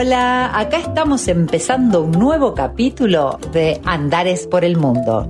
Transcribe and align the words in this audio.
Hola, 0.00 0.56
acá 0.56 0.78
estamos 0.78 1.26
empezando 1.26 2.02
un 2.02 2.12
nuevo 2.12 2.54
capítulo 2.54 3.36
de 3.52 3.80
Andares 3.84 4.46
por 4.46 4.64
el 4.64 4.76
Mundo. 4.76 5.26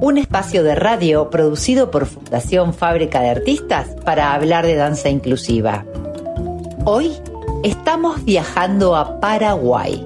Un 0.00 0.16
espacio 0.16 0.62
de 0.62 0.74
radio 0.74 1.28
producido 1.28 1.90
por 1.90 2.06
Fundación 2.06 2.72
Fábrica 2.72 3.20
de 3.20 3.28
Artistas 3.28 3.88
para 4.02 4.32
hablar 4.32 4.64
de 4.64 4.76
danza 4.76 5.10
inclusiva. 5.10 5.84
Hoy 6.86 7.12
estamos 7.64 8.24
viajando 8.24 8.96
a 8.96 9.20
Paraguay. 9.20 10.02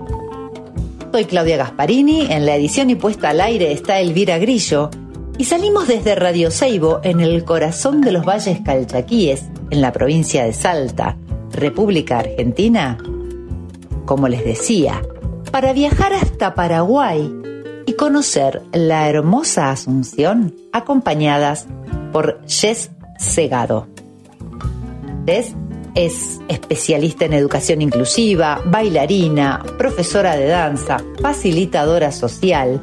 Soy 1.12 1.26
Claudia 1.26 1.58
Gasparini, 1.58 2.26
en 2.28 2.46
la 2.46 2.56
edición 2.56 2.90
y 2.90 2.96
puesta 2.96 3.28
al 3.28 3.40
aire 3.40 3.70
está 3.70 4.00
Elvira 4.00 4.38
Grillo 4.38 4.90
y 5.38 5.44
salimos 5.44 5.86
desde 5.86 6.16
Radio 6.16 6.50
Seibo 6.50 6.98
en 7.04 7.20
el 7.20 7.44
corazón 7.44 8.00
de 8.00 8.10
los 8.10 8.26
valles 8.26 8.62
calchaquíes, 8.64 9.44
en 9.70 9.80
la 9.80 9.92
provincia 9.92 10.42
de 10.42 10.54
Salta, 10.54 11.16
República 11.52 12.18
Argentina, 12.18 12.98
como 14.04 14.28
les 14.28 14.44
decía, 14.44 15.02
para 15.50 15.72
viajar 15.72 16.12
hasta 16.12 16.54
Paraguay 16.54 17.32
y 17.86 17.94
conocer 17.94 18.62
la 18.72 19.08
hermosa 19.08 19.70
Asunción 19.70 20.54
acompañadas 20.72 21.66
por 22.12 22.40
Jess 22.46 22.90
Segado. 23.18 23.88
Jess 25.26 25.54
es 25.94 26.40
especialista 26.48 27.24
en 27.24 27.32
educación 27.32 27.82
inclusiva, 27.82 28.60
bailarina, 28.64 29.64
profesora 29.76 30.36
de 30.36 30.46
danza, 30.46 30.98
facilitadora 31.20 32.12
social, 32.12 32.80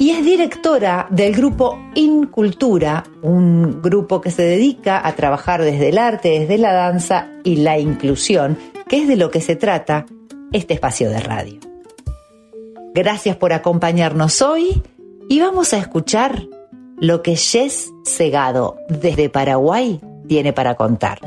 y 0.00 0.10
es 0.10 0.24
directora 0.24 1.08
del 1.10 1.34
grupo 1.34 1.78
Incultura, 1.94 3.04
un 3.22 3.82
grupo 3.82 4.20
que 4.20 4.30
se 4.30 4.42
dedica 4.42 5.04
a 5.06 5.14
trabajar 5.16 5.62
desde 5.62 5.88
el 5.88 5.98
arte, 5.98 6.40
desde 6.40 6.58
la 6.58 6.72
danza 6.72 7.28
y 7.42 7.56
la 7.56 7.78
inclusión, 7.78 8.56
que 8.88 9.02
es 9.02 9.08
de 9.08 9.16
lo 9.16 9.30
que 9.30 9.40
se 9.40 9.56
trata 9.56 10.06
este 10.52 10.74
espacio 10.74 11.10
de 11.10 11.20
radio. 11.20 11.60
Gracias 12.94 13.36
por 13.36 13.52
acompañarnos 13.52 14.42
hoy 14.42 14.82
y 15.28 15.40
vamos 15.40 15.72
a 15.72 15.78
escuchar 15.78 16.42
lo 16.96 17.22
que 17.22 17.36
Jess 17.36 17.90
Segado 18.04 18.76
desde 18.88 19.28
Paraguay 19.28 20.00
tiene 20.26 20.52
para 20.52 20.74
contar. 20.74 21.20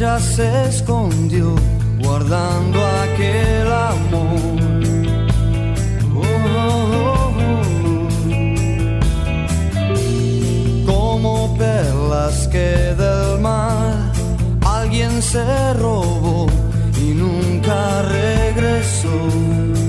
Ella 0.00 0.18
se 0.18 0.68
escondió 0.68 1.54
guardando 1.98 2.78
aquel 3.02 3.70
amor. 3.70 4.60
Como 10.86 11.56
perlas 11.58 12.48
que 12.48 12.94
del 13.02 13.40
mar 13.40 14.12
alguien 14.64 15.20
se 15.20 15.74
robó 15.74 16.46
y 16.96 17.12
nunca 17.14 18.02
regresó. 18.02 19.79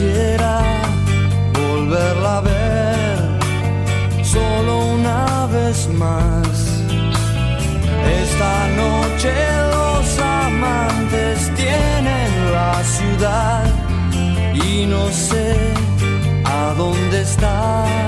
Quisiera 0.00 0.62
volverla 1.52 2.38
a 2.38 2.40
ver 2.40 3.18
solo 4.24 4.94
una 4.94 5.46
vez 5.52 5.88
más. 5.92 6.48
Esta 8.22 8.68
noche 8.80 9.30
los 9.74 10.18
amantes 10.18 11.54
tienen 11.54 12.30
la 12.50 12.82
ciudad 12.82 13.66
y 14.54 14.86
no 14.86 15.06
sé 15.10 15.54
a 16.46 16.72
dónde 16.78 17.20
estás. 17.20 17.99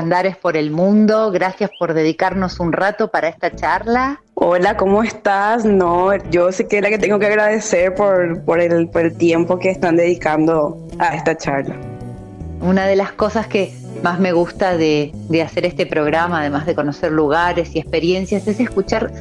Andares 0.00 0.34
por 0.34 0.56
el 0.56 0.70
Mundo. 0.70 1.30
Gracias 1.30 1.70
por 1.78 1.92
dedicarnos 1.92 2.58
un 2.58 2.72
rato 2.72 3.08
para 3.08 3.28
esta 3.28 3.54
charla. 3.54 4.22
Hola, 4.32 4.78
¿cómo 4.78 5.02
estás? 5.02 5.66
No, 5.66 6.16
yo 6.30 6.50
sé 6.52 6.66
que 6.66 6.78
es 6.78 6.82
la 6.82 6.88
que 6.88 6.96
tengo 6.96 7.18
que 7.18 7.26
agradecer 7.26 7.94
por, 7.94 8.42
por, 8.44 8.60
el, 8.60 8.88
por 8.88 9.02
el 9.02 9.14
tiempo 9.18 9.58
que 9.58 9.68
están 9.68 9.96
dedicando 9.96 10.88
a 10.98 11.14
esta 11.14 11.36
charla. 11.36 11.76
Una 12.62 12.86
de 12.86 12.96
las 12.96 13.12
cosas 13.12 13.46
que 13.46 13.74
más 14.02 14.18
me 14.18 14.32
gusta 14.32 14.78
de, 14.78 15.12
de 15.28 15.42
hacer 15.42 15.66
este 15.66 15.84
programa, 15.84 16.40
además 16.40 16.64
de 16.64 16.74
conocer 16.74 17.12
lugares 17.12 17.76
y 17.76 17.80
experiencias, 17.80 18.48
es 18.48 18.58
escuchar 18.58 19.12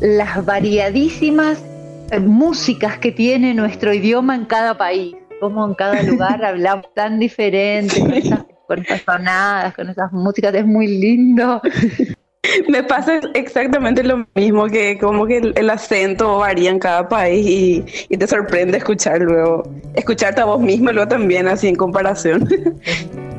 las 0.00 0.44
variadísimas 0.44 1.62
eh, 2.10 2.18
músicas 2.18 2.98
que 2.98 3.12
tiene 3.12 3.54
nuestro 3.54 3.94
idioma 3.94 4.34
en 4.34 4.46
cada 4.46 4.76
país, 4.76 5.14
como 5.40 5.64
en 5.64 5.74
cada 5.74 6.02
lugar 6.02 6.44
hablamos 6.44 6.92
tan 6.92 7.20
diferente, 7.20 8.00
con 8.00 8.12
esas, 8.14 8.40
con 8.74 8.84
esas 8.84 9.02
sonadas, 9.02 9.74
con 9.74 9.88
esas 9.88 10.12
músicas, 10.12 10.54
es 10.54 10.66
muy 10.66 10.86
lindo. 10.86 11.60
Me 12.68 12.82
pasa 12.82 13.20
exactamente 13.32 14.02
lo 14.02 14.26
mismo, 14.34 14.66
que 14.66 14.98
como 14.98 15.26
que 15.26 15.38
el, 15.38 15.54
el 15.56 15.70
acento 15.70 16.38
varía 16.38 16.70
en 16.70 16.78
cada 16.78 17.08
país 17.08 17.46
y, 17.46 17.84
y, 18.10 18.16
te 18.16 18.26
sorprende 18.26 18.76
escuchar 18.78 19.20
luego, 19.22 19.62
escucharte 19.94 20.42
a 20.42 20.44
vos 20.44 20.60
mismo 20.60 20.92
luego 20.92 21.08
también 21.08 21.48
así 21.48 21.68
en 21.68 21.76
comparación. 21.76 22.48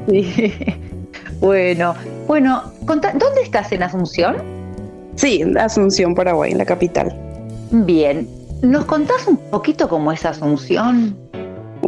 Sí. 0.08 0.54
Bueno, 1.40 1.96
bueno, 2.28 2.62
¿dónde 2.82 3.42
estás 3.42 3.72
en 3.72 3.82
Asunción? 3.82 4.36
Sí, 5.16 5.44
Asunción, 5.58 6.14
Paraguay, 6.14 6.52
en 6.52 6.60
la 6.60 6.66
capital. 6.66 7.12
Bien, 7.72 8.28
¿nos 8.62 8.86
contás 8.86 9.28
un 9.28 9.38
poquito 9.38 9.90
cómo 9.90 10.12
es 10.12 10.26
Asunción? 10.26 11.18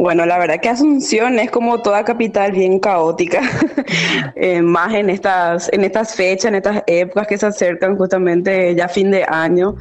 Bueno, 0.00 0.26
la 0.26 0.38
verdad 0.38 0.60
que 0.60 0.68
Asunción 0.68 1.40
es 1.40 1.50
como 1.50 1.82
toda 1.82 2.04
capital 2.04 2.52
bien 2.52 2.78
caótica, 2.78 3.42
eh, 4.36 4.62
más 4.62 4.94
en 4.94 5.10
estas, 5.10 5.68
en 5.72 5.82
estas 5.82 6.14
fechas, 6.14 6.46
en 6.46 6.54
estas 6.54 6.84
épocas 6.86 7.26
que 7.26 7.36
se 7.36 7.46
acercan 7.46 7.96
justamente 7.96 8.76
ya 8.76 8.88
fin 8.88 9.10
de 9.10 9.24
año, 9.28 9.74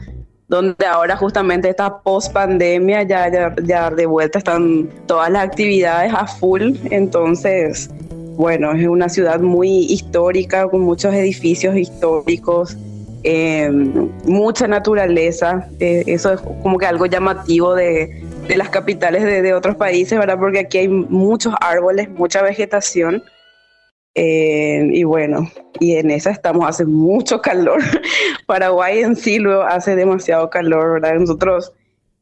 donde 0.47 0.87
ahora 0.87 1.15
justamente 1.17 1.69
esta 1.69 1.99
post 1.99 2.33
pandemia 2.33 3.03
ya, 3.03 3.31
ya, 3.31 3.55
ya 3.63 3.91
de 3.91 4.07
vuelta 4.07 4.39
están 4.39 4.89
todas 5.05 5.29
las 5.29 5.43
actividades 5.43 6.11
a 6.11 6.25
full, 6.25 6.73
entonces, 6.89 7.91
bueno, 8.35 8.71
es 8.71 8.87
una 8.87 9.09
ciudad 9.09 9.39
muy 9.39 9.85
histórica, 9.85 10.67
con 10.67 10.81
muchos 10.81 11.13
edificios 11.13 11.75
históricos, 11.75 12.75
eh, 13.21 13.69
mucha 14.25 14.67
naturaleza, 14.67 15.69
eh, 15.79 16.03
eso 16.07 16.33
es 16.33 16.41
como 16.63 16.79
que 16.79 16.87
algo 16.87 17.05
llamativo 17.05 17.75
de, 17.75 18.26
de 18.47 18.57
las 18.57 18.69
capitales 18.69 19.23
de, 19.23 19.53
otros 19.53 19.75
países, 19.75 20.17
¿verdad? 20.17 20.37
Porque 20.39 20.59
aquí 20.59 20.77
hay 20.77 20.87
muchos 20.87 21.53
árboles, 21.59 22.09
mucha 22.09 22.41
vegetación. 22.41 23.23
Eh, 24.15 24.89
y 24.93 25.03
bueno, 25.03 25.51
y 25.79 25.95
en 25.95 26.09
esa 26.09 26.31
estamos, 26.31 26.67
hace 26.67 26.85
mucho 26.85 27.41
calor. 27.41 27.81
Paraguay 28.47 28.99
en 28.99 29.15
sí 29.15 29.37
luego 29.37 29.63
hace 29.63 29.95
demasiado 29.95 30.49
calor, 30.49 30.93
¿verdad? 30.93 31.19
Nosotros 31.19 31.73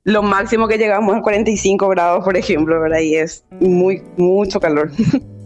lo 0.04 0.22
máximo 0.22 0.68
que 0.68 0.77
llegamos 0.77 1.16
es 1.16 1.24
45 1.24 1.88
grados, 1.89 2.24
por 2.24 2.38
ejemplo, 2.38 2.80
¿verdad? 2.80 3.00
Y 3.00 3.16
es 3.16 3.44
muy, 3.60 4.04
mucho 4.18 4.60
calor. 4.60 4.92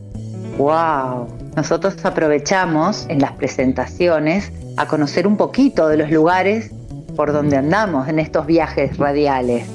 ¡Wow! 0.58 1.28
Nosotros 1.56 1.96
aprovechamos 2.04 3.06
en 3.10 3.20
las 3.20 3.32
presentaciones 3.34 4.52
a 4.78 4.88
conocer 4.88 5.28
un 5.28 5.38
poquito 5.38 5.88
de 5.88 5.98
los 5.98 6.12
lugares 6.12 6.72
por 7.16 7.32
donde 7.32 7.58
andamos 7.58 8.08
en 8.10 8.20
estos 8.20 8.46
viajes 8.46 8.98
radiales. 8.98 9.66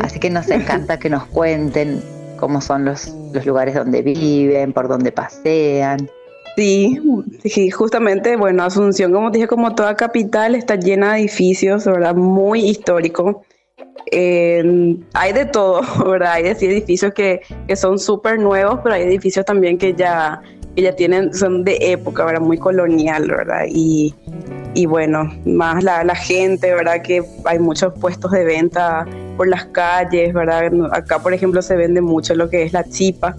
Así 0.00 0.18
que 0.18 0.30
nos 0.30 0.48
encanta 0.48 0.98
que 0.98 1.10
nos 1.10 1.26
cuenten 1.26 2.02
cómo 2.38 2.60
son 2.60 2.84
los, 2.84 3.14
los 3.32 3.46
lugares 3.46 3.74
donde 3.74 4.02
viven, 4.02 4.72
por 4.72 4.88
donde 4.88 5.12
pasean. 5.12 6.08
Sí, 6.56 7.00
sí, 7.44 7.70
justamente, 7.70 8.36
bueno, 8.36 8.62
Asunción, 8.64 9.12
como 9.12 9.30
dije, 9.30 9.46
como 9.46 9.74
toda 9.74 9.96
capital, 9.96 10.54
está 10.54 10.76
llena 10.76 11.14
de 11.14 11.20
edificios, 11.20 11.86
¿verdad? 11.86 12.14
Muy 12.14 12.68
histórico. 12.68 13.42
Hay 14.10 15.32
de 15.32 15.48
todo, 15.50 15.80
¿verdad? 16.10 16.32
Hay 16.32 16.44
edificios 16.46 17.14
que, 17.14 17.40
que 17.66 17.76
son 17.76 17.98
súper 17.98 18.38
nuevos, 18.38 18.80
pero 18.82 18.96
hay 18.96 19.02
edificios 19.02 19.46
también 19.46 19.78
que 19.78 19.94
ya, 19.94 20.42
que 20.74 20.82
ya 20.82 20.92
tienen, 20.94 21.34
son 21.34 21.64
de 21.64 21.76
época, 21.80 22.24
¿verdad? 22.24 22.40
Muy 22.40 22.58
colonial, 22.58 23.28
¿verdad? 23.28 23.64
Y, 23.68 24.14
y 24.74 24.86
bueno, 24.86 25.30
más 25.44 25.84
la, 25.84 26.02
la, 26.04 26.14
gente, 26.14 26.74
¿verdad? 26.74 27.02
Que 27.02 27.22
hay 27.44 27.58
muchos 27.58 27.92
puestos 27.98 28.30
de 28.30 28.44
venta 28.44 29.06
por 29.36 29.48
las 29.48 29.66
calles, 29.66 30.32
¿verdad? 30.32 30.72
Acá, 30.92 31.18
por 31.18 31.34
ejemplo, 31.34 31.60
se 31.62 31.76
vende 31.76 32.00
mucho 32.00 32.34
lo 32.34 32.48
que 32.48 32.62
es 32.62 32.72
la 32.72 32.84
chipa, 32.84 33.36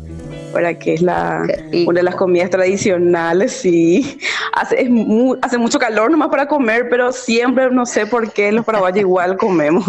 ¿verdad? 0.54 0.78
Que 0.78 0.94
es 0.94 1.02
la, 1.02 1.46
una 1.88 2.00
de 2.00 2.04
las 2.04 2.16
comidas 2.16 2.50
tradicionales 2.50 3.66
y 3.66 4.20
hace, 4.54 4.84
es 4.84 4.90
muy, 4.90 5.38
hace 5.42 5.58
mucho 5.58 5.80
calor 5.80 6.12
nomás 6.12 6.30
para 6.30 6.48
comer, 6.48 6.88
pero 6.90 7.12
siempre, 7.12 7.70
no 7.72 7.86
sé 7.86 8.06
por 8.06 8.32
qué, 8.32 8.52
los 8.52 8.66
paraguayos 8.66 9.00
igual 9.02 9.38
comemos. 9.38 9.86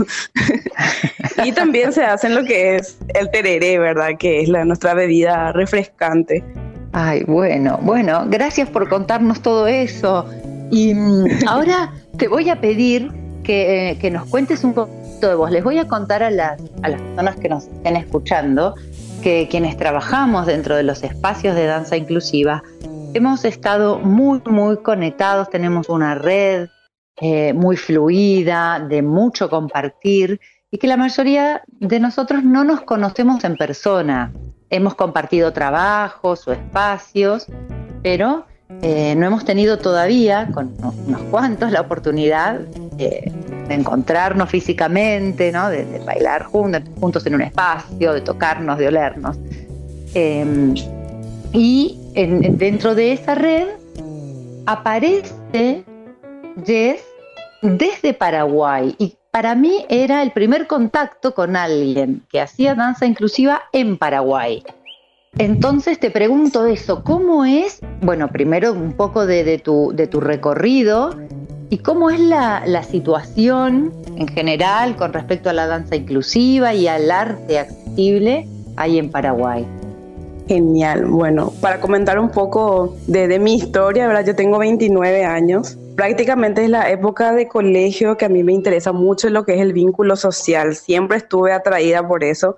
y 1.44 1.52
también 1.52 1.92
se 1.92 2.04
hacen 2.04 2.34
lo 2.34 2.44
que 2.44 2.76
es 2.76 2.98
el 3.14 3.30
tereré, 3.30 3.78
¿verdad? 3.78 4.10
Que 4.18 4.40
es 4.40 4.48
la, 4.48 4.64
nuestra 4.64 4.94
bebida 4.94 5.52
refrescante. 5.52 6.42
Ay, 6.96 7.24
bueno, 7.26 7.78
bueno, 7.82 8.24
gracias 8.28 8.70
por 8.70 8.88
contarnos 8.88 9.42
todo 9.42 9.66
eso. 9.66 10.26
Y 10.70 10.94
mm, 10.94 11.46
ahora 11.48 11.92
te 12.16 12.28
voy 12.28 12.48
a 12.48 12.60
pedir 12.60 13.10
que, 13.42 13.90
eh, 13.90 13.98
que, 13.98 14.10
nos 14.10 14.26
cuentes 14.28 14.62
un 14.64 14.74
poquito 14.74 15.28
de 15.28 15.34
vos. 15.34 15.50
Les 15.50 15.62
voy 15.62 15.78
a 15.78 15.88
contar 15.88 16.22
a 16.22 16.30
las, 16.30 16.60
a 16.82 16.88
las 16.88 17.00
personas 17.00 17.36
que 17.36 17.48
nos 17.48 17.64
estén 17.64 17.96
escuchando 17.96 18.74
que 19.22 19.48
quienes 19.50 19.76
trabajamos 19.76 20.46
dentro 20.46 20.76
de 20.76 20.84
los 20.84 21.02
espacios 21.02 21.56
de 21.56 21.66
danza 21.66 21.96
inclusiva 21.96 22.62
hemos 23.14 23.44
estado 23.44 23.98
muy, 23.98 24.40
muy 24.46 24.76
conectados, 24.78 25.48
tenemos 25.48 25.88
una 25.88 26.14
red 26.14 26.68
eh, 27.16 27.52
muy 27.54 27.76
fluida, 27.76 28.80
de 28.80 29.02
mucho 29.02 29.48
compartir 29.48 30.40
y 30.70 30.78
que 30.78 30.88
la 30.88 30.96
mayoría 30.96 31.62
de 31.66 32.00
nosotros 32.00 32.42
no 32.42 32.64
nos 32.64 32.82
conocemos 32.82 33.44
en 33.44 33.56
persona. 33.56 34.32
Hemos 34.74 34.96
compartido 34.96 35.52
trabajos 35.52 36.48
o 36.48 36.52
espacios, 36.52 37.46
pero 38.02 38.44
eh, 38.82 39.14
no 39.16 39.24
hemos 39.24 39.44
tenido 39.44 39.78
todavía, 39.78 40.48
con 40.52 40.74
unos 41.06 41.20
cuantos, 41.30 41.70
la 41.70 41.80
oportunidad 41.80 42.58
de, 42.58 43.32
encontrarnos 43.68 44.50
físicamente, 44.50 45.52
¿no? 45.52 45.68
de, 45.70 46.02
bailar 46.04 46.42
juntos, 46.46 47.24
en 47.24 47.36
un 47.36 47.42
espacio, 47.42 48.14
de 48.14 48.20
tocarnos, 48.20 48.76
de 48.78 48.88
olernos. 48.88 49.38
Eh, 50.12 50.74
y 51.52 52.00
en, 52.14 52.58
dentro 52.58 52.96
de 52.96 53.12
esa 53.12 53.36
red 53.36 53.68
aparece 54.66 55.84
Jess 56.66 57.00
desde 57.62 58.12
Paraguay. 58.12 58.96
Para 59.34 59.56
mí 59.56 59.84
era 59.88 60.22
el 60.22 60.30
primer 60.30 60.68
contacto 60.68 61.34
con 61.34 61.56
alguien 61.56 62.22
que 62.30 62.40
hacía 62.40 62.76
danza 62.76 63.04
inclusiva 63.04 63.62
en 63.72 63.98
Paraguay. 63.98 64.62
Entonces 65.38 65.98
te 65.98 66.12
pregunto 66.12 66.66
eso, 66.66 67.02
¿cómo 67.02 67.44
es, 67.44 67.80
bueno, 68.00 68.28
primero 68.28 68.72
un 68.72 68.92
poco 68.92 69.26
de, 69.26 69.58
tu, 69.58 69.90
de 69.92 70.06
tu, 70.06 70.20
recorrido 70.20 71.16
y 71.68 71.78
cómo 71.78 72.10
es 72.10 72.20
la, 72.20 72.62
la, 72.64 72.84
situación 72.84 73.92
en 74.14 74.28
general 74.28 74.94
con 74.94 75.12
respecto 75.12 75.50
a 75.50 75.52
la 75.52 75.66
danza 75.66 75.96
inclusiva 75.96 76.72
y 76.72 76.86
al 76.86 77.10
arte 77.10 77.58
accesible 77.58 78.46
ahí 78.76 79.00
en 79.00 79.10
Paraguay? 79.10 79.66
Genial, 80.46 81.06
bueno, 81.06 81.52
para 81.60 81.80
comentar 81.80 82.20
un 82.20 82.30
poco 82.30 82.96
de, 83.08 83.26
de 83.26 83.40
mi 83.40 83.56
historia, 83.56 84.06
¿verdad? 84.06 84.26
Yo 84.26 84.36
tengo 84.36 84.60
29 84.60 85.24
años, 85.24 85.76
prácticamente 85.96 86.64
es 86.64 86.70
la 86.70 86.90
época 86.90 87.32
de 87.32 87.48
colegio 87.48 88.16
que 88.16 88.24
a 88.24 88.28
mí 88.28 88.42
me 88.42 88.52
interesa 88.52 88.92
mucho 88.92 89.30
lo 89.30 89.44
que 89.44 89.54
es 89.54 89.60
el 89.60 89.72
vínculo 89.72 90.16
social. 90.16 90.74
Siempre 90.74 91.18
estuve 91.18 91.52
atraída 91.52 92.06
por 92.06 92.24
eso. 92.24 92.56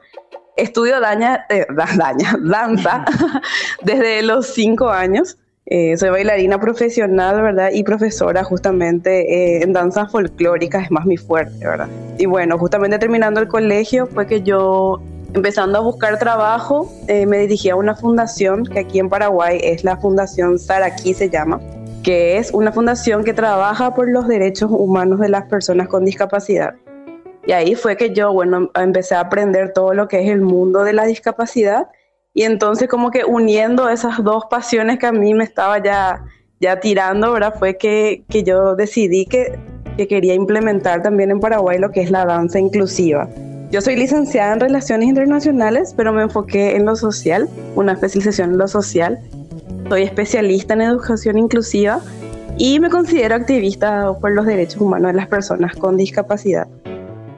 Estudio 0.57 1.01
daña, 1.01 1.47
eh, 1.49 1.67
danza 2.43 3.05
desde 3.83 4.23
los 4.23 4.47
cinco 4.47 4.89
años. 4.89 5.39
Eh, 5.69 5.97
soy 5.97 6.11
bailarina 6.11 6.61
profesional, 6.61 7.43
¿verdad? 7.43 7.71
Y 7.73 7.83
profesora 7.83 8.45
justamente 8.45 9.57
eh, 9.57 9.63
en 9.65 9.73
danzas 9.73 10.13
folclóricas, 10.13 10.85
es 10.85 10.91
más 10.93 11.07
mi 11.07 11.17
fuerte, 11.17 11.67
¿verdad? 11.67 11.89
Y 12.19 12.27
bueno, 12.27 12.57
justamente 12.57 13.01
terminando 13.01 13.41
el 13.41 13.49
colegio 13.49 14.07
fue 14.07 14.29
que 14.29 14.43
yo, 14.43 15.03
empezando 15.35 15.79
a 15.79 15.81
buscar 15.81 16.21
trabajo, 16.21 16.89
eh, 17.09 17.27
me 17.27 17.39
dirigí 17.39 17.69
a 17.69 17.75
una 17.75 17.97
fundación 17.97 18.65
que 18.65 18.79
aquí 18.79 19.01
en 19.01 19.09
Paraguay 19.09 19.59
es 19.61 19.83
la 19.83 19.97
Fundación 19.97 20.57
Saraquí 20.57 21.15
se 21.15 21.29
llama, 21.29 21.61
que 22.07 22.39
es 22.39 22.55
una 22.55 22.71
fundación 22.71 23.25
que 23.25 23.35
trabaja 23.35 23.93
por 23.93 24.09
los 24.09 24.29
derechos 24.29 24.71
humanos 24.71 25.19
de 25.19 25.29
las 25.29 25.47
personas 25.47 25.89
con 25.89 26.05
discapacidad. 26.05 26.77
Y 27.45 27.51
ahí 27.51 27.75
fue 27.75 27.97
que 27.97 28.15
yo, 28.15 28.33
bueno, 28.33 28.71
empecé 28.77 29.17
a 29.17 29.21
aprender 29.21 29.73
todo 29.73 29.93
lo 29.93 30.07
que 30.07 30.23
es 30.23 30.31
el 30.31 30.41
mundo 30.41 30.85
de 30.85 30.93
la 30.93 31.05
discapacidad. 31.05 31.89
Y 32.33 32.45
entonces 32.45 32.89
como 32.89 33.11
que 33.11 33.25
uniendo 33.25 33.89
esas 33.89 34.23
dos 34.23 34.45
pasiones 34.49 35.01
que 35.01 35.07
a 35.07 35.13
mí 35.13 35.35
me 35.35 35.43
estaba 35.43 35.83
ya, 35.83 36.25
ya 36.61 36.79
tirando, 36.79 37.33
¿verdad? 37.33 37.55
Fue 37.59 37.77
que, 37.77 38.23
que 38.29 38.45
yo 38.45 38.77
decidí 38.77 39.27
que, 39.27 39.59
que 39.97 40.07
quería 40.07 40.35
implementar 40.35 41.03
también 41.03 41.33
en 41.33 41.41
Paraguay 41.41 41.81
lo 41.81 41.91
que 41.91 42.03
es 42.03 42.13
la 42.13 42.25
danza 42.25 42.61
inclusiva. 42.61 43.29
Yo 43.73 43.81
soy 43.81 43.97
licenciada 43.97 44.53
en 44.53 44.61
Relaciones 44.61 45.09
Internacionales, 45.09 45.93
pero 45.97 46.13
me 46.13 46.23
enfoqué 46.23 46.77
en 46.77 46.87
lo 46.87 46.95
social, 46.95 47.49
una 47.75 47.95
especialización 47.95 48.53
en 48.53 48.59
lo 48.59 48.69
social. 48.69 49.19
Soy 49.89 50.03
especialista 50.03 50.75
en 50.75 50.81
educación 50.81 51.39
inclusiva 51.39 52.01
y 52.59 52.81
me 52.81 52.91
considero 52.91 53.37
activista 53.37 54.13
por 54.21 54.33
los 54.33 54.45
derechos 54.45 54.81
humanos 54.81 55.13
de 55.13 55.17
las 55.17 55.29
personas 55.29 55.77
con 55.77 55.97
discapacidad. 55.97 56.67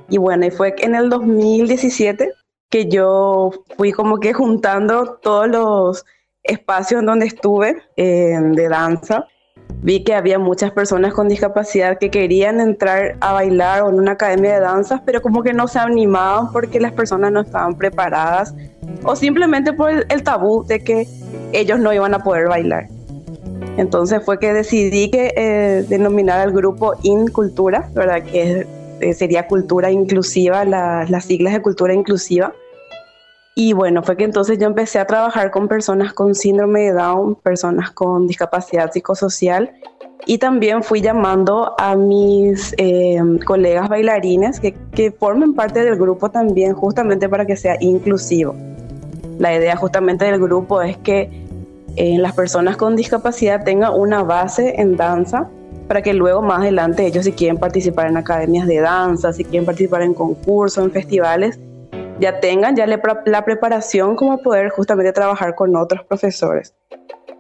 Y 0.09 0.17
bueno, 0.17 0.47
y 0.47 0.51
fue 0.51 0.75
en 0.79 0.95
el 0.95 1.11
2017 1.11 2.33
que 2.71 2.89
yo 2.89 3.51
fui 3.77 3.93
como 3.93 4.19
que 4.19 4.33
juntando 4.33 5.19
todos 5.23 5.49
los 5.49 6.07
espacios 6.43 7.05
donde 7.05 7.27
estuve 7.27 7.83
eh, 7.97 8.39
de 8.41 8.69
danza 8.69 9.27
vi 9.83 10.03
que 10.03 10.15
había 10.15 10.39
muchas 10.39 10.73
personas 10.73 11.15
con 11.15 11.29
discapacidad 11.29 11.99
que 11.99 12.11
querían 12.11 12.61
entrar 12.61 13.17
a 13.21 13.33
bailar 13.33 13.83
o 13.83 13.91
en 13.91 13.97
una 13.97 14.13
academia 14.13 14.55
de 14.55 14.61
danzas, 14.61 15.01
pero 15.05 15.23
como 15.23 15.43
que 15.43 15.53
no 15.53 15.69
se 15.69 15.79
animaban 15.79 16.53
porque 16.53 16.81
las 16.81 16.93
personas 16.93 17.33
no 17.33 17.41
estaban 17.41 17.77
preparadas 17.77 18.55
o 19.05 19.15
simplemente 19.15 19.73
por 19.73 19.91
el, 19.91 20.23
tabú 20.23 20.65
de 20.65 20.83
que 20.83 21.07
ellos 21.53 21.79
no 21.79 21.93
iban 21.93 22.15
a 22.15 22.19
poder 22.21 22.49
bailar. 22.49 22.89
Entonces 23.77 24.25
fue 24.25 24.41
que 24.41 24.53
decidí 24.53 25.11
que 25.11 25.33
eh, 25.37 25.85
denominar 25.89 26.41
al 26.41 26.53
grupo 26.53 26.95
Incultura, 27.05 27.89
¿verdad? 27.95 28.25
Que 28.25 28.67
eh, 29.01 29.15
sería 29.15 29.47
cultura 29.47 29.93
inclusiva, 29.93 30.65
las 30.65 31.25
siglas 31.25 31.53
de 31.53 31.63
cultura 31.63 31.95
inclusiva 31.95 32.53
y 33.61 33.73
bueno, 33.73 34.05
fue 34.05 34.17
que 34.17 34.23
entonces 34.23 34.57
yo 34.57 34.69
empecé 34.69 35.01
a 35.01 35.05
trabajar 35.09 35.51
con 35.51 35.67
personas 35.67 36.13
con 36.13 36.37
síndrome 36.37 36.83
de 36.83 36.93
Down, 36.93 37.35
personas 37.35 37.91
con 37.91 38.29
discapacidad 38.29 38.93
psicosocial 38.93 39.73
y 40.27 40.39
también 40.39 40.85
fui 40.85 41.01
llamando 41.01 41.75
a 41.77 41.97
mis 41.97 42.73
eh, 42.79 43.19
colegas 43.45 43.89
bailarines 43.89 44.61
que, 44.61 44.77
que 44.93 45.11
formen 45.11 45.55
parte 45.55 45.83
del 45.83 45.97
grupo 45.97 46.31
también 46.31 46.73
justamente 46.73 47.29
para 47.29 47.47
que 47.47 47.57
sea 47.57 47.77
inclusivo. 47.81 48.55
La 49.41 49.53
idea 49.53 49.75
justamente 49.75 50.25
del 50.27 50.39
grupo 50.41 50.81
es 50.81 50.97
que 50.99 51.29
eh, 51.97 52.17
las 52.17 52.35
personas 52.35 52.77
con 52.77 52.95
discapacidad 52.95 53.65
tengan 53.65 53.93
una 53.93 54.23
base 54.23 54.81
en 54.81 54.97
danza 54.97 55.49
para 55.89 56.01
que 56.01 56.15
luego 56.15 56.43
más 56.43 56.61
adelante 56.61 57.05
ellos 57.05 57.25
si 57.25 57.33
quieren 57.33 57.57
participar 57.57 58.07
en 58.07 58.19
academias 58.19 58.69
de 58.69 58.79
danza, 58.79 59.33
si 59.33 59.43
quieren 59.43 59.67
participar 59.67 60.03
en 60.03 60.15
concursos, 60.15 60.85
en 60.85 60.93
festivales, 60.93 61.59
ya 62.21 62.41
tengan 62.41 62.77
ya 62.77 62.87
la 62.87 63.45
preparación 63.45 64.17
como 64.17 64.39
poder 64.39 64.71
justamente 64.71 65.13
trabajar 65.13 65.55
con 65.55 65.77
otros 65.77 66.05
profesores. 66.05 66.75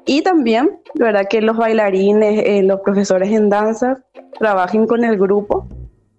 Y 0.06 0.22
también, 0.22 0.80
verdad 0.94 1.26
que 1.28 1.42
los 1.42 1.56
bailarines, 1.56 2.42
eh, 2.46 2.62
los 2.62 2.80
profesores 2.80 3.30
en 3.30 3.50
danza, 3.50 4.02
trabajen 4.38 4.86
con 4.86 5.04
el 5.04 5.18
grupo 5.18 5.66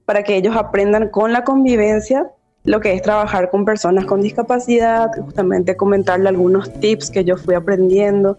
para 0.05 0.23
que 0.23 0.35
ellos 0.35 0.55
aprendan 0.55 1.09
con 1.09 1.33
la 1.33 1.43
convivencia 1.43 2.31
lo 2.65 2.81
que 2.81 2.93
es 2.93 3.01
trabajar 3.01 3.49
con 3.49 3.65
personas 3.65 4.05
con 4.05 4.21
discapacidad, 4.21 5.09
justamente 5.23 5.75
comentarle 5.75 6.29
algunos 6.29 6.71
tips 6.79 7.09
que 7.09 7.23
yo 7.23 7.37
fui 7.37 7.55
aprendiendo. 7.55 8.37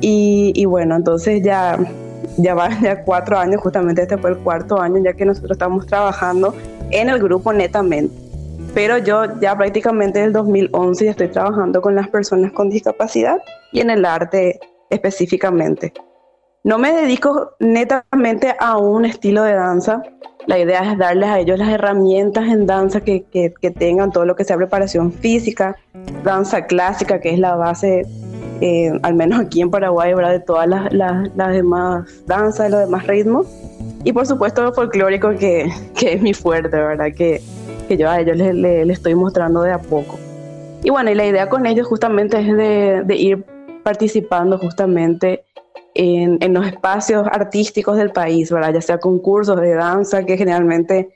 Y, 0.00 0.52
y 0.56 0.64
bueno, 0.64 0.96
entonces 0.96 1.42
ya, 1.42 1.78
ya 2.38 2.54
van 2.54 2.80
ya 2.80 3.04
cuatro 3.04 3.38
años, 3.38 3.60
justamente 3.60 4.02
este 4.02 4.16
fue 4.16 4.30
el 4.30 4.38
cuarto 4.38 4.80
año 4.80 5.00
ya 5.04 5.12
que 5.12 5.24
nosotros 5.24 5.52
estamos 5.52 5.86
trabajando 5.86 6.54
en 6.90 7.08
el 7.08 7.20
grupo 7.20 7.52
netamente 7.52 8.21
pero 8.74 8.98
yo 8.98 9.38
ya 9.40 9.56
prácticamente 9.56 10.18
desde 10.18 10.28
el 10.28 10.32
2011 10.32 11.04
ya 11.04 11.10
estoy 11.10 11.28
trabajando 11.28 11.80
con 11.82 11.94
las 11.94 12.08
personas 12.08 12.52
con 12.52 12.70
discapacidad 12.70 13.38
y 13.72 13.80
en 13.80 13.90
el 13.90 14.04
arte 14.04 14.60
específicamente. 14.90 15.92
No 16.64 16.78
me 16.78 16.92
dedico 16.92 17.50
netamente 17.58 18.54
a 18.58 18.78
un 18.78 19.04
estilo 19.04 19.42
de 19.42 19.54
danza. 19.54 20.02
La 20.46 20.58
idea 20.58 20.92
es 20.92 20.98
darles 20.98 21.28
a 21.28 21.40
ellos 21.40 21.58
las 21.58 21.68
herramientas 21.68 22.46
en 22.48 22.66
danza 22.66 23.00
que, 23.00 23.24
que, 23.24 23.70
tengan 23.70 24.12
todo 24.12 24.24
lo 24.24 24.36
que 24.36 24.44
sea 24.44 24.56
preparación 24.56 25.12
física, 25.12 25.76
danza 26.22 26.66
clásica, 26.66 27.20
que 27.20 27.30
es 27.30 27.38
la 27.38 27.56
base, 27.56 28.06
eh, 28.60 28.92
al 29.02 29.14
menos 29.14 29.40
aquí 29.40 29.60
en 29.60 29.70
Paraguay, 29.70 30.14
¿verdad? 30.14 30.32
de 30.32 30.40
todas 30.40 30.68
las, 30.68 30.92
las, 30.92 31.34
las 31.34 31.52
demás 31.52 32.04
danzas, 32.26 32.66
de 32.66 32.70
los 32.70 32.80
demás 32.80 33.06
ritmos. 33.08 33.46
Y 34.04 34.12
por 34.12 34.26
supuesto 34.26 34.62
lo 34.62 34.72
folclórico, 34.72 35.30
que, 35.30 35.68
que 35.96 36.14
es 36.14 36.22
mi 36.22 36.32
fuerte, 36.32 36.76
¿verdad? 36.76 37.12
Que, 37.16 37.40
que 37.92 38.02
yo 38.02 38.10
a 38.10 38.20
ellos 38.20 38.36
les, 38.36 38.88
estoy 38.88 39.14
mostrando 39.14 39.62
de 39.62 39.72
a 39.72 39.78
poco. 39.78 40.18
Y 40.82 40.90
bueno, 40.90 41.10
y 41.10 41.14
la 41.14 41.26
idea 41.26 41.48
con 41.48 41.66
ellos 41.66 41.86
justamente 41.86 42.40
es 42.40 43.06
de, 43.06 43.16
ir 43.16 43.44
participando 43.82 44.58
justamente 44.58 45.44
en, 45.94 46.38
en, 46.40 46.54
los 46.54 46.66
espacios 46.66 47.26
artísticos 47.30 47.98
del 47.98 48.10
país, 48.10 48.50
¿verdad? 48.50 48.72
Ya 48.74 48.80
sea 48.80 48.98
concursos 48.98 49.60
de 49.60 49.74
danza 49.74 50.24
que 50.24 50.36
generalmente 50.38 51.14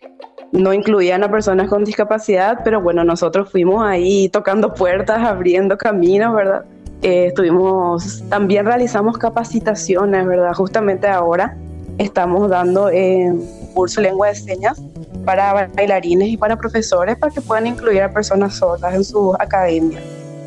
no 0.52 0.73
incluían 0.73 1.25
a 1.25 1.30
personas 1.30 1.68
con 1.68 1.85
discapacidad, 1.85 2.61
pero 2.62 2.80
bueno, 2.80 3.04
nosotros 3.04 3.50
fuimos 3.50 3.85
ahí 3.85 4.28
tocando 4.28 4.75
puertas, 4.75 5.18
abriendo 5.26 5.78
caminos, 5.78 6.35
¿verdad? 6.35 6.64
Eh, 7.02 7.26
estuvimos, 7.26 8.23
también 8.28 8.66
realizamos 8.66 9.16
capacitaciones, 9.16 10.26
¿verdad? 10.26 10.52
Justamente 10.52 11.09
ahora 11.09 11.56
estamos 11.99 12.50
dando 12.50 12.90
eh, 12.90 13.33
curso 13.75 14.00
de 14.00 14.09
lengua 14.09 14.28
de 14.28 14.35
señas 14.35 14.80
para 15.26 15.68
bailarines 15.75 16.28
y 16.28 16.37
para 16.37 16.56
profesores 16.56 17.18
para 17.18 17.35
que 17.35 17.42
puedan 17.42 17.66
incluir 17.66 18.00
a 18.02 18.11
personas 18.11 18.54
sordas 18.54 18.95
en 18.95 19.04
sus 19.04 19.35
academias. 19.38 20.02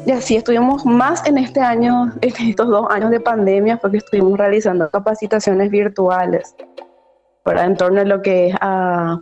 Y 0.06 0.12
así 0.12 0.38
estuvimos 0.38 0.86
más 0.86 1.24
en 1.28 1.38
este 1.38 1.60
año, 1.60 2.12
en 2.22 2.50
estos 2.50 2.68
dos 2.70 2.88
años 2.90 3.12
de 3.12 3.20
pandemia, 3.20 3.78
porque 3.78 3.98
estuvimos 3.98 4.40
realizando 4.40 4.90
capacitaciones 4.90 5.70
virtuales 5.70 6.56
para 7.44 7.66
en 7.66 7.76
torno 7.76 8.02
a 8.02 8.06
lo 8.06 8.22
que 8.22 8.48
es 8.48 8.56
a, 8.62 9.22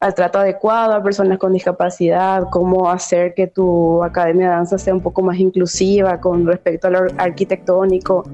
al 0.00 0.14
trato 0.14 0.40
adecuado 0.40 0.94
a 0.94 1.02
personas 1.02 1.38
con 1.38 1.52
discapacidad, 1.52 2.44
cómo 2.50 2.90
hacer 2.90 3.34
que 3.34 3.46
tu 3.46 4.02
academia 4.02 4.48
de 4.48 4.54
danza 4.56 4.78
sea 4.78 4.94
un 4.94 5.00
poco 5.00 5.22
más 5.22 5.38
inclusiva 5.38 6.20
con 6.20 6.46
respecto 6.46 6.88
a 6.88 6.90
lo 6.90 6.98
arquitectónico, 7.18 8.24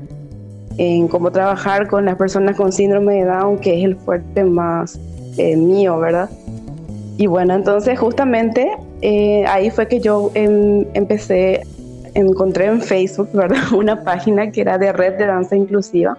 en 0.79 1.09
cómo 1.09 1.31
trabajar 1.31 1.89
con 1.89 2.05
las 2.07 2.17
personas 2.17 2.57
con 2.57 2.73
síndrome 2.73 3.15
de 3.17 3.25
Down, 3.27 3.59
que 3.59 3.79
es 3.79 3.85
el 3.85 3.97
fuerte 3.97 4.45
más 4.45 4.99
eh, 5.37 5.57
mío, 5.57 5.99
¿verdad? 5.99 6.29
Y 7.17 7.27
bueno, 7.27 7.55
entonces 7.55 7.99
justamente 7.99 8.77
eh, 9.01 9.45
ahí 9.47 9.71
fue 9.71 9.87
que 9.87 10.01
yo 10.01 10.31
em, 10.35 10.85
empecé, 10.95 11.63
encontré 12.15 12.67
en 12.67 12.83
Facebook, 12.83 13.29
¿verdad? 13.33 13.73
Una 13.73 14.03
página 14.03 14.51
que 14.51 14.63
era 14.63 14.79
de 14.79 14.93
red 14.93 15.15
de 15.15 15.27
danza 15.27 15.57
inclusiva. 15.57 16.19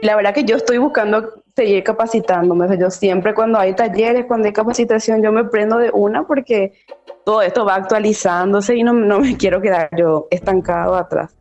La 0.00 0.14
verdad 0.14 0.32
que 0.32 0.44
yo 0.44 0.56
estoy 0.56 0.78
buscando 0.78 1.42
seguir 1.56 1.82
capacitándome. 1.82 2.78
yo 2.78 2.88
siempre 2.88 3.34
cuando 3.34 3.58
hay 3.58 3.74
talleres, 3.74 4.26
cuando 4.26 4.46
hay 4.46 4.52
capacitación, 4.52 5.22
yo 5.22 5.32
me 5.32 5.44
prendo 5.44 5.78
de 5.78 5.90
una 5.92 6.24
porque 6.24 6.74
todo 7.24 7.42
esto 7.42 7.64
va 7.64 7.74
actualizándose 7.74 8.76
y 8.76 8.84
no, 8.84 8.92
no 8.92 9.18
me 9.18 9.36
quiero 9.38 9.60
quedar 9.60 9.90
yo 9.96 10.28
estancado 10.30 10.94
atrás. 10.94 11.37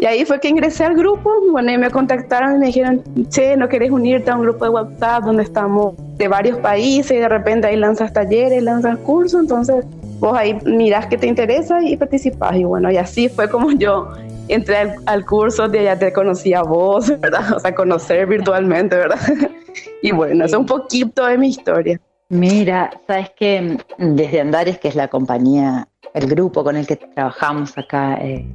Y 0.00 0.06
ahí 0.06 0.24
fue 0.24 0.38
que 0.38 0.48
ingresé 0.48 0.84
al 0.84 0.94
grupo, 0.94 1.30
bueno, 1.50 1.72
y 1.72 1.78
me 1.78 1.90
contactaron 1.90 2.54
y 2.54 2.58
me 2.58 2.66
dijeron, 2.66 3.02
che, 3.30 3.56
¿no 3.56 3.68
querés 3.68 3.90
unirte 3.90 4.30
a 4.30 4.36
un 4.36 4.42
grupo 4.42 4.64
de 4.64 4.70
WhatsApp 4.70 5.24
donde 5.24 5.42
estamos 5.42 5.94
de 6.16 6.28
varios 6.28 6.58
países 6.58 7.10
y 7.10 7.16
de 7.16 7.28
repente 7.28 7.66
ahí 7.66 7.76
lanzas 7.76 8.12
talleres, 8.12 8.62
lanzas 8.62 8.96
cursos? 8.98 9.40
Entonces 9.40 9.84
vos 10.20 10.36
ahí 10.38 10.56
mirás 10.64 11.06
que 11.06 11.18
te 11.18 11.26
interesa 11.26 11.82
y 11.82 11.96
participás. 11.96 12.54
Y 12.56 12.64
bueno, 12.64 12.92
y 12.92 12.96
así 12.96 13.28
fue 13.28 13.50
como 13.50 13.72
yo 13.72 14.08
entré 14.46 14.94
al, 15.06 15.26
curso, 15.26 15.68
de 15.68 15.84
ya 15.84 15.98
te 15.98 16.12
conocí 16.12 16.54
a 16.54 16.62
vos, 16.62 17.08
¿verdad? 17.20 17.54
O 17.54 17.58
sea, 17.58 17.74
conocer 17.74 18.26
virtualmente, 18.26 18.96
¿verdad? 18.96 19.18
y 20.02 20.12
bueno, 20.12 20.44
eso 20.44 20.56
es 20.56 20.60
un 20.60 20.66
poquito 20.66 21.26
de 21.26 21.38
mi 21.38 21.48
historia. 21.48 22.00
Mira, 22.28 22.90
sabes 23.06 23.30
que 23.30 23.78
desde 23.96 24.40
Andares, 24.40 24.78
que 24.78 24.88
es 24.88 24.94
la 24.94 25.08
compañía, 25.08 25.88
el 26.14 26.28
grupo 26.28 26.62
con 26.62 26.76
el 26.76 26.86
que 26.86 26.96
trabajamos 26.96 27.76
acá, 27.76 28.18
eh, 28.20 28.46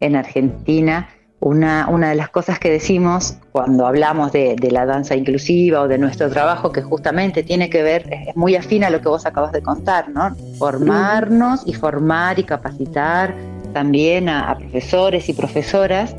en 0.00 0.16
Argentina, 0.16 1.08
una, 1.40 1.88
una, 1.88 2.10
de 2.10 2.16
las 2.16 2.28
cosas 2.28 2.58
que 2.58 2.70
decimos 2.70 3.36
cuando 3.52 3.86
hablamos 3.86 4.32
de, 4.32 4.56
la 4.70 4.84
danza 4.84 5.16
inclusiva 5.16 5.82
o 5.82 5.88
de 5.88 5.98
nuestro 5.98 6.28
trabajo, 6.28 6.72
que 6.72 6.82
justamente 6.82 7.42
tiene 7.42 7.70
que 7.70 7.82
ver, 7.82 8.06
es 8.12 8.36
muy 8.36 8.56
afín 8.56 8.84
a 8.84 8.90
lo 8.90 9.00
que 9.00 9.08
vos 9.08 9.24
acabas 9.24 9.52
de 9.52 9.62
contar, 9.62 10.10
¿no? 10.10 10.34
Formarnos 10.58 11.62
y 11.66 11.72
formar 11.72 12.38
y 12.38 12.44
capacitar 12.44 13.34
también 13.72 14.28
a, 14.28 14.56
profesores 14.58 15.28
y 15.28 15.32
profesoras. 15.32 16.14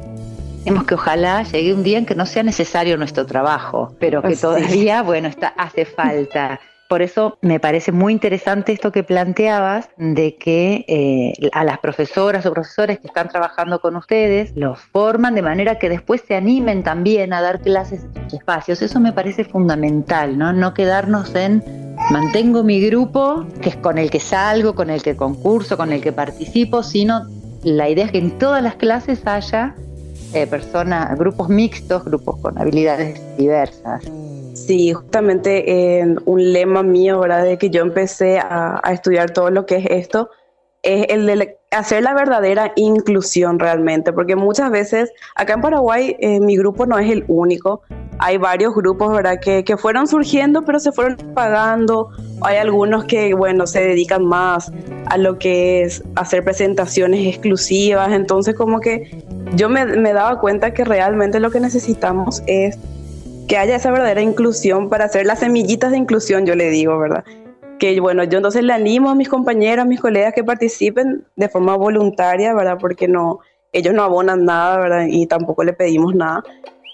Tenemos 0.63 0.85
que 0.85 0.95
ojalá 0.95 1.43
llegue 1.43 1.73
un 1.73 1.83
día 1.83 1.97
en 1.97 2.05
que 2.05 2.15
no 2.15 2.25
sea 2.25 2.43
necesario 2.43 2.97
nuestro 2.97 3.25
trabajo, 3.25 3.95
pero 3.99 4.21
que 4.21 4.35
todavía, 4.35 5.01
bueno, 5.03 5.27
está, 5.27 5.49
hace 5.49 5.85
falta 5.85 6.59
por 6.91 7.01
eso 7.01 7.37
me 7.39 7.61
parece 7.61 7.93
muy 7.93 8.11
interesante 8.11 8.73
esto 8.73 8.91
que 8.91 9.01
planteabas 9.01 9.87
de 9.95 10.35
que 10.35 10.83
eh, 10.89 11.49
a 11.53 11.63
las 11.63 11.79
profesoras 11.79 12.45
o 12.45 12.51
profesores 12.51 12.99
que 12.99 13.07
están 13.07 13.29
trabajando 13.29 13.79
con 13.79 13.95
ustedes 13.95 14.51
los 14.57 14.77
forman 14.77 15.33
de 15.33 15.41
manera 15.41 15.79
que 15.79 15.87
después 15.87 16.21
se 16.27 16.35
animen 16.35 16.83
también 16.83 17.31
a 17.31 17.41
dar 17.41 17.61
clases 17.61 18.01
en 18.13 18.35
espacios. 18.35 18.81
Eso 18.81 18.99
me 18.99 19.13
parece 19.13 19.45
fundamental, 19.45 20.37
¿no? 20.37 20.51
No 20.51 20.73
quedarnos 20.73 21.33
en 21.33 21.63
mantengo 22.11 22.61
mi 22.61 22.85
grupo, 22.85 23.45
que 23.61 23.69
es 23.69 23.77
con 23.77 23.97
el 23.97 24.11
que 24.11 24.19
salgo, 24.19 24.75
con 24.75 24.89
el 24.89 25.01
que 25.01 25.15
concurso, 25.15 25.77
con 25.77 25.93
el 25.93 26.01
que 26.01 26.11
participo, 26.11 26.83
sino 26.83 27.21
la 27.63 27.87
idea 27.87 28.03
es 28.03 28.11
que 28.11 28.17
en 28.17 28.37
todas 28.37 28.61
las 28.61 28.75
clases 28.75 29.25
haya 29.25 29.75
eh, 30.33 30.45
personas, 30.45 31.17
grupos 31.17 31.47
mixtos, 31.47 32.03
grupos 32.03 32.35
con 32.41 32.57
habilidades 32.57 33.21
diversas. 33.37 34.03
Sí, 34.65 34.93
justamente 34.93 35.99
en 35.99 36.19
un 36.25 36.53
lema 36.53 36.83
mío, 36.83 37.19
¿verdad? 37.19 37.43
De 37.43 37.57
que 37.57 37.69
yo 37.69 37.81
empecé 37.81 38.39
a, 38.39 38.79
estudiar 38.91 39.31
todo 39.31 39.49
lo 39.49 39.65
que 39.65 39.77
es 39.77 39.85
esto, 39.89 40.29
es 40.83 41.07
el 41.09 41.25
de 41.25 41.57
hacer 41.71 42.03
la 42.03 42.13
verdadera 42.13 42.73
inclusión 42.75 43.59
realmente, 43.59 44.13
porque 44.13 44.35
muchas 44.35 44.71
veces 44.71 45.11
acá 45.35 45.53
en 45.53 45.61
Paraguay 45.61 46.15
eh, 46.19 46.39
mi 46.39 46.57
grupo 46.57 46.85
no 46.85 46.97
es 46.99 47.09
el 47.09 47.23
único, 47.27 47.81
hay 48.19 48.37
varios 48.37 48.73
grupos 48.75 49.13
¿verdad? 49.13 49.39
Que, 49.39 49.63
que 49.63 49.77
fueron 49.77 50.07
surgiendo 50.07 50.63
pero 50.63 50.79
se 50.79 50.91
fueron 50.91 51.17
pagando, 51.33 52.09
hay 52.41 52.57
algunos 52.57 53.05
que 53.05 53.33
bueno 53.35 53.67
se 53.67 53.81
dedican 53.81 54.25
más 54.25 54.71
a 55.05 55.17
lo 55.17 55.37
que 55.37 55.83
es 55.83 56.03
hacer 56.15 56.43
presentaciones 56.43 57.27
exclusivas, 57.27 58.11
entonces 58.11 58.55
como 58.55 58.79
que 58.79 59.23
yo 59.55 59.69
me 59.69 60.13
daba 60.13 60.39
cuenta 60.39 60.73
que 60.73 60.83
realmente 60.83 61.39
lo 61.39 61.51
que 61.51 61.59
necesitamos 61.59 62.41
es 62.47 62.77
que 63.47 63.57
haya 63.57 63.75
esa 63.75 63.91
verdadera 63.91 64.21
inclusión 64.21 64.89
para 64.89 65.05
hacer 65.05 65.25
las 65.25 65.39
semillitas 65.39 65.91
de 65.91 65.97
inclusión, 65.97 66.45
yo 66.45 66.55
le 66.55 66.69
digo, 66.69 66.97
¿verdad? 66.97 67.23
que 67.81 67.99
bueno, 67.99 68.23
yo 68.25 68.37
entonces 68.37 68.63
le 68.63 68.73
animo 68.73 69.09
a 69.09 69.15
mis 69.15 69.27
compañeros, 69.27 69.81
a 69.81 69.87
mis 69.87 69.99
colegas 69.99 70.35
que 70.35 70.43
participen 70.43 71.25
de 71.35 71.49
forma 71.49 71.75
voluntaria, 71.75 72.53
¿verdad? 72.53 72.77
Porque 72.79 73.07
no, 73.07 73.39
ellos 73.73 73.91
no 73.95 74.03
abonan 74.03 74.45
nada, 74.45 74.77
¿verdad? 74.77 75.07
Y 75.09 75.25
tampoco 75.25 75.63
le 75.63 75.73
pedimos 75.73 76.13
nada, 76.13 76.43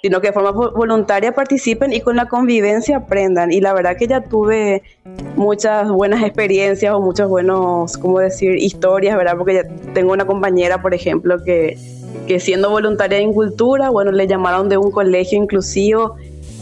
sino 0.02 0.22
que 0.22 0.28
de 0.28 0.34
forma 0.34 0.52
voluntaria 0.52 1.34
participen 1.34 1.92
y 1.92 2.00
con 2.00 2.16
la 2.16 2.30
convivencia 2.30 2.96
aprendan. 2.96 3.52
Y 3.52 3.60
la 3.60 3.74
verdad 3.74 3.98
que 3.98 4.08
ya 4.08 4.22
tuve 4.22 4.82
muchas 5.36 5.90
buenas 5.90 6.24
experiencias 6.24 6.94
o 6.94 7.02
muchos 7.02 7.28
buenos, 7.28 7.98
¿cómo 7.98 8.20
decir?, 8.20 8.56
historias, 8.56 9.18
¿verdad? 9.18 9.36
Porque 9.38 9.56
ya 9.56 9.64
tengo 9.94 10.14
una 10.14 10.26
compañera, 10.26 10.82
por 10.82 10.94
ejemplo, 10.94 11.44
que, 11.44 11.78
que 12.28 12.40
siendo 12.40 12.70
voluntaria 12.70 13.18
en 13.18 13.34
cultura, 13.34 13.90
bueno, 13.90 14.14
le 14.14 14.26
llamaron 14.26 14.70
de 14.70 14.78
un 14.78 14.92
colegio 14.92 15.38
inclusivo 15.38 16.16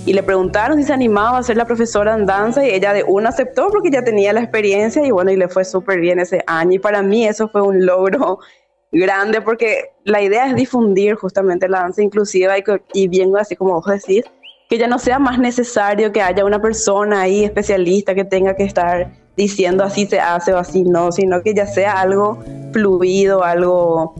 y 0.05 0.13
le 0.13 0.21
preguntaron 0.21 0.77
si 0.77 0.83
se 0.83 0.93
animaba 0.93 1.39
a 1.39 1.43
ser 1.43 1.57
la 1.57 1.65
profesora 1.65 2.13
en 2.13 2.25
danza 2.25 2.65
y 2.65 2.69
ella 2.69 2.93
de 2.93 3.03
una 3.03 3.29
aceptó 3.29 3.69
porque 3.69 3.89
ya 3.89 4.03
tenía 4.03 4.33
la 4.33 4.41
experiencia 4.41 5.05
y 5.05 5.09
bueno, 5.09 5.31
y 5.31 5.35
le 5.35 5.47
fue 5.47 5.65
súper 5.65 5.99
bien 5.99 6.19
ese 6.19 6.43
año. 6.45 6.73
Y 6.73 6.79
para 6.79 7.01
mí 7.01 7.25
eso 7.25 7.49
fue 7.49 7.63
un 7.63 7.85
logro 7.85 8.39
grande 8.91 9.41
porque 9.41 9.91
la 10.03 10.21
idea 10.21 10.47
es 10.47 10.55
difundir 10.55 11.15
justamente 11.15 11.67
la 11.67 11.79
danza 11.79 12.03
inclusiva 12.03 12.57
y, 12.57 12.63
y 12.93 13.07
bien 13.07 13.35
así 13.35 13.55
como 13.55 13.73
vos 13.73 13.85
decís, 13.85 14.23
que 14.69 14.77
ya 14.77 14.87
no 14.87 14.99
sea 14.99 15.17
más 15.17 15.39
necesario 15.39 16.11
que 16.11 16.21
haya 16.21 16.45
una 16.45 16.61
persona 16.61 17.21
ahí 17.21 17.43
especialista 17.43 18.13
que 18.13 18.25
tenga 18.25 18.55
que 18.55 18.63
estar 18.63 19.11
diciendo 19.35 19.83
así 19.83 20.05
se 20.05 20.19
hace 20.19 20.53
o 20.53 20.57
así 20.57 20.83
no, 20.83 21.11
sino 21.11 21.41
que 21.41 21.53
ya 21.53 21.65
sea 21.65 21.99
algo 21.99 22.39
fluido, 22.71 23.43
algo 23.43 24.15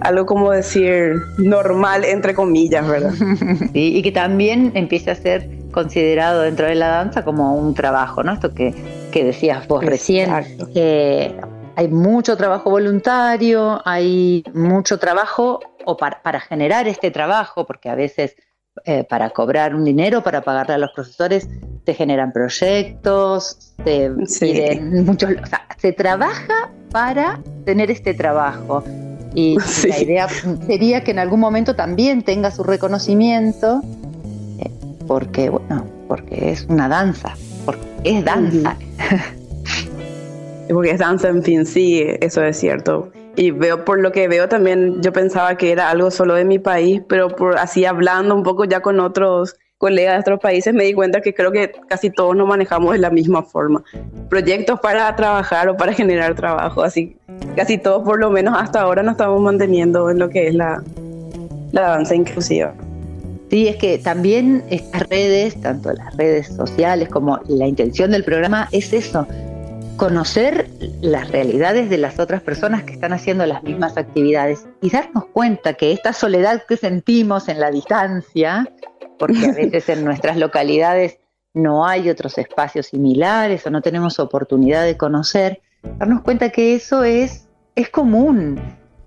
algo 0.00 0.26
como 0.26 0.50
decir 0.50 1.16
normal, 1.38 2.04
entre 2.04 2.34
comillas, 2.34 2.86
¿verdad? 2.86 3.12
Sí, 3.72 3.96
y 3.96 4.02
que 4.02 4.12
también 4.12 4.72
empiece 4.74 5.10
a 5.10 5.14
ser 5.14 5.48
considerado 5.70 6.42
dentro 6.42 6.66
de 6.66 6.74
la 6.74 6.88
danza 6.88 7.24
como 7.24 7.54
un 7.56 7.74
trabajo, 7.74 8.22
¿no? 8.22 8.32
Esto 8.32 8.52
que, 8.54 8.74
que 9.12 9.24
decías 9.24 9.66
vos 9.68 9.84
recién. 9.84 10.30
Eh, 10.74 11.34
hay 11.76 11.88
mucho 11.88 12.36
trabajo 12.36 12.70
voluntario, 12.70 13.80
hay 13.84 14.44
mucho 14.52 14.98
trabajo 14.98 15.60
o 15.84 15.96
para, 15.96 16.22
para 16.22 16.40
generar 16.40 16.88
este 16.88 17.10
trabajo, 17.10 17.66
porque 17.66 17.88
a 17.88 17.94
veces 17.94 18.36
eh, 18.84 19.04
para 19.04 19.30
cobrar 19.30 19.74
un 19.74 19.84
dinero, 19.84 20.22
para 20.22 20.42
pagarle 20.42 20.74
a 20.74 20.78
los 20.78 20.92
profesores, 20.92 21.48
se 21.84 21.94
generan 21.94 22.32
proyectos, 22.32 23.74
se 23.84 24.10
piden 24.40 25.04
muchos, 25.04 25.30
o 25.30 25.46
sea, 25.46 25.66
se 25.76 25.92
trabaja 25.92 26.70
para 26.90 27.40
tener 27.64 27.90
este 27.90 28.14
trabajo. 28.14 28.82
Y 29.34 29.56
la 29.88 29.98
idea 29.98 30.28
sería 30.66 31.04
que 31.04 31.10
en 31.10 31.18
algún 31.18 31.40
momento 31.40 31.74
también 31.76 32.22
tenga 32.22 32.50
su 32.50 32.62
reconocimiento, 32.62 33.80
eh, 34.58 34.70
porque, 35.06 35.50
bueno, 35.50 35.86
porque 36.08 36.50
es 36.50 36.66
una 36.68 36.88
danza, 36.88 37.36
porque 37.64 37.82
es 38.04 38.24
danza. 38.24 38.76
porque 40.68 40.90
es 40.90 40.98
danza, 40.98 41.28
en 41.28 41.42
fin, 41.42 41.66
sí, 41.66 42.04
eso 42.20 42.42
es 42.42 42.58
cierto. 42.58 43.10
Y 43.36 43.52
veo 43.52 43.84
por 43.84 44.00
lo 44.00 44.12
que 44.12 44.28
veo 44.28 44.48
también, 44.48 45.00
yo 45.02 45.12
pensaba 45.12 45.56
que 45.56 45.70
era 45.70 45.90
algo 45.90 46.10
solo 46.10 46.34
de 46.34 46.44
mi 46.44 46.58
país, 46.58 47.00
pero 47.08 47.28
por 47.28 47.58
así 47.58 47.84
hablando 47.84 48.34
un 48.34 48.42
poco 48.42 48.64
ya 48.64 48.80
con 48.80 49.00
otros 49.00 49.56
colegas 49.80 50.16
de 50.16 50.20
otros 50.20 50.40
países, 50.40 50.74
me 50.74 50.84
di 50.84 50.92
cuenta 50.92 51.22
que 51.22 51.32
creo 51.32 51.50
que 51.50 51.72
casi 51.88 52.10
todos 52.10 52.36
nos 52.36 52.46
manejamos 52.46 52.92
de 52.92 52.98
la 52.98 53.08
misma 53.08 53.42
forma. 53.42 53.82
Proyectos 54.28 54.78
para 54.78 55.16
trabajar 55.16 55.70
o 55.70 55.76
para 55.76 55.94
generar 55.94 56.34
trabajo, 56.34 56.82
así 56.82 57.16
casi 57.56 57.78
todos 57.78 58.04
por 58.04 58.20
lo 58.20 58.30
menos 58.30 58.54
hasta 58.58 58.82
ahora 58.82 59.02
nos 59.02 59.12
estamos 59.12 59.40
manteniendo 59.40 60.10
en 60.10 60.18
lo 60.18 60.28
que 60.28 60.48
es 60.48 60.54
la, 60.54 60.82
la 61.72 61.80
danza 61.80 62.14
inclusiva. 62.14 62.74
Sí, 63.50 63.68
es 63.68 63.76
que 63.76 63.96
también 63.96 64.62
estas 64.68 65.08
redes, 65.08 65.58
tanto 65.62 65.90
las 65.94 66.14
redes 66.14 66.48
sociales 66.48 67.08
como 67.08 67.40
la 67.48 67.66
intención 67.66 68.10
del 68.10 68.22
programa 68.22 68.68
es 68.72 68.92
eso, 68.92 69.26
conocer 69.96 70.68
las 71.00 71.30
realidades 71.30 71.88
de 71.88 71.96
las 71.96 72.18
otras 72.18 72.42
personas 72.42 72.82
que 72.82 72.92
están 72.92 73.14
haciendo 73.14 73.46
las 73.46 73.62
mismas 73.62 73.96
actividades 73.96 74.66
y 74.82 74.90
darnos 74.90 75.24
cuenta 75.32 75.72
que 75.72 75.92
esta 75.92 76.12
soledad 76.12 76.64
que 76.68 76.76
sentimos 76.76 77.48
en 77.48 77.60
la 77.60 77.70
distancia 77.70 78.68
porque 79.20 79.44
a 79.44 79.52
veces 79.56 79.88
en 79.90 80.04
nuestras 80.04 80.36
localidades 80.36 81.18
no 81.54 81.86
hay 81.86 82.08
otros 82.08 82.38
espacios 82.38 82.86
similares 82.86 83.66
o 83.66 83.70
no 83.70 83.82
tenemos 83.82 84.18
oportunidad 84.18 84.84
de 84.84 84.96
conocer, 84.96 85.60
darnos 85.98 86.22
cuenta 86.22 86.50
que 86.50 86.74
eso 86.74 87.04
es, 87.04 87.46
es 87.76 87.90
común, 87.90 88.58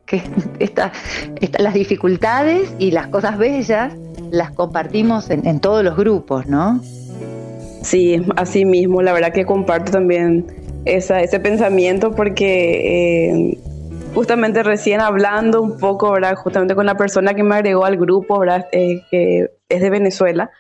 que 0.06 0.22
las 1.60 1.74
dificultades 1.74 2.74
y 2.80 2.92
las 2.92 3.08
cosas 3.08 3.38
bellas 3.38 3.94
las 4.32 4.52
compartimos 4.52 5.30
en, 5.30 5.60
todos 5.60 5.84
los 5.84 5.96
grupos, 5.96 6.48
¿no? 6.48 6.82
Sí, 7.82 8.26
así 8.36 8.66
mismo, 8.66 9.02
la 9.02 9.14
verdad 9.14 9.34
que 9.34 9.46
comparto 9.46 9.92
también 9.92 10.46
esa, 10.86 11.22
ese 11.22 11.40
pensamiento 11.40 12.12
porque 12.12 13.30
eh, 13.32 13.58
justamente 14.14 14.64
recién 14.64 15.02
hablando 15.02 15.62
un 15.62 15.78
poco, 15.78 16.12
¿verdad? 16.12 16.36
Justamente 16.36 16.76
con 16.76 16.86
la 16.86 16.96
persona 16.96 17.34
que 17.34 17.44
me 17.44 17.56
agregó 17.56 17.86
al 17.86 17.98
grupo, 17.98 18.40
¿verdad? 18.40 18.68
Eh, 18.72 19.02
que 19.10 19.50
es 19.74 19.82
de 19.82 19.90
Venezuela, 19.90 20.52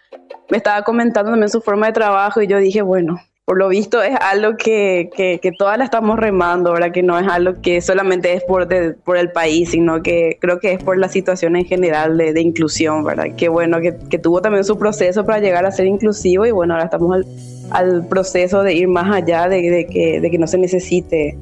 me 0.49 0.58
estaba 0.58 0.84
comentando 0.84 1.32
también 1.32 1.49
su 1.49 1.62
forma 1.62 1.88
de 1.88 1.93
trabajo 1.93 2.41
y 2.41 2.47
yo 2.47 2.58
dije, 2.58 2.82
bueno, 2.82 3.19
por 3.45 3.58
lo 3.58 3.67
visto 3.67 4.02
es 4.02 4.15
algo 4.21 4.56
que, 4.56 5.10
que, 5.15 5.52
todas 5.58 5.78
la 5.78 5.84
estamos 5.84 6.17
remando, 6.17 6.71
¿verdad? 6.71 6.91
Que 6.91 7.04
no 7.04 7.19
es 7.19 7.28
algo 7.28 7.60
que 7.62 7.82
solamente 7.82 8.34
es 8.34 8.43
por, 8.43 8.67
por 9.04 9.17
el 9.17 9.32
país, 9.32 9.71
sino 9.71 10.02
que 10.02 10.38
creo 10.39 10.60
que 10.60 10.71
es 10.71 10.84
por 10.84 10.97
la 10.97 11.10
situación 11.10 11.58
en 11.58 11.65
general 11.65 12.17
de, 12.17 12.39
inclusión, 12.39 13.04
¿verdad? 13.04 13.36
Que 13.36 13.49
bueno, 13.49 13.82
que, 13.82 13.97
que, 14.10 14.17
tuvo 14.17 14.41
también 14.41 14.63
su 14.63 14.78
proceso 14.78 15.26
para 15.26 15.39
llegar 15.39 15.65
a 15.65 15.71
ser 15.71 15.88
inclusivo 15.88 16.45
y 16.45 16.52
bueno, 16.52 16.73
ahora 16.73 16.86
estamos 16.86 17.26
al, 17.69 18.08
proceso 18.08 18.63
de 18.63 18.73
ir 18.76 18.88
más 18.88 19.13
allá 19.13 19.49
de, 19.49 19.69
de, 19.69 19.88
que, 19.88 20.21
de 20.21 20.32
que 20.32 20.38
no 20.38 20.47
se 20.47 20.58
necesite 20.58 21.38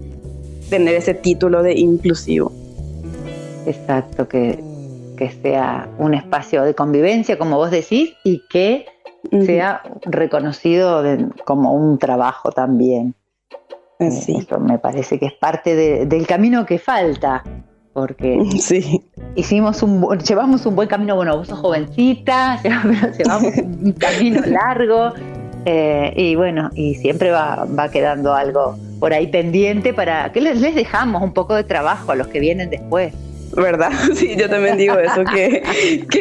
tener 0.72 0.96
ese 0.96 1.14
título 1.14 1.62
de 1.62 1.74
inclusivo. 1.74 2.52
Exacto, 3.68 4.28
que, 4.28 4.58
que 5.22 5.30
sea 5.30 5.88
un 6.00 6.16
espacio 6.16 6.64
de 6.64 6.74
convivencia, 6.74 7.38
como 7.38 7.58
vos 7.58 7.70
decís, 7.70 8.16
y 8.24 8.42
que 8.50 8.88
sea 9.46 9.84
reconocido 10.02 11.04
como 11.46 11.76
un 11.76 12.00
trabajo 12.00 12.50
también. 12.50 13.14
Eh, 14.00 14.10
sí. 14.10 14.38
Eso 14.40 14.60
me 14.60 14.80
parece 14.80 15.20
que 15.20 15.28
es 15.28 15.34
parte 15.34 15.76
del 16.08 16.26
camino 16.26 16.66
que 16.66 16.80
falta, 16.80 17.44
porque 17.94 18.44
sí. 18.60 19.04
hicimos 19.36 19.84
un, 19.84 20.18
llevamos 20.18 20.66
un 20.66 20.76
buen 20.76 20.88
camino, 20.88 21.16
bueno, 21.16 21.38
vos 21.38 21.50
sos 21.50 21.60
jovencita, 21.60 22.60
llevamos 22.64 23.54
un 23.58 23.92
camino 24.00 24.42
largo, 24.48 25.14
eh, 25.66 26.14
y 26.16 26.34
bueno, 26.34 26.72
y 26.74 26.96
siempre 26.96 27.30
va, 27.30 27.66
va 27.66 27.92
quedando 27.92 28.34
algo 28.34 28.76
por 29.00 29.14
ahí 29.14 29.28
pendiente 29.28 29.94
para 29.94 30.32
que 30.32 30.42
les, 30.42 30.60
les 30.60 30.74
dejamos 30.74 31.22
un 31.22 31.32
poco 31.32 31.54
de 31.54 31.64
trabajo 31.64 32.12
a 32.12 32.16
los 32.16 32.26
que 32.26 32.40
vienen 32.40 32.72
después. 32.72 33.14
¿Verdad? 33.56 33.92
Sí, 34.16 34.36
yo 34.36 34.50
también 34.50 34.78
digo 34.78 34.98
eso, 34.98 35.24
que, 35.24 35.64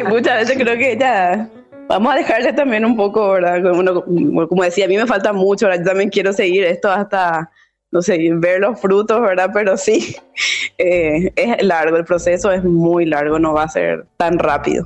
muchas 0.07 0.39
veces 0.39 0.57
creo 0.57 0.77
que 0.77 0.97
ya 0.97 1.49
vamos 1.87 2.13
a 2.13 2.17
dejarle 2.17 2.53
también 2.53 2.85
un 2.85 2.95
poco, 2.95 3.31
¿verdad? 3.31 3.61
Como, 3.61 4.63
decía, 4.63 4.85
a 4.85 4.87
mí 4.87 4.97
me 4.97 5.05
falta 5.05 5.33
mucho. 5.33 5.69
Yo 5.73 5.83
también 5.83 6.09
quiero 6.09 6.33
seguir 6.33 6.63
esto 6.63 6.89
hasta, 6.89 7.49
no 7.91 8.01
sé, 8.01 8.17
ver 8.33 8.61
los 8.61 8.79
frutos, 8.79 9.21
¿verdad? 9.21 9.49
Pero 9.53 9.77
sí, 9.77 10.15
eh, 10.77 11.31
es 11.35 11.63
largo, 11.63 11.97
el 11.97 12.05
proceso 12.05 12.51
es 12.51 12.63
muy 12.63 13.05
largo, 13.05 13.39
no 13.39 13.53
va 13.53 13.63
a 13.63 13.69
ser 13.69 14.05
tan 14.17 14.39
rápido. 14.39 14.85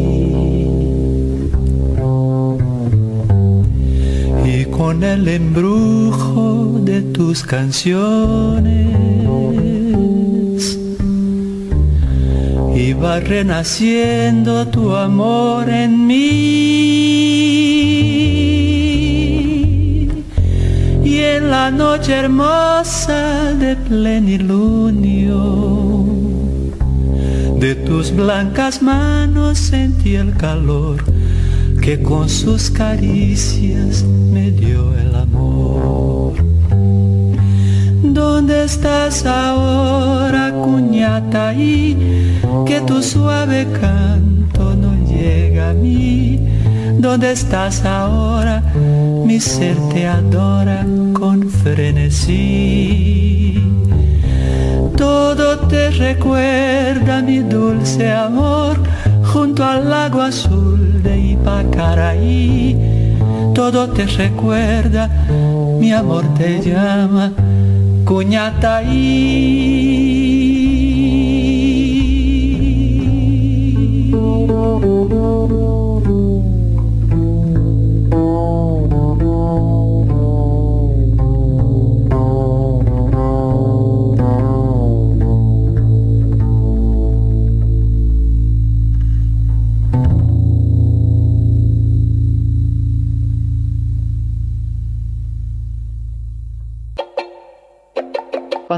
Con 4.81 5.03
el 5.03 5.27
embrujo 5.27 6.79
de 6.81 7.03
tus 7.03 7.43
canciones 7.43 7.99
iba 12.75 13.19
renaciendo 13.19 14.67
tu 14.69 14.95
amor 14.95 15.69
en 15.69 16.07
mí. 16.07 16.21
en 21.35 21.51
la 21.51 21.69
noche 21.69 22.13
hermosa 22.13 23.53
de 23.53 23.75
plenilunio. 23.75 25.37
De 27.59 27.75
tus 27.75 28.11
blancas 28.15 28.81
manos 28.81 29.59
sentí 29.59 30.15
el 30.15 30.35
calor 30.35 31.10
que 31.81 32.01
con 32.01 32.29
sus 32.29 32.69
caricias 32.69 34.03
me 34.03 34.51
dio 34.51 34.95
el 34.95 35.15
amor. 35.15 36.33
¿Dónde 38.03 38.65
estás 38.65 39.25
ahora, 39.25 40.53
cuñata? 40.53 41.55
Y 41.55 41.97
que 42.67 42.81
tu 42.81 43.01
suave 43.01 43.65
canto 43.81 44.75
no 44.75 44.93
llega 45.07 45.71
a 45.71 45.73
mí. 45.73 46.39
¿Dónde 46.99 47.31
estás 47.31 47.83
ahora? 47.83 48.61
Mi 49.25 49.39
ser 49.39 49.75
te 49.91 50.05
adora 50.05 50.85
con 51.13 51.49
frenesí. 51.49 53.59
Todo 54.95 55.57
te 55.67 55.89
recuerda 55.89 57.23
mi 57.23 57.39
dulce 57.39 58.11
amor 58.11 58.77
junto 59.23 59.63
al 59.63 59.89
lago 59.89 60.21
azul 60.21 60.90
de 61.41 61.61
Ipacaraí. 61.63 62.77
Todo 63.53 63.89
te 63.89 64.05
recuerda, 64.05 65.09
mi 65.79 65.91
amor 65.91 66.25
te 66.35 66.61
llama, 66.61 67.33
cuñataí. 68.05 69.41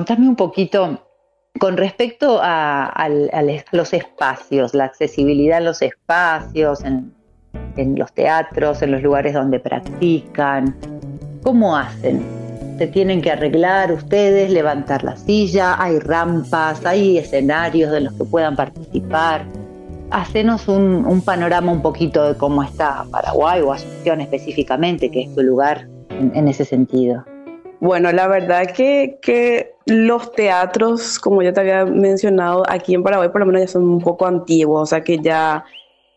Contame 0.03 0.27
un 0.27 0.35
poquito 0.35 0.99
con 1.57 1.77
respecto 1.77 2.41
a, 2.43 3.07
los 3.71 3.93
espacios, 3.93 4.73
la 4.73 4.83
accesibilidad 4.83 5.59
a 5.59 5.61
los 5.61 5.81
espacios, 5.81 6.83
en, 6.83 7.15
los 7.97 8.11
teatros, 8.11 8.81
en 8.81 8.91
los 8.91 9.01
lugares 9.01 9.33
donde 9.33 9.61
practican. 9.61 10.75
¿Cómo 11.41 11.77
hacen? 11.77 12.21
¿Se 12.77 12.87
tienen 12.87 13.21
que 13.21 13.31
arreglar 13.31 13.93
ustedes, 13.93 14.51
levantar 14.51 15.05
la 15.05 15.15
silla? 15.15 15.81
¿Hay 15.81 15.99
rampas? 15.99 16.85
¿Hay 16.85 17.17
escenarios 17.17 17.89
de 17.93 18.01
los 18.01 18.13
que 18.15 18.25
puedan 18.25 18.57
participar? 18.57 19.45
Hacenos 20.11 20.67
un, 20.67 21.21
panorama 21.21 21.71
un 21.71 21.81
poquito 21.81 22.27
de 22.27 22.37
cómo 22.37 22.61
está 22.61 23.05
Paraguay 23.09 23.61
o 23.61 23.71
Asunción 23.71 24.19
específicamente, 24.19 25.09
que 25.09 25.21
es 25.21 25.33
tu 25.33 25.43
lugar 25.43 25.87
en 26.09 26.45
ese 26.49 26.65
sentido. 26.65 27.23
Bueno, 27.79 28.11
la 28.11 28.27
verdad 28.27 28.67
que 28.67 29.72
los 29.85 30.31
teatros, 30.31 31.19
como 31.19 31.41
ya 31.41 31.53
te 31.53 31.59
había 31.61 31.85
mencionado, 31.85 32.63
aquí 32.67 32.93
en 32.93 33.03
Paraguay 33.03 33.29
por 33.29 33.41
lo 33.41 33.47
menos 33.47 33.61
ya 33.61 33.67
son 33.67 33.83
un 33.83 34.01
poco 34.01 34.25
antiguos, 34.25 34.81
o 34.81 34.85
sea 34.85 35.03
que 35.03 35.19
ya 35.19 35.65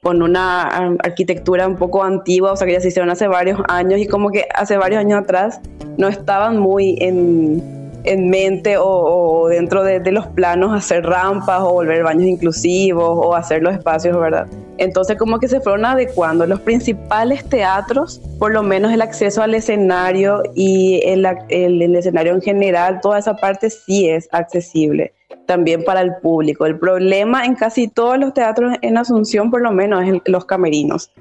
con 0.02 0.22
una 0.22 0.62
arquitectura 1.02 1.66
un 1.66 1.76
poco 1.76 2.04
antigua, 2.04 2.52
o 2.52 2.56
sea 2.56 2.66
que 2.66 2.74
ya 2.74 2.80
se 2.80 2.88
hicieron 2.88 3.10
hace 3.10 3.26
varios 3.26 3.60
años 3.68 3.98
y 3.98 4.06
como 4.06 4.30
que 4.30 4.46
hace 4.54 4.76
varios 4.76 5.00
años 5.00 5.20
atrás 5.20 5.60
no 5.96 6.06
estaban 6.06 6.58
muy 6.58 6.96
en, 7.00 7.60
en 8.04 8.30
mente 8.30 8.76
o, 8.78 9.48
dentro 9.48 9.82
de, 9.82 9.98
de, 9.98 10.12
los 10.12 10.26
planos 10.28 10.72
hacer 10.72 11.04
rampas 11.04 11.60
o 11.60 11.72
volver 11.72 12.04
baños 12.04 12.26
inclusivos 12.26 13.10
o 13.10 13.34
hacer 13.34 13.62
los 13.62 13.74
espacios, 13.74 14.16
¿verdad? 14.16 14.46
Entonces 14.78 15.16
como 15.16 15.38
que 15.38 15.48
se 15.48 15.60
fueron 15.60 15.84
adecuando. 15.84 16.46
Los 16.46 16.60
principales 16.60 17.44
teatros, 17.44 18.20
por 18.38 18.52
lo 18.52 18.62
menos 18.62 18.92
el 18.92 19.02
acceso 19.02 19.42
al 19.42 19.54
escenario 19.54 20.42
y 20.54 21.00
el, 21.04 21.26
el, 21.48 21.94
escenario 21.94 22.34
en 22.34 22.42
general, 22.42 23.00
toda 23.00 23.18
esa 23.18 23.36
parte 23.36 23.70
sí 23.70 24.08
es 24.08 24.28
accesible 24.32 25.12
también 25.46 25.84
para 25.84 26.00
el 26.00 26.16
público. 26.16 26.66
El 26.66 26.78
problema 26.78 27.44
en 27.44 27.54
casi 27.54 27.88
todos 27.88 28.18
los 28.18 28.34
teatros 28.34 28.74
en 28.82 28.98
Asunción, 28.98 29.50
por 29.50 29.62
lo 29.62 29.72
menos, 29.72 30.04
es 30.06 30.20
los 30.26 30.44
camerinos. 30.44 31.12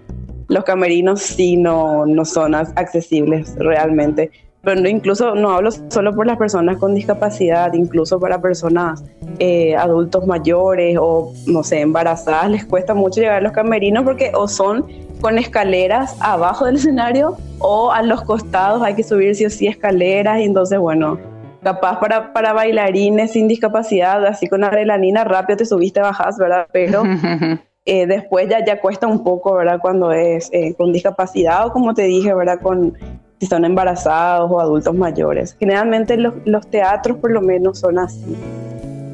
Los 0.48 0.64
camerinos 0.64 1.22
sí 1.22 1.58
no, 1.58 2.06
no 2.06 2.26
son 2.26 2.54
accesibles 2.56 3.56
realmente 3.56 4.32
pero 4.66 4.82
no, 4.82 4.90
incluso 4.90 5.36
no 5.36 5.52
hablo 5.52 5.70
solo 5.72 6.14
por 6.14 6.26
las 6.26 6.38
personas 6.38 6.78
con 6.78 6.96
discapacidad, 6.96 7.72
incluso 7.74 8.20
para 8.20 8.42
personas 8.42 9.04
eh, 9.38 9.76
adultos 9.76 10.26
mayores 10.26 10.98
o 11.00 11.32
no 11.46 11.64
sé, 11.64 11.82
embarazadas, 11.82 12.50
les 12.50 12.66
cuesta 12.66 12.96
mucho 12.96 13.22
llegar 13.22 13.38
a 13.38 13.42
los 13.42 13.52
camerinos 13.52 14.04
porque 14.04 14.32
o 14.34 14.48
son 14.48 14.86
con 15.22 15.38
escaleras 15.38 16.18
abajo 16.20 16.66
del 16.66 16.76
escenario 16.78 17.38
o 17.60 17.92
a 17.92 18.02
los 18.02 18.24
costados 18.24 18.82
hay 18.82 18.96
que 18.96 19.04
subir 19.04 19.36
sí 19.36 19.46
o 19.46 19.50
sí 19.50 19.68
escaleras 19.68 20.40
y 20.40 20.46
entonces 20.46 20.80
bueno, 20.80 21.20
capaz 21.62 22.00
para, 22.00 22.34
para 22.34 22.54
bailarines 22.54 23.34
sin 23.34 23.48
discapacidad, 23.48 24.26
así 24.26 24.48
con 24.48 24.64
adrenalina 24.64 25.24
rápido 25.24 25.58
te 25.58 25.66
subiste, 25.66 26.02
bajas, 26.02 26.38
¿verdad? 26.40 26.68
Pero 26.72 27.04
eh, 27.86 28.08
después 28.08 28.50
ya, 28.50 28.66
ya 28.66 28.82
cuesta 28.82 29.06
un 29.06 29.24
poco, 29.24 29.54
¿verdad? 29.54 29.80
Cuando 29.80 30.12
es 30.12 30.50
eh, 30.52 30.74
con 30.76 30.92
discapacidad 30.92 31.68
o 31.68 31.72
como 31.72 31.94
te 31.94 32.04
dije, 32.04 32.34
¿verdad? 32.34 32.60
Con 32.62 32.98
si 33.40 33.48
son 33.48 33.66
embarazados 33.66 34.50
o 34.52 34.60
adultos 34.60 34.96
mayores. 34.96 35.56
Generalmente 35.60 36.18
los, 36.18 36.34
los 36.46 36.68
teatros 36.68 37.18
por 37.18 37.32
lo 37.32 37.42
menos 37.42 37.80
son 37.80 38.00
así. 38.00 38.36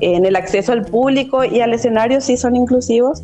En 0.01 0.25
el 0.25 0.35
acceso 0.35 0.73
al 0.73 0.85
público 0.85 1.43
y 1.43 1.61
al 1.61 1.73
escenario 1.73 2.21
sí 2.21 2.37
son 2.37 2.55
inclusivos, 2.55 3.23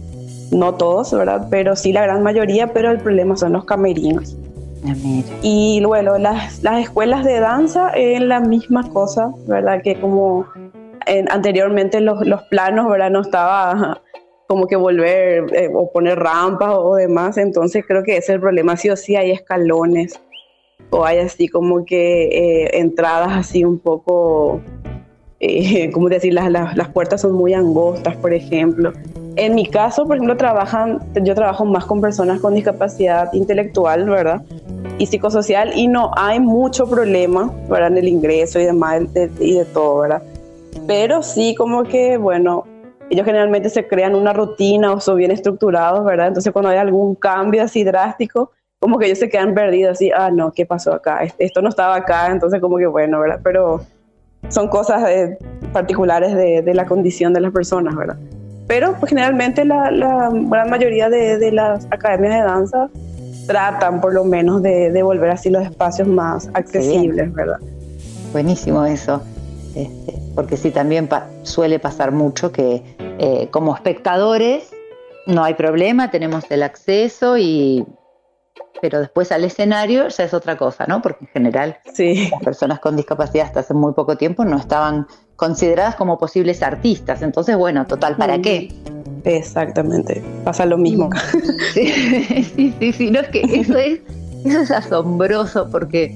no 0.52 0.76
todos, 0.76 1.12
¿verdad? 1.12 1.48
Pero 1.50 1.76
sí 1.76 1.92
la 1.92 2.04
gran 2.04 2.24
mayoría, 2.24 2.74
pero 2.74 2.92
el 2.92 3.00
problema 3.00 3.36
son 3.36 3.54
los 3.54 3.66
camerinos. 3.66 4.36
Ah, 4.86 4.94
y 5.42 5.80
luego 5.82 6.18
las, 6.18 6.62
las 6.64 6.82
escuelas 6.82 7.26
de 7.26 7.40
danza 7.40 7.90
es 7.96 8.22
la 8.22 8.40
misma 8.40 8.88
cosa, 8.92 9.32
¿verdad? 9.48 9.82
Que 9.82 10.00
como 10.00 10.46
anteriormente 11.30 12.02
los, 12.02 12.26
los, 12.28 12.44
planos, 12.44 12.90
¿verdad? 12.90 13.10
No 13.10 13.22
estaba 13.22 14.02
como 14.48 14.68
que 14.68 14.76
volver 14.76 15.54
eh, 15.54 15.70
o 15.74 15.92
poner 15.92 16.20
rampas 16.20 16.70
o, 16.74 16.96
demás, 16.96 17.38
entonces 17.38 17.84
creo 17.88 18.04
que 18.04 18.14
ese 18.14 18.20
es 18.20 18.30
el 18.36 18.40
problema, 18.40 18.78
sí 18.78 18.90
o 18.90 18.96
sí 18.96 19.16
hay 19.16 19.32
escalones 19.32 20.20
o 20.90 21.06
hay 21.06 21.20
así 21.20 21.48
como 21.48 21.86
que 21.86 22.26
eh, 22.64 22.80
entradas 22.80 23.30
así 23.32 23.64
un 23.64 23.80
poco, 23.80 24.62
eh, 25.40 25.92
como 25.94 26.10
decir, 26.10 26.34
las, 26.34 26.52
las, 26.52 26.90
puertas 26.90 27.22
son 27.22 27.34
muy 27.34 27.54
angostas, 27.54 28.16
por 28.18 28.34
ejemplo. 28.34 28.94
En 29.36 29.54
mi 29.54 29.68
caso, 29.68 30.06
por 30.06 30.16
ejemplo, 30.16 30.36
trabajan, 30.38 31.00
yo 31.22 31.36
trabajo 31.36 31.66
más 31.66 31.86
con 31.86 32.02
personas 32.02 32.40
con 32.40 32.56
discapacidad 32.56 33.32
intelectual, 33.34 34.10
¿verdad? 34.10 34.42
Y 34.98 35.06
psicosocial, 35.06 35.78
y 35.78 35.88
no 35.88 36.12
hay 36.16 36.40
mucho 36.40 36.90
problema, 36.90 37.54
¿verdad? 37.70 37.90
En 37.90 37.98
el 38.00 38.08
ingreso 38.08 38.60
y 38.60 38.66
demás, 38.66 39.04
y 39.40 39.54
de 39.56 39.66
todo, 39.66 40.00
¿verdad? 40.00 40.24
Pero 40.88 41.22
sí 41.22 41.54
como 41.54 41.84
que, 41.84 42.18
bueno, 42.18 42.66
ellos 43.10 43.26
generalmente 43.26 43.70
se 43.70 43.88
crean 43.88 44.16
una 44.16 44.34
rutina 44.34 44.94
o 44.94 45.00
son 45.00 45.18
bien 45.18 45.32
estructurados, 45.32 46.04
¿verdad? 46.04 46.30
Entonces 46.30 46.52
cuando 46.52 46.70
hay 46.70 46.78
algún 46.78 47.14
cambio 47.16 47.64
así 47.64 47.84
drástico, 47.84 48.52
como 48.80 49.00
que 49.00 49.08
ellos 49.08 49.20
se 49.20 49.30
quedan 49.30 49.54
perdidos 49.54 49.94
así, 49.94 50.12
ah, 50.16 50.30
no, 50.32 50.52
¿qué 50.52 50.66
pasó 50.66 50.94
acá? 50.94 51.22
Esto 51.40 51.62
no 51.62 51.70
estaba 51.70 51.96
acá, 51.96 52.28
entonces 52.32 52.62
como 52.62 52.78
que 52.78 52.86
bueno, 52.86 53.20
¿verdad? 53.20 53.40
Pero 53.44 53.82
son 54.50 54.68
cosas 54.68 55.04
particulares 55.74 56.36
de, 56.36 56.74
la 56.74 56.86
condición 56.86 57.34
de 57.34 57.42
las 57.42 57.52
personas, 57.52 57.96
¿verdad? 57.96 58.18
pero 58.68 58.94
pues, 59.00 59.10
generalmente 59.10 59.64
la, 59.66 59.90
gran 60.32 60.70
mayoría 60.70 61.10
de, 61.10 61.52
las 61.52 61.86
academias 61.86 62.34
de 62.36 62.42
danza 62.42 62.90
tratan 63.48 64.02
por 64.02 64.14
lo 64.14 64.26
menos 64.26 64.62
de, 64.62 64.92
de 64.92 65.04
volver 65.04 65.32
así 65.32 65.50
los 65.50 65.64
espacios 65.64 66.08
más 66.08 66.50
accesibles, 66.54 67.34
¿verdad? 67.34 67.60
Buenísimo 68.34 68.86
eso, 68.86 69.22
este, 69.74 70.14
porque 70.36 70.58
sí, 70.58 70.70
también 70.72 71.10
suele 71.44 71.80
pasar 71.80 72.12
mucho 72.12 72.52
que 72.52 72.84
eh, 73.00 73.48
como 73.52 73.74
espectadores 73.74 74.70
no 75.26 75.44
hay 75.44 75.54
problema, 75.54 76.12
tenemos 76.12 76.44
el 76.50 76.62
acceso 76.62 77.38
y 77.38 77.86
pero 78.82 79.00
después 79.00 79.32
al 79.32 79.44
escenario 79.44 80.08
ya 80.08 80.24
es 80.24 80.34
otra 80.34 80.58
cosa, 80.58 80.86
¿no? 80.88 81.02
Porque 81.02 81.26
en 81.26 81.32
general 81.32 81.78
las 81.98 82.44
personas 82.44 82.80
con 82.80 82.96
discapacidad 82.96 83.48
hasta 83.48 83.62
hace 83.62 83.74
muy 83.74 83.94
poco 83.94 84.18
tiempo 84.18 84.46
no 84.46 84.58
estaban 84.58 85.08
consideradas 85.36 85.96
como 85.96 86.18
posibles 86.18 86.62
artistas. 86.64 87.22
Entonces, 87.22 87.58
bueno, 87.58 87.86
total, 87.86 88.16
¿para 88.18 88.40
qué? 88.40 88.74
Exactamente, 89.24 90.24
pasa 90.44 90.66
lo 90.66 90.78
mismo. 90.78 91.10
Sí, 91.74 91.88
sí, 92.56 92.74
sí, 92.80 92.94
sí, 92.94 93.12
no 93.12 93.20
es 93.20 93.30
que 93.30 93.42
eso 93.42 93.78
es, 93.78 94.00
eso 94.46 94.62
es 94.62 94.72
asombroso 94.72 95.70
porque 95.70 96.16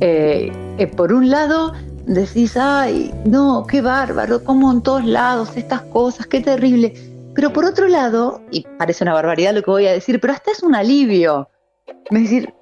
eh, 0.00 0.52
eh, 0.78 0.86
por 0.86 1.12
un 1.12 1.30
lado 1.30 1.72
decís, 2.06 2.56
ay, 2.56 3.12
no, 3.24 3.66
qué 3.66 3.80
bárbaro, 3.80 4.42
como 4.44 4.72
en 4.72 4.82
todos 4.82 5.04
lados 5.04 5.50
estas 5.56 5.82
cosas, 5.82 6.26
qué 6.26 6.40
terrible. 6.40 6.94
Pero 7.34 7.52
por 7.52 7.64
otro 7.64 7.88
lado, 7.88 8.42
y 8.50 8.66
parece 8.78 9.04
una 9.04 9.14
barbaridad 9.14 9.54
lo 9.54 9.62
que 9.62 9.70
voy 9.70 9.86
a 9.86 9.92
decir, 9.92 10.20
pero 10.20 10.32
hasta 10.32 10.50
es 10.50 10.62
un 10.62 10.74
alivio. 10.74 11.48
Me 12.10 12.20
decir, 12.20 12.52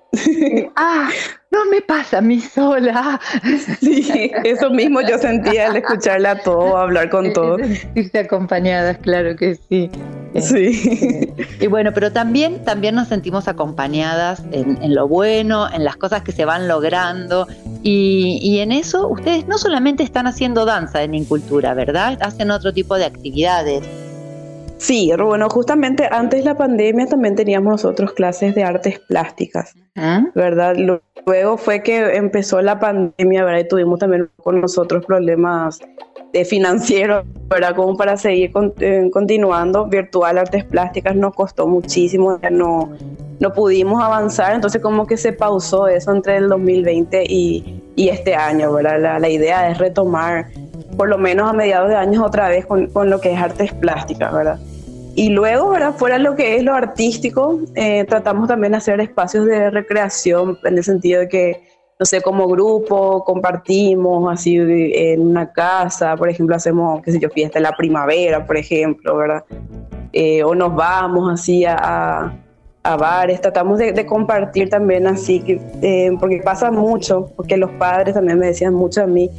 ah, 0.77 1.09
no 1.51 1.65
me 1.67 1.81
pasa 1.81 2.19
a 2.19 2.21
mí 2.21 2.41
sola. 2.41 3.21
Sí, 3.81 4.31
eso 4.45 4.71
mismo 4.71 5.01
yo 5.01 5.19
sentía 5.19 5.69
al 5.69 5.77
escucharla 5.77 6.43
todo, 6.43 6.77
hablar 6.77 7.11
con 7.11 7.33
todo. 7.33 7.59
Sentirse 7.59 8.19
acompañadas, 8.21 8.99
claro 8.99 9.37
que 9.37 9.57
sí. 9.69 9.91
Sí. 10.41 11.33
Y 11.61 11.67
bueno, 11.67 11.91
pero 11.93 12.13
también, 12.13 12.65
también 12.65 12.95
nos 12.95 13.09
sentimos 13.09 13.49
acompañadas 13.49 14.45
en, 14.53 14.95
lo 14.95 15.09
bueno, 15.09 15.69
en 15.73 15.85
las 15.85 15.97
cosas 15.97 16.23
que 16.23 16.33
se 16.33 16.45
van 16.45 16.69
logrando. 16.69 17.49
Y, 17.83 18.39
y, 18.43 18.61
en 18.61 18.71
eso 18.73 19.09
ustedes 19.09 19.49
no 19.49 19.59
solamente 19.59 20.03
están 20.03 20.27
haciendo 20.27 20.65
danza 20.65 21.03
en 21.03 21.15
Incultura, 21.15 21.75
¿verdad? 21.75 22.19
Hacen 22.21 22.51
otro 22.51 22.73
tipo 22.73 22.97
de 22.97 23.07
actividades. 23.07 23.83
Sí, 24.81 25.13
bueno, 25.15 25.51
justamente 25.51 26.09
antes 26.11 26.41
de 26.41 26.47
la 26.47 26.57
pandemia 26.57 27.07
también 27.07 27.37
teníamos 27.37 27.71
nosotros 27.71 28.15
clases 28.15 28.55
de 28.55 28.65
artes 28.65 28.99
plásticas, 28.99 29.75
¿verdad? 30.35 30.75
Luego 31.27 31.59
fue 31.59 31.83
que 31.83 32.17
empezó 32.17 32.63
la 32.63 32.81
pandemia, 32.81 33.45
¿verdad? 33.45 33.61
Y 33.61 33.69
tuvimos 33.69 33.99
también 33.99 34.31
con 34.43 34.59
nosotros 34.63 35.05
problemas 35.05 35.81
de 36.33 36.47
financieros, 36.47 37.27
¿verdad? 37.51 37.77
Como 37.77 37.95
para 37.95 38.17
seguir 38.17 38.53
eh, 38.79 39.11
continuando. 39.13 39.85
Virtual 39.85 40.39
Artes 40.39 40.65
Plásticas 40.65 41.15
nos 41.15 41.35
costó 41.35 41.67
muchísimo, 41.67 42.41
ya 42.41 42.49
no, 42.49 42.91
no 43.39 43.53
pudimos 43.53 44.03
avanzar, 44.03 44.55
entonces 44.55 44.81
como 44.81 45.07
que 45.07 45.19
se 45.19 45.35
pausó 45.35 45.89
eso 45.89 46.11
entre 46.11 46.39
el 46.39 46.49
2020 46.49 47.25
y, 47.29 47.83
y 47.97 48.09
este 48.09 48.35
año, 48.35 48.73
¿verdad? 48.73 48.99
La, 48.99 49.19
la, 49.19 49.29
idea 49.29 49.71
es 49.71 49.77
retomar 49.77 50.47
por 50.97 51.11
lo 51.11 51.19
menos 51.19 51.51
a 51.51 51.53
mediados 51.53 51.91
de 51.91 51.97
años 51.97 52.25
otra 52.25 52.49
vez 52.49 52.65
con, 52.65 52.87
con 52.87 53.11
lo 53.11 53.21
que 53.21 53.35
es 53.35 53.39
artes 53.39 53.75
plásticas, 53.75 54.33
¿verdad? 54.33 54.59
Y 55.21 55.29
luego, 55.29 55.69
¿verdad? 55.69 55.93
fuera 55.99 56.17
lo 56.17 56.35
que 56.35 56.57
es 56.57 56.63
lo 56.63 56.73
artístico, 56.73 57.61
eh, 57.75 58.07
tratamos 58.09 58.49
también 58.49 58.73
de 58.73 58.79
hacer 58.79 59.03
espacios 59.03 59.45
de 59.45 59.69
recreación 59.69 60.57
en 60.65 60.79
el 60.79 60.83
sentido 60.83 61.21
de 61.21 61.29
que, 61.29 61.63
no 61.99 62.07
sé, 62.07 62.23
como 62.23 62.49
grupo 62.49 63.23
compartimos 63.23 64.33
así 64.33 64.57
en 64.57 65.21
una 65.21 65.53
casa, 65.53 66.17
por 66.17 66.31
ejemplo, 66.31 66.57
hacemos, 66.57 67.03
qué 67.03 67.13
sé 67.13 67.21
yo, 67.21 67.29
fiesta 67.29 67.59
en 67.59 67.65
la 67.65 67.77
primavera, 67.77 68.47
por 68.47 68.57
ejemplo, 68.57 69.15
¿verdad? 69.15 69.45
Eh, 70.15 70.43
o 70.43 70.55
nos 70.55 70.75
vamos 70.75 71.31
así 71.31 71.67
a, 71.67 72.33
a 72.83 72.97
bares, 72.97 73.43
tratamos 73.43 73.79
de, 73.79 74.07
compartir 74.07 74.71
también 74.71 75.07
así, 75.07 75.45
eh, 75.47 76.11
porque 76.19 76.39
pasa 76.39 76.71
mucho, 76.71 77.31
porque 77.37 77.59
los 77.59 77.71
padres 77.73 78.15
también 78.15 78.39
me 78.39 78.47
decían 78.47 78.73
mucho 78.73 79.03
a 79.03 79.07
mí, 79.07 79.31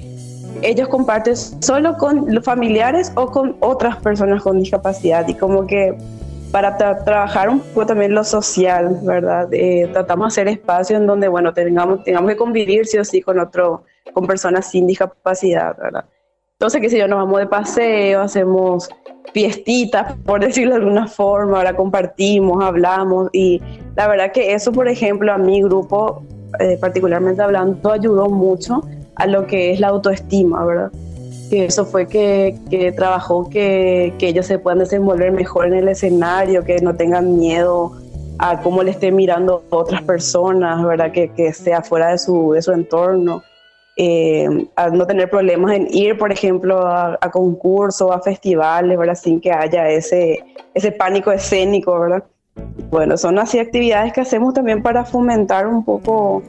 ellos 0.62 0.88
comparten 0.88 1.36
solo 1.36 1.98
con 1.98 2.34
los 2.34 2.44
familiares 2.44 3.12
o 3.16 3.28
con 3.28 3.56
otras 3.60 3.98
personas 3.98 4.42
con 4.44 4.60
discapacidad 4.60 5.28
y 5.28 5.34
como 5.34 5.66
que 5.66 5.98
para 6.52 6.76
trabajar 6.78 7.50
un 7.50 7.62
poco 7.62 7.86
también 7.86 8.14
lo 8.14 8.24
social, 8.24 9.00
¿verdad? 9.04 9.48
Eh, 9.54 9.90
tratamos 9.94 10.28
de 10.28 10.42
hacer 10.42 10.48
espacios 10.50 11.00
en 11.00 11.08
donde, 11.08 11.28
bueno, 11.30 11.54
tengamos, 11.54 12.04
tengamos 12.04 12.30
que 12.30 12.38
convivir 12.38 12.86
sí 12.86 12.98
o 12.98 13.06
sí 13.06 13.22
con 13.22 13.40
otro, 13.40 13.86
con 14.14 14.28
personas 14.28 14.70
sin 14.70 14.86
discapacidad, 14.86 15.78
¿verdad? 15.78 16.06
Entonces, 16.54 16.82
qué 16.82 16.90
sé 16.90 17.00
yo, 17.00 17.08
nos 17.08 17.20
vamos 17.20 17.40
de 17.40 17.48
paseo, 17.48 18.22
hacemos 18.22 18.90
fiestitas, 19.34 20.16
por 20.26 20.42
decirlo 20.42 20.76
de 20.76 20.82
alguna 20.82 21.08
forma, 21.08 21.58
ahora 21.58 21.76
compartimos, 21.76 22.64
hablamos 22.64 23.30
y 23.32 23.62
la 23.96 24.08
verdad 24.08 24.32
que 24.32 24.54
eso, 24.54 24.72
por 24.72 24.88
ejemplo, 24.88 25.32
a 25.32 25.38
mi 25.38 25.64
grupo, 25.64 26.24
eh, 26.60 26.78
particularmente 26.80 27.42
hablando, 27.42 27.92
ayudó 27.92 28.30
mucho 28.30 28.82
a 29.22 29.28
lo 29.28 29.46
que 29.46 29.72
es 29.72 29.80
la 29.80 29.90
autoestima, 29.90 30.66
¿verdad? 30.66 30.92
Que 31.52 31.66
eso 31.66 31.86
fue 31.86 32.08
que, 32.08 32.58
que 32.72 32.92
trabajó 32.92 33.50
que, 33.50 34.14
que, 34.18 34.30
ellos 34.30 34.48
se 34.48 34.58
puedan 34.58 34.80
desenvolver 34.80 35.32
mejor 35.32 35.68
en 35.68 35.76
el 35.76 35.90
escenario, 35.90 36.64
que 36.64 36.80
no 36.82 36.96
tengan 36.96 37.38
miedo 37.38 37.92
a 38.40 38.60
cómo 38.62 38.82
le 38.82 38.92
estén 38.92 39.16
mirando 39.16 39.64
otras 39.70 40.02
personas, 40.02 40.84
¿verdad? 40.84 41.12
Que, 41.12 41.30
que 41.30 41.54
sea 41.54 41.84
fuera 41.84 42.10
de 42.10 42.18
su, 42.18 42.54
de 42.54 42.64
su 42.64 42.72
entorno. 42.72 43.44
Eh, 43.96 44.48
a 44.76 44.90
no 44.90 45.06
tener 45.06 45.30
problemas 45.30 45.76
en 45.76 45.88
ir, 45.92 46.18
por 46.18 46.32
ejemplo, 46.32 46.80
a, 46.80 47.20
a, 47.22 47.30
concursos, 47.30 48.10
a 48.10 48.20
festivales, 48.22 48.98
¿verdad? 48.98 49.16
Sin 49.16 49.40
que 49.40 49.52
haya 49.52 49.88
ese, 49.90 50.40
ese 50.74 50.92
pánico 50.92 51.32
escénico, 51.32 52.00
¿verdad? 52.00 52.24
Bueno, 52.90 53.18
son 53.18 53.38
así 53.38 53.60
actividades 53.60 54.14
que 54.14 54.22
hacemos 54.22 54.56
también 54.56 54.82
para 54.82 55.06
fomentar 55.06 55.68
un 55.68 55.86
poco 55.86 56.42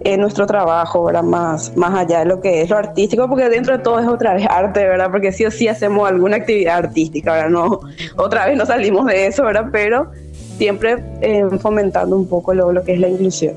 en 0.00 0.20
nuestro 0.20 0.46
trabajo, 0.46 1.04
¿verdad? 1.04 1.22
Más, 1.22 1.76
más 1.76 1.94
allá 1.94 2.20
de 2.20 2.26
lo 2.26 2.40
que 2.40 2.62
es 2.62 2.70
lo 2.70 2.76
artístico, 2.76 3.28
porque 3.28 3.48
dentro 3.48 3.76
de 3.76 3.82
todo 3.82 3.98
es 3.98 4.06
otra 4.06 4.34
vez 4.34 4.46
arte, 4.48 4.86
¿verdad? 4.86 5.10
Porque 5.10 5.32
sí 5.32 5.44
o 5.44 5.50
sí 5.50 5.68
hacemos 5.68 6.08
alguna 6.08 6.36
actividad 6.36 6.76
artística, 6.78 7.32
¿verdad? 7.32 7.50
No, 7.50 7.80
otra 8.16 8.46
vez 8.46 8.56
no 8.56 8.66
salimos 8.66 9.06
de 9.06 9.26
eso, 9.26 9.44
¿verdad? 9.44 9.66
Pero 9.72 10.10
siempre 10.58 11.02
eh, 11.20 11.44
fomentando 11.60 12.16
un 12.16 12.28
poco 12.28 12.54
lo, 12.54 12.72
lo, 12.72 12.84
que 12.84 12.94
es 12.94 13.00
la 13.00 13.08
inclusión. 13.08 13.54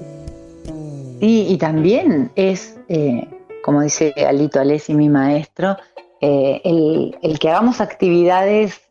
Sí, 1.20 1.48
y 1.50 1.58
también 1.58 2.32
es, 2.36 2.78
eh, 2.88 3.28
como 3.64 3.82
dice 3.82 4.14
Alito 4.26 4.60
Alessi, 4.60 4.94
mi 4.94 5.10
maestro, 5.10 5.76
eh, 6.22 6.62
el, 6.64 7.18
el, 7.22 7.40
que 7.40 7.50
hagamos 7.50 7.82
actividades 7.82 8.82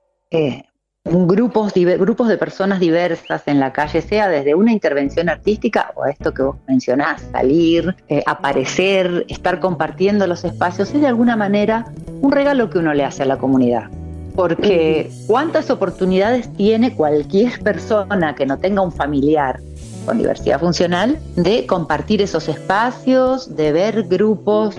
grupos, 1.10 1.72
grupos 1.74 2.28
de 2.28 2.36
personas 2.36 2.80
diversas 2.80 3.42
en 3.46 3.60
la 3.60 3.72
calle, 3.72 4.02
sea 4.02 4.28
desde 4.28 4.54
una 4.54 4.72
intervención 4.72 5.28
artística 5.28 5.92
o 5.94 6.04
esto 6.06 6.32
que 6.32 6.42
vos 6.42 6.56
mencionás, 6.66 7.22
salir, 7.32 7.96
eh, 8.08 8.22
aparecer, 8.26 9.24
estar 9.28 9.60
compartiendo 9.60 10.26
los 10.26 10.44
espacios, 10.44 10.94
es 10.94 11.00
de 11.00 11.06
alguna 11.06 11.36
manera 11.36 11.86
un 12.20 12.32
regalo 12.32 12.70
que 12.70 12.78
uno 12.78 12.94
le 12.94 13.04
hace 13.04 13.22
a 13.22 13.26
la 13.26 13.38
comunidad. 13.38 13.90
Porque 14.34 15.10
cuántas 15.26 15.68
oportunidades 15.70 16.52
tiene 16.54 16.94
cualquier 16.94 17.58
persona 17.60 18.34
que 18.36 18.46
no 18.46 18.58
tenga 18.58 18.82
un 18.82 18.92
familiar 18.92 19.58
con 20.06 20.18
diversidad 20.18 20.60
funcional 20.60 21.18
de 21.34 21.66
compartir 21.66 22.22
esos 22.22 22.48
espacios, 22.48 23.56
de 23.56 23.72
ver 23.72 24.04
grupos 24.04 24.76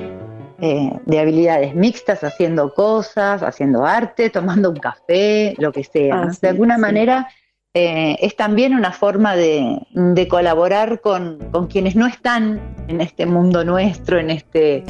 eh, 0.61 0.91
de 1.05 1.19
habilidades 1.19 1.73
mixtas, 1.73 2.21
haciendo 2.21 2.73
cosas, 2.73 3.43
haciendo 3.43 3.85
arte, 3.85 4.29
tomando 4.29 4.69
un 4.69 4.75
café, 4.75 5.55
lo 5.57 5.71
que 5.71 5.85
sea. 5.85 6.23
Ah, 6.23 6.31
de 6.41 6.49
alguna 6.49 6.77
manera 6.77 7.29
eh, 7.73 8.17
es 8.19 8.35
también 8.35 8.73
una 8.73 8.91
forma 8.91 9.37
de, 9.37 10.27
colaborar 10.29 10.99
con, 10.99 11.39
quienes 11.69 11.95
no 11.95 12.07
están 12.07 12.59
en 12.89 12.99
este 12.99 13.25
mundo 13.25 13.63
nuestro, 13.63 14.19
en 14.19 14.31
este, 14.31 14.83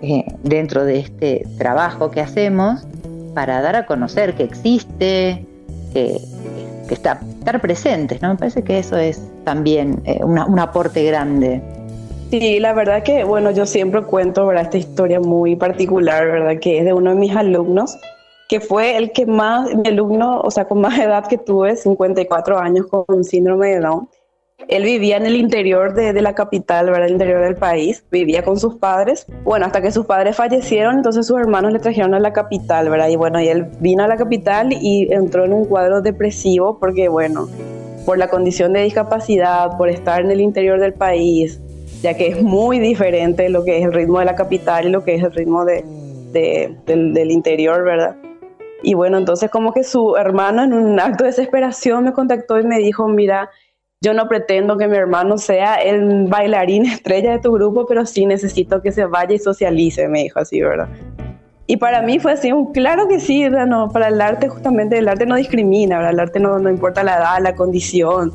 eh, 0.00 0.24
dentro 0.42 0.84
de 0.84 1.00
este 1.00 1.46
trabajo 1.58 2.10
que 2.10 2.22
hacemos, 2.22 2.86
para 3.34 3.60
dar 3.60 3.76
a 3.76 3.84
conocer 3.84 4.34
que 4.34 4.44
existe, 4.44 5.44
que, 5.92 6.18
está, 6.88 7.20
estar 7.38 7.60
presentes. 7.60 8.22
¿no? 8.22 8.30
Me 8.30 8.36
parece 8.36 8.62
que 8.62 8.78
eso 8.78 8.96
es 8.96 9.20
también 9.44 10.02
un 10.22 10.58
aporte 10.58 11.04
grande. 11.04 11.60
Sí, 12.30 12.60
la 12.60 12.74
verdad 12.74 13.02
que, 13.02 13.24
bueno, 13.24 13.50
yo 13.50 13.66
siempre 13.66 14.02
cuento, 14.02 14.46
¿verdad? 14.46 14.62
Esta 14.62 14.78
historia 14.78 15.18
muy 15.18 15.56
particular, 15.56 16.30
¿verdad? 16.30 16.60
Que 16.60 16.78
es 16.78 16.84
de 16.84 16.92
uno 16.92 17.10
de 17.10 17.16
mis 17.16 17.34
alumnos, 17.34 17.98
que 18.48 18.60
fue 18.60 18.96
el 18.96 19.10
que 19.10 19.26
más, 19.26 19.74
mi 19.74 19.88
alumno, 19.88 20.40
o 20.40 20.50
sea, 20.52 20.66
con 20.66 20.80
más 20.80 20.96
edad 20.96 21.26
que 21.26 21.38
tuve, 21.38 21.74
54 21.74 22.56
años 22.56 22.86
con 22.86 23.24
síndrome 23.24 23.70
de 23.70 23.80
Down. 23.80 24.08
Él 24.68 24.84
vivía 24.84 25.16
en 25.16 25.26
el 25.26 25.34
interior 25.34 25.92
de, 25.94 26.12
de 26.12 26.22
la 26.22 26.36
capital, 26.36 26.86
¿verdad? 26.86 27.06
El 27.06 27.12
interior 27.14 27.40
del 27.40 27.56
país. 27.56 28.04
Vivía 28.12 28.44
con 28.44 28.60
sus 28.60 28.76
padres. 28.76 29.26
Bueno, 29.42 29.66
hasta 29.66 29.82
que 29.82 29.90
sus 29.90 30.06
padres 30.06 30.36
fallecieron, 30.36 30.98
entonces 30.98 31.26
sus 31.26 31.36
hermanos 31.36 31.72
le 31.72 31.80
trajeron 31.80 32.14
a 32.14 32.20
la 32.20 32.32
capital, 32.32 32.90
¿verdad? 32.90 33.08
Y 33.08 33.16
bueno, 33.16 33.40
y 33.40 33.48
él 33.48 33.66
vino 33.80 34.04
a 34.04 34.06
la 34.06 34.16
capital 34.16 34.72
y 34.72 35.12
entró 35.12 35.46
en 35.46 35.52
un 35.52 35.64
cuadro 35.64 36.00
depresivo 36.00 36.78
porque, 36.78 37.08
bueno, 37.08 37.48
por 38.06 38.18
la 38.18 38.28
condición 38.28 38.72
de 38.72 38.82
discapacidad, 38.82 39.76
por 39.76 39.88
estar 39.88 40.20
en 40.20 40.30
el 40.30 40.40
interior 40.40 40.78
del 40.78 40.92
país, 40.92 41.60
ya 42.02 42.14
que 42.14 42.28
es 42.28 42.42
muy 42.42 42.78
diferente 42.78 43.48
lo 43.48 43.64
que 43.64 43.78
es 43.78 43.84
el 43.84 43.92
ritmo 43.92 44.18
de 44.18 44.24
la 44.24 44.34
capital 44.34 44.86
y 44.86 44.90
lo 44.90 45.04
que 45.04 45.14
es 45.14 45.22
el 45.22 45.32
ritmo 45.32 45.64
de, 45.64 45.84
del, 46.32 47.12
del, 47.12 47.30
interior, 47.30 47.84
¿verdad? 47.84 48.16
Y 48.82 48.94
bueno, 48.94 49.18
entonces 49.18 49.50
como 49.50 49.72
que 49.72 49.84
su 49.84 50.16
hermano 50.16 50.64
en 50.64 50.72
un 50.72 50.98
acto 50.98 51.24
de 51.24 51.30
desesperación 51.30 52.04
me 52.04 52.12
contactó 52.12 52.58
y 52.58 52.64
me 52.64 52.78
dijo, 52.78 53.08
mira, 53.08 53.50
yo 54.02 54.14
no 54.14 54.28
pretendo 54.28 54.78
que 54.78 54.88
mi 54.88 54.96
hermano 54.96 55.36
sea 55.36 55.74
el 55.74 56.26
bailarín 56.26 56.86
estrella 56.86 57.32
de 57.32 57.38
tu 57.38 57.52
grupo, 57.52 57.86
pero 57.86 58.06
sí 58.06 58.24
necesito 58.26 58.80
que 58.80 58.92
se 58.92 59.04
vaya 59.04 59.34
y 59.34 59.38
socialice, 59.38 60.08
me 60.08 60.22
dijo 60.22 60.40
así, 60.40 60.60
¿verdad? 60.62 60.88
Y 61.66 61.76
para 61.76 62.02
mí 62.02 62.18
fue 62.18 62.32
así, 62.32 62.50
un 62.50 62.72
claro 62.72 63.06
que 63.06 63.20
sí, 63.20 63.48
no, 63.48 63.90
para 63.90 64.08
el 64.08 64.20
arte 64.20 64.48
justamente, 64.48 64.98
el 64.98 65.06
arte 65.06 65.24
no 65.24 65.36
discrimina, 65.36 65.98
¿verdad? 65.98 66.14
El 66.14 66.20
arte 66.20 66.40
no, 66.40 66.58
no 66.58 66.68
importa 66.68 67.04
la 67.04 67.16
edad, 67.16 67.38
la 67.40 67.54
condición, 67.54 68.32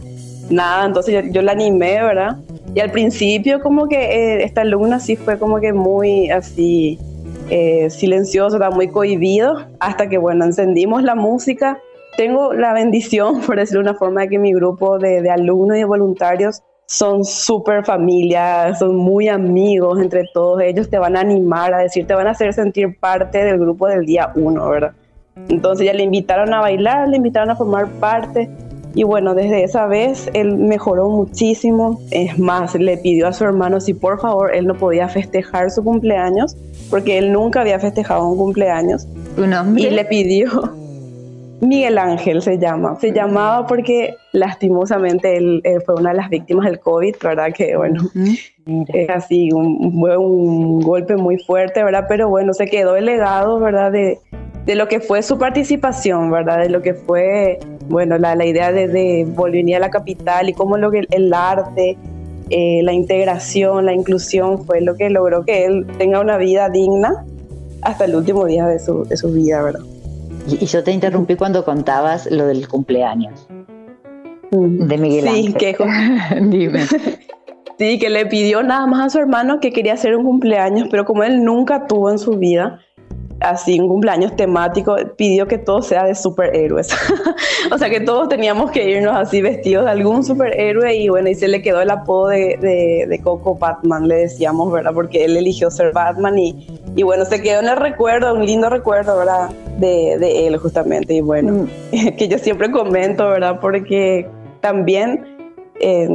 nada, 0.49 0.85
entonces 0.85 1.13
yo, 1.13 1.31
yo 1.31 1.41
la 1.41 1.53
animé, 1.53 2.01
¿verdad? 2.01 2.37
Y 2.73 2.79
al 2.79 2.91
principio 2.91 3.61
como 3.61 3.87
que 3.87 3.95
eh, 3.97 4.43
esta 4.43 4.61
alumna 4.61 4.99
sí 4.99 5.15
fue 5.15 5.39
como 5.39 5.59
que 5.59 5.73
muy 5.73 6.29
así 6.29 6.99
eh, 7.49 7.89
silencioso, 7.89 8.57
era 8.57 8.71
muy 8.71 8.87
cohibido, 8.87 9.65
hasta 9.79 10.09
que 10.09 10.17
bueno, 10.17 10.45
encendimos 10.45 11.03
la 11.03 11.15
música. 11.15 11.79
Tengo 12.17 12.53
la 12.53 12.73
bendición, 12.73 13.41
por 13.45 13.57
decirlo 13.57 13.83
de 13.83 13.89
una 13.89 13.97
forma, 13.97 14.21
de 14.21 14.29
que 14.29 14.39
mi 14.39 14.53
grupo 14.53 14.97
de, 14.97 15.21
de 15.21 15.29
alumnos 15.29 15.77
y 15.77 15.79
de 15.79 15.85
voluntarios 15.85 16.63
son 16.87 17.23
súper 17.23 17.83
familia, 17.83 18.73
son 18.75 18.95
muy 18.95 19.27
amigos 19.27 19.99
entre 20.01 20.25
todos. 20.33 20.61
Ellos 20.61 20.89
te 20.89 20.97
van 20.97 21.15
a 21.15 21.21
animar, 21.21 21.73
a 21.73 21.79
decir, 21.79 22.05
te 22.05 22.13
van 22.13 22.27
a 22.27 22.31
hacer 22.31 22.53
sentir 22.53 22.99
parte 22.99 23.43
del 23.43 23.59
grupo 23.59 23.87
del 23.87 24.05
día 24.05 24.31
uno, 24.35 24.69
¿verdad? 24.69 24.93
Entonces 25.49 25.85
ya 25.85 25.93
le 25.93 26.03
invitaron 26.03 26.53
a 26.53 26.61
bailar, 26.61 27.09
le 27.09 27.17
invitaron 27.17 27.49
a 27.49 27.55
formar 27.55 27.87
parte. 27.99 28.49
Y 28.95 29.03
bueno, 29.03 29.35
desde 29.35 29.63
esa 29.63 29.87
vez 29.87 30.29
él 30.33 30.55
mejoró 30.57 31.09
muchísimo. 31.09 31.99
Es 32.11 32.39
más, 32.39 32.75
le 32.75 32.97
pidió 32.97 33.27
a 33.27 33.33
su 33.33 33.43
hermano 33.43 33.81
si 33.81 33.93
por 33.93 34.21
favor 34.21 34.55
él 34.55 34.65
no 34.65 34.75
podía 34.75 35.09
festejar 35.09 35.69
su 35.69 35.83
cumpleaños, 35.83 36.55
porque 36.89 37.17
él 37.17 37.33
nunca 37.33 37.61
había 37.61 37.77
festejado 37.77 38.25
un 38.25 38.37
cumpleaños. 38.37 39.05
¿Tu 39.35 39.45
nombre? 39.45 39.83
Y 39.83 39.89
le 39.89 40.05
pidió, 40.05 40.73
Miguel 41.61 41.97
Ángel 41.97 42.41
se 42.41 42.57
llama. 42.57 42.97
Se 42.99 43.11
llamaba 43.11 43.65
porque 43.65 44.15
lastimosamente 44.33 45.37
él, 45.37 45.61
fue 45.85 45.95
una 45.95 46.11
de 46.11 46.17
las 46.17 46.29
víctimas 46.29 46.65
del 46.65 46.79
COVID, 46.79 47.15
¿verdad? 47.21 47.53
Que 47.53 47.75
bueno, 47.75 48.03
es 48.93 49.09
así, 49.09 49.51
un, 49.51 49.99
fue 49.99 50.17
un 50.17 50.81
golpe 50.81 51.15
muy 51.15 51.37
fuerte, 51.37 51.83
¿verdad? 51.83 52.05
Pero 52.07 52.29
bueno, 52.29 52.53
se 52.53 52.65
quedó 52.65 52.95
el 52.95 53.05
legado, 53.05 53.59
¿verdad? 53.59 53.91
De, 53.91 54.19
de 54.65 54.75
lo 54.75 54.87
que 54.87 54.99
fue 54.99 55.21
su 55.21 55.37
participación, 55.37 56.29
¿verdad? 56.31 56.59
De 56.59 56.69
lo 56.69 56.81
que 56.81 56.93
fue, 56.93 57.59
bueno, 57.87 58.17
la, 58.17 58.35
la 58.35 58.45
idea 58.45 58.71
de, 58.71 58.87
de 58.87 59.25
volver 59.25 59.75
a 59.75 59.79
la 59.79 59.89
capital 59.89 60.49
y 60.49 60.53
cómo 60.53 60.77
lo 60.77 60.91
que 60.91 61.05
el 61.09 61.33
arte, 61.33 61.97
eh, 62.49 62.81
la 62.83 62.93
integración, 62.93 63.85
la 63.85 63.93
inclusión 63.93 64.65
fue 64.65 64.81
lo 64.81 64.95
que 64.95 65.09
logró 65.09 65.45
que 65.45 65.65
él 65.65 65.85
tenga 65.97 66.19
una 66.19 66.37
vida 66.37 66.69
digna 66.69 67.25
hasta 67.81 68.05
el 68.05 68.15
último 68.15 68.45
día 68.45 68.67
de 68.67 68.79
su, 68.79 69.05
de 69.05 69.15
su 69.15 69.31
vida, 69.31 69.61
¿verdad? 69.61 69.81
Y, 70.47 70.65
yo 70.65 70.83
te 70.83 70.91
interrumpí 70.91 71.35
cuando 71.35 71.63
contabas 71.63 72.29
lo 72.31 72.47
del 72.47 72.67
cumpleaños 72.67 73.47
de 74.51 74.97
Miguel 74.97 75.27
sí, 75.27 75.47
Ángel. 75.47 75.55
Que, 75.55 75.75
Dime. 76.41 76.85
Sí, 77.77 77.99
que 77.99 78.09
le 78.09 78.25
pidió 78.25 78.63
nada 78.63 78.87
más 78.87 79.07
a 79.07 79.09
su 79.09 79.19
hermano 79.19 79.59
que 79.59 79.73
quería 79.73 79.95
hacer 79.95 80.15
un 80.15 80.23
cumpleaños, 80.23 80.87
pero 80.89 81.03
como 81.03 81.25
él 81.25 81.43
nunca 81.43 81.87
tuvo 81.87 82.09
en 82.09 82.17
su 82.17 82.37
vida, 82.37 82.79
así 83.41 83.81
un 83.81 83.89
cumpleaños 83.89 84.33
temático, 84.37 84.95
pidió 85.17 85.45
que 85.45 85.57
todo 85.57 85.81
sea 85.81 86.05
de 86.05 86.15
superhéroes. 86.15 86.87
o 87.73 87.77
sea 87.77 87.89
que 87.89 87.99
todos 87.99 88.29
teníamos 88.29 88.71
que 88.71 88.89
irnos 88.89 89.13
así 89.17 89.41
vestidos 89.41 89.83
de 89.83 89.91
algún 89.91 90.23
superhéroe 90.23 90.95
y 90.95 91.09
bueno, 91.09 91.27
y 91.27 91.35
se 91.35 91.49
le 91.49 91.61
quedó 91.61 91.81
el 91.81 91.89
apodo 91.89 92.27
de, 92.27 93.05
de, 93.09 93.21
Coco 93.21 93.55
Batman, 93.55 94.07
le 94.07 94.15
decíamos, 94.15 94.71
¿verdad? 94.71 94.93
Porque 94.93 95.25
él 95.25 95.35
eligió 95.35 95.69
ser 95.69 95.91
Batman 95.91 96.39
y, 96.39 96.65
y 96.95 97.03
bueno, 97.03 97.25
se 97.25 97.41
quedó 97.41 97.59
en 97.59 97.67
el 97.67 97.75
recuerdo, 97.75 98.33
un 98.33 98.45
lindo 98.45 98.69
recuerdo, 98.69 99.17
¿verdad? 99.17 99.49
De, 99.79 100.17
de 100.17 100.47
él 100.47 100.57
justamente. 100.57 101.15
Y 101.15 101.21
bueno, 101.21 101.67
mm. 101.91 102.15
que 102.17 102.27
yo 102.27 102.37
siempre 102.37 102.71
comento, 102.71 103.29
¿verdad? 103.29 103.59
Porque 103.59 104.27
también... 104.61 105.25
Eh, 105.79 106.07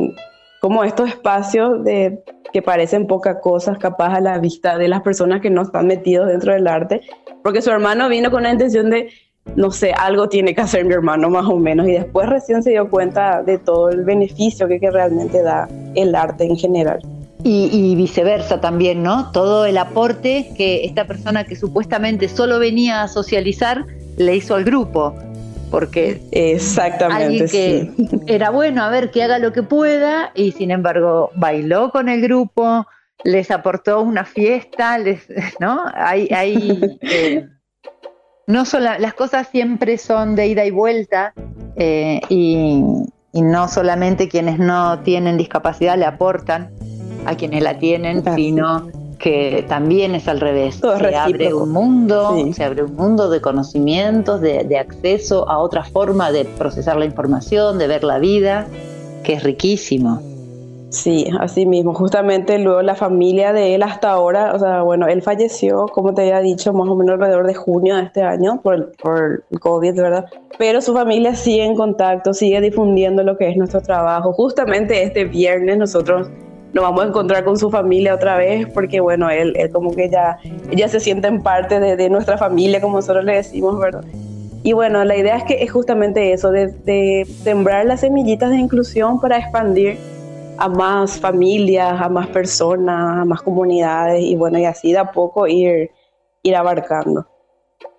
como 0.60 0.84
estos 0.84 1.08
espacios 1.08 1.82
de, 1.84 2.22
que 2.52 2.62
parecen 2.62 3.06
pocas 3.06 3.38
cosas 3.42 3.78
capaz 3.78 4.14
a 4.14 4.20
la 4.20 4.38
vista 4.38 4.78
de 4.78 4.88
las 4.88 5.00
personas 5.00 5.40
que 5.40 5.50
no 5.50 5.62
están 5.62 5.86
metidos 5.86 6.28
dentro 6.28 6.52
del 6.52 6.68
arte, 6.68 7.00
porque 7.42 7.62
su 7.62 7.70
hermano 7.70 8.08
vino 8.08 8.30
con 8.30 8.42
la 8.42 8.52
intención 8.52 8.90
de, 8.90 9.08
no 9.56 9.70
sé, 9.70 9.92
algo 9.92 10.28
tiene 10.28 10.54
que 10.54 10.60
hacer 10.60 10.84
mi 10.84 10.92
hermano 10.92 11.30
más 11.30 11.46
o 11.46 11.56
menos, 11.56 11.88
y 11.88 11.92
después 11.92 12.28
recién 12.28 12.62
se 12.62 12.70
dio 12.70 12.90
cuenta 12.90 13.42
de 13.42 13.58
todo 13.58 13.88
el 13.88 14.04
beneficio 14.04 14.68
que, 14.68 14.78
que 14.78 14.90
realmente 14.90 15.42
da 15.42 15.66
el 15.94 16.14
arte 16.14 16.44
en 16.44 16.56
general. 16.56 17.00
Y, 17.42 17.70
y, 17.72 17.94
viceversa 17.94 18.60
también, 18.60 19.02
¿no? 19.02 19.30
Todo 19.32 19.64
el 19.64 19.78
aporte 19.78 20.50
que 20.56 20.84
esta 20.84 21.06
persona 21.06 21.44
que 21.44 21.56
supuestamente 21.56 22.28
solo 22.28 22.58
venía 22.58 23.02
a 23.02 23.08
socializar 23.08 23.86
le 24.16 24.36
hizo 24.36 24.54
al 24.54 24.64
grupo. 24.64 25.14
Porque 25.70 26.20
exactamente 26.32 27.46
que 27.46 27.90
era 28.26 28.50
bueno 28.50 28.82
a 28.82 28.90
ver 28.90 29.10
que 29.10 29.22
haga 29.22 29.38
lo 29.38 29.52
que 29.52 29.62
pueda 29.62 30.32
y 30.34 30.52
sin 30.52 30.72
embargo 30.72 31.30
bailó 31.36 31.90
con 31.90 32.08
el 32.08 32.20
grupo 32.20 32.86
les 33.22 33.50
aportó 33.52 34.00
una 34.00 34.24
fiesta 34.24 34.98
les 34.98 35.28
no 35.60 35.84
hay, 35.94 36.28
hay 36.34 36.98
eh, 37.02 37.46
no 38.48 38.64
solo 38.64 38.98
las 38.98 39.14
cosas 39.14 39.46
siempre 39.48 39.96
son 39.96 40.34
de 40.34 40.48
ida 40.48 40.64
y 40.64 40.72
vuelta 40.72 41.34
eh, 41.76 42.20
y, 42.28 42.82
y, 43.32 43.42
no 43.42 43.68
solamente 43.68 44.28
quienes 44.28 44.58
no 44.58 44.98
tienen 45.00 45.36
discapacidad 45.36 45.96
le 45.96 46.06
aportan 46.06 46.72
a 47.26 47.36
quienes 47.36 47.62
la 47.62 47.78
tienen 47.78 48.22
sino 48.34 48.88
que 49.20 49.64
también 49.68 50.14
es 50.14 50.26
al 50.26 50.40
revés. 50.40 50.76
se 50.76 51.14
abre 51.14 51.54
un 51.54 51.70
mundo, 51.70 52.34
se 52.52 52.64
abre 52.64 52.84
un 52.84 52.96
mundo 52.96 53.28
de 53.30 53.40
conocimientos, 53.40 54.40
de, 54.40 54.78
acceso 54.78 55.48
a 55.48 55.58
otra 55.58 55.84
forma 55.84 56.32
de 56.32 56.44
procesar 56.46 56.96
la 56.96 57.04
información, 57.04 57.78
de 57.78 57.86
ver 57.86 58.02
la 58.02 58.18
vida, 58.18 58.66
que 59.22 59.34
es 59.34 59.42
riquísimo. 59.42 60.22
Sí, 60.88 61.26
así 61.38 61.66
mismo. 61.66 61.94
Justamente 61.94 62.58
luego 62.58 62.82
la 62.82 62.96
familia 62.96 63.52
de 63.52 63.76
él 63.76 63.82
hasta 63.84 64.10
ahora, 64.10 64.54
o 64.54 64.58
sea, 64.58 64.82
bueno, 64.82 65.06
él 65.06 65.22
falleció, 65.22 65.86
como 65.86 66.14
te 66.14 66.22
había 66.22 66.40
dicho, 66.40 66.72
más 66.72 66.88
o 66.88 66.96
menos 66.96 67.14
alrededor 67.14 67.46
de 67.46 67.54
junio 67.54 67.94
de 67.96 68.02
este 68.04 68.22
año 68.22 68.60
por 68.60 68.74
el, 68.74 68.84
por 69.00 69.44
el 69.48 69.60
COVID, 69.60 69.94
¿verdad? 69.94 70.24
Pero 70.58 70.80
su 70.80 70.92
familia 70.92 71.36
sigue 71.36 71.64
en 71.64 71.76
contacto, 71.76 72.34
sigue 72.34 72.60
difundiendo 72.60 73.22
lo 73.22 73.36
que 73.36 73.50
es 73.50 73.56
nuestro 73.56 73.82
trabajo. 73.82 74.32
Justamente 74.32 75.04
este 75.04 75.26
viernes 75.26 75.78
nosotros 75.78 76.28
nos 76.72 76.82
vamos 76.82 77.04
a 77.04 77.08
encontrar 77.08 77.44
con 77.44 77.58
su 77.58 77.70
familia 77.70 78.14
otra 78.14 78.36
vez, 78.36 78.66
porque 78.72 79.00
bueno, 79.00 79.28
él, 79.30 79.54
él 79.56 79.70
como 79.70 79.94
que 79.94 80.08
ya, 80.08 80.38
ya 80.74 80.88
se 80.88 81.00
siente 81.00 81.28
en 81.28 81.42
parte 81.42 81.80
de, 81.80 81.96
de, 81.96 82.10
nuestra 82.10 82.38
familia, 82.38 82.80
como 82.80 82.96
nosotros 82.96 83.24
le 83.24 83.36
decimos, 83.36 83.78
¿verdad? 83.78 84.04
Y 84.62 84.72
bueno, 84.72 85.04
la 85.04 85.16
idea 85.16 85.36
es 85.36 85.44
que 85.44 85.62
es 85.62 85.72
justamente 85.72 86.32
eso, 86.32 86.50
de, 86.50 86.68
de 86.68 87.26
sembrar 87.42 87.86
las 87.86 88.00
semillitas 88.00 88.50
de 88.50 88.58
inclusión 88.58 89.20
para 89.20 89.38
expandir 89.38 89.98
a 90.58 90.68
más 90.68 91.18
familias, 91.18 92.00
a 92.00 92.08
más 92.08 92.28
personas, 92.28 93.22
a 93.22 93.24
más 93.24 93.42
comunidades, 93.42 94.22
y 94.22 94.36
bueno, 94.36 94.58
y 94.58 94.66
así 94.66 94.92
de 94.92 94.98
a 94.98 95.10
poco 95.10 95.46
ir, 95.46 95.90
ir 96.42 96.56
abarcando. 96.56 97.26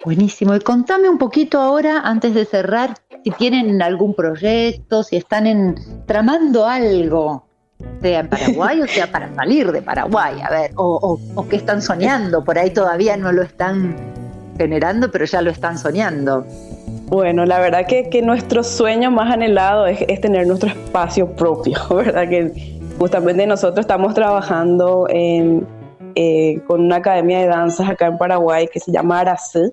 Buenísimo. 0.05 0.55
Y 0.55 0.59
contame 0.59 1.09
un 1.09 1.17
poquito 1.17 1.59
ahora, 1.59 2.01
antes 2.03 2.33
de 2.33 2.45
cerrar, 2.45 2.95
si 3.23 3.31
tienen 3.31 3.81
algún 3.81 4.13
proyecto, 4.13 5.03
si 5.03 5.17
están 5.17 5.47
en, 5.47 5.75
tramando 6.05 6.65
algo 6.65 7.50
sea 8.01 8.19
en 8.21 8.29
Paraguay 8.29 8.81
o 8.81 8.87
sea 8.87 9.11
para 9.11 9.33
salir 9.35 9.71
de 9.71 9.81
Paraguay, 9.81 10.41
a 10.41 10.49
ver, 10.49 10.71
o, 10.75 11.19
o, 11.35 11.47
que 11.47 11.55
están 11.55 11.81
soñando, 11.81 12.43
por 12.43 12.57
ahí 12.57 12.71
todavía 12.71 13.17
no 13.17 13.31
lo 13.31 13.41
están 13.43 13.95
generando, 14.57 15.11
pero 15.11 15.25
ya 15.25 15.41
lo 15.41 15.49
están 15.49 15.77
soñando. 15.77 16.45
Bueno, 17.07 17.45
la 17.45 17.59
verdad 17.59 17.85
que, 17.87 18.09
que 18.09 18.21
nuestro 18.21 18.63
sueño 18.63 19.11
más 19.11 19.33
anhelado 19.33 19.85
es, 19.85 19.99
es, 20.07 20.21
tener 20.21 20.47
nuestro 20.47 20.69
espacio 20.69 21.27
propio, 21.35 21.77
¿verdad? 21.95 22.29
Que 22.29 22.79
justamente 22.97 23.45
nosotros 23.47 23.83
estamos 23.83 24.13
trabajando 24.13 25.07
en, 25.09 25.67
eh, 26.15 26.61
con 26.67 26.81
una 26.81 26.97
academia 26.97 27.39
de 27.39 27.47
danzas 27.47 27.89
acá 27.89 28.07
en 28.07 28.17
Paraguay 28.17 28.67
que 28.71 28.79
se 28.79 28.91
llama 28.91 29.19
Aracé, 29.19 29.71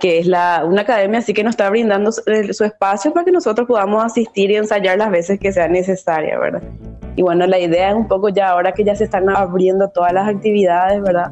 que 0.00 0.18
es 0.18 0.26
la, 0.26 0.64
una 0.66 0.82
academia 0.82 1.20
así 1.20 1.32
que 1.32 1.44
nos 1.44 1.52
está 1.52 1.70
brindando 1.70 2.12
su, 2.12 2.22
su 2.52 2.64
espacio 2.64 3.12
para 3.12 3.24
que 3.24 3.32
nosotros 3.32 3.66
podamos 3.66 4.04
asistir 4.04 4.50
y 4.50 4.56
ensayar 4.56 4.98
las 4.98 5.10
veces 5.10 5.38
que 5.38 5.52
sea 5.52 5.68
necesaria, 5.68 6.38
¿verdad? 6.38 6.62
Y 7.16 7.22
bueno, 7.22 7.46
la 7.46 7.58
idea 7.58 7.90
es 7.90 7.94
un 7.94 8.08
poco 8.08 8.28
ya 8.28 8.50
ahora 8.50 8.72
que 8.72 8.84
ya 8.84 8.94
se 8.96 9.04
están 9.04 9.28
abriendo 9.28 9.88
todas 9.88 10.12
las 10.12 10.28
actividades, 10.28 11.00
¿verdad? 11.00 11.30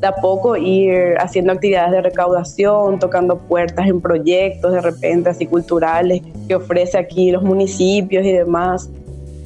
De 0.00 0.06
a 0.06 0.14
poco 0.14 0.56
ir 0.56 1.16
haciendo 1.18 1.52
actividades 1.52 1.90
de 1.90 2.02
recaudación, 2.02 2.98
tocando 2.98 3.38
puertas 3.38 3.88
en 3.88 4.00
proyectos 4.00 4.72
de 4.72 4.80
repente 4.80 5.30
así 5.30 5.46
culturales 5.46 6.20
que 6.46 6.54
ofrece 6.54 6.98
aquí 6.98 7.30
los 7.30 7.42
municipios 7.42 8.24
y 8.24 8.32
demás. 8.32 8.88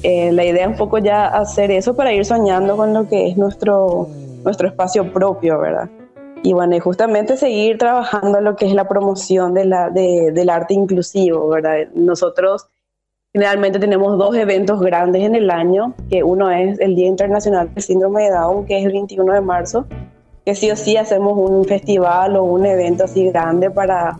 Eh, 0.03 0.31
la 0.31 0.43
idea 0.45 0.63
es 0.63 0.69
un 0.69 0.77
poco 0.77 0.97
ya 0.97 1.27
hacer 1.27 1.71
eso 1.71 1.95
para 1.95 2.13
ir 2.13 2.25
soñando 2.25 2.75
con 2.75 2.93
lo 2.93 3.07
que 3.07 3.29
es 3.29 3.37
nuestro, 3.37 4.07
nuestro 4.43 4.67
espacio 4.67 5.11
propio, 5.11 5.59
¿verdad? 5.59 5.89
Y 6.43 6.53
bueno, 6.53 6.75
y 6.75 6.79
justamente 6.79 7.37
seguir 7.37 7.77
trabajando 7.77 8.41
lo 8.41 8.55
que 8.55 8.65
es 8.65 8.73
la 8.73 8.87
promoción 8.87 9.53
de 9.53 9.65
la, 9.65 9.89
de, 9.89 10.31
del 10.31 10.49
arte 10.49 10.73
inclusivo, 10.73 11.47
¿verdad? 11.49 11.87
Nosotros 11.93 12.67
Generalmente 13.33 13.79
tenemos 13.79 14.17
dos 14.17 14.35
eventos 14.35 14.81
grandes 14.81 15.23
en 15.23 15.35
el 15.35 15.49
año, 15.51 15.93
que 16.09 16.21
uno 16.21 16.51
es 16.51 16.77
el 16.81 16.97
Día 16.97 17.07
Internacional 17.07 17.73
del 17.73 17.81
Síndrome 17.81 18.23
de 18.23 18.31
Down, 18.31 18.65
que 18.65 18.77
es 18.77 18.85
el 18.85 18.91
21 18.91 19.33
de 19.33 19.39
marzo, 19.39 19.85
que 20.45 20.53
sí 20.53 20.69
o 20.69 20.75
sí 20.75 20.97
hacemos 20.97 21.37
un 21.37 21.63
festival 21.63 22.35
o 22.35 22.43
un 22.43 22.65
evento 22.65 23.05
así 23.05 23.29
grande 23.29 23.71
para 23.71 24.19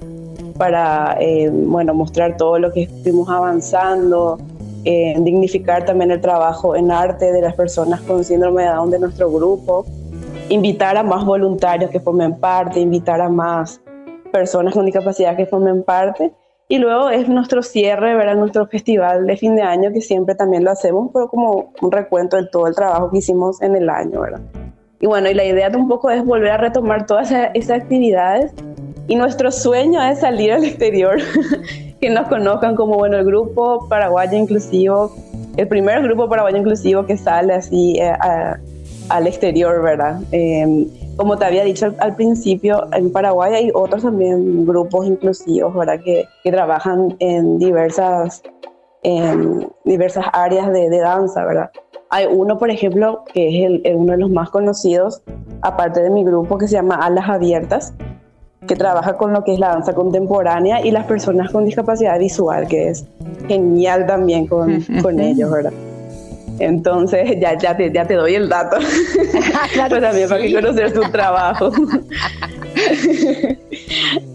para, 0.57 1.17
eh, 1.19 1.49
bueno, 1.51 1.95
mostrar 1.95 2.38
todo 2.38 2.59
lo 2.59 2.72
que 2.72 2.84
estuvimos 2.84 3.28
avanzando, 3.30 4.38
eh, 4.84 5.15
dignificar 5.19 5.86
también 5.86 6.11
el 6.11 6.22
trabajo 6.22 6.76
en 6.76 6.91
arte 6.91 7.32
de 7.32 7.41
las 7.41 7.55
personas 7.55 7.99
con 8.01 8.24
síndrome 8.24 8.61
de 8.63 8.69
Down 8.69 8.91
de 8.91 8.99
nuestro 8.99 9.32
grupo, 9.32 9.88
invitar 10.52 10.97
a 10.97 11.04
más 11.04 11.24
voluntarios 11.26 11.89
que 11.91 11.99
formen 11.99 12.38
parte, 12.38 12.80
invitar 12.80 13.22
a 13.22 13.30
más 13.30 13.82
personas 14.32 14.74
con 14.74 14.86
discapacidad 14.86 15.36
que 15.38 15.45
formen 15.45 15.84
parte. 15.84 16.34
Y 16.68 16.78
luego 16.78 17.10
es 17.10 17.28
nuestro 17.28 17.64
cierre, 17.64 18.16
¿verdad? 18.16 18.36
nuestro 18.36 18.68
festival 18.68 19.26
de 19.26 19.38
fin 19.38 19.56
de 19.56 19.62
año, 19.62 19.91
que 19.93 20.02
siempre 20.02 20.36
también 20.36 20.64
lo 20.64 20.72
hacemos, 20.72 21.10
pero 21.14 21.28
como 21.28 21.74
un 21.82 21.91
recuento 21.91 22.38
de 22.38 22.47
todo 22.47 22.68
el 22.68 22.76
trabajo 22.76 23.10
que 23.12 23.18
hicimos 23.18 23.62
en 23.62 23.76
el 23.76 23.89
año, 23.89 24.22
¿verdad? 24.22 24.41
Y 24.99 25.08
bueno, 25.08 25.30
y 25.30 25.34
la 25.34 25.43
idea 25.43 25.70
de 25.70 25.78
un 25.78 25.88
poco 25.88 26.12
es 26.12 26.24
volver 26.24 26.52
a 26.52 26.58
retomar 26.58 27.06
todas 27.06 27.32
esas 27.54 27.82
actividades 27.82 28.54
y 29.08 29.16
nuestro 29.16 29.52
sueño 29.52 30.02
es 30.04 30.20
salir 30.20 30.54
al 30.54 30.64
exterior, 30.64 31.18
que 32.02 32.10
nos 32.10 32.28
conozcan 32.28 32.76
como, 32.76 32.97
bueno, 32.97 33.18
el 33.18 33.26
grupo 33.26 33.88
paraguayo 33.89 34.38
inclusivo, 34.38 35.14
el 35.58 35.68
primer 35.68 36.04
grupo 36.04 36.30
paraguayo 36.30 36.58
inclusivo 36.58 37.06
que 37.06 37.18
sale 37.18 37.54
así 37.54 37.97
eh, 37.99 38.14
al 39.12 39.28
exterior, 39.28 39.82
¿verdad? 39.82 40.22
Em, 40.32 40.88
como 41.18 41.38
te 41.38 41.45
había 41.45 41.64
dicho 41.64 41.93
al, 41.99 42.16
principio, 42.16 42.88
en 42.93 43.12
Paraguay 43.12 43.53
hay 43.53 43.72
otros 43.74 44.03
también 44.03 44.66
grupos 44.66 45.05
inclusivos, 45.05 45.76
¿verdad? 45.76 45.99
Que, 46.03 46.26
que 46.43 46.51
trabajan 46.51 47.16
en 47.20 47.59
diversas, 47.59 48.41
en 49.03 49.70
diversas 49.84 50.26
áreas 50.34 50.72
de, 50.72 50.89
de, 50.89 50.99
danza, 50.99 51.43
¿verdad? 51.45 51.70
Hay 52.09 52.26
uno, 52.26 52.57
por 52.57 52.72
ejemplo, 52.72 53.24
que 53.34 53.49
es 53.49 53.82
el, 53.84 53.95
uno 53.95 54.14
de 54.14 54.18
los 54.18 54.30
más 54.30 54.49
conocidos, 54.49 55.22
aparte 55.62 56.01
de 56.01 56.09
mi 56.09 56.24
grupo, 56.24 56.57
que 56.57 56.68
se 56.68 56.74
llama 56.74 56.95
Alas 56.95 57.30
Abiertas, 57.30 57.93
que 58.68 58.76
trabaja 58.76 59.18
con 59.18 59.34
lo 59.34 59.43
que 59.43 59.53
es 59.53 59.59
la 59.59 59.70
danza 59.70 59.93
contemporánea 59.93 60.86
y 60.86 60.91
las 60.91 61.05
personas 61.05 61.51
con 61.51 61.66
discapacidad 61.66 62.18
visual, 62.20 62.68
que 62.68 62.89
es 62.89 63.05
genial 63.47 64.05
también 64.05 64.47
con, 64.47 64.82
con 65.01 65.20
ellos, 65.20 65.51
¿verdad? 65.51 65.74
Entonces, 66.62 67.39
ya, 67.39 67.57
ya, 67.57 67.76
te, 67.76 67.91
ya 67.91 68.05
te 68.05 68.14
doy 68.14 68.36
el 68.36 68.47
dato. 68.47 68.78
claro 69.74 69.99
también 69.99 70.30
para 70.30 70.41
que 70.41 70.53
conocer 70.53 70.91
su 70.93 71.01
trabajo. 71.12 71.72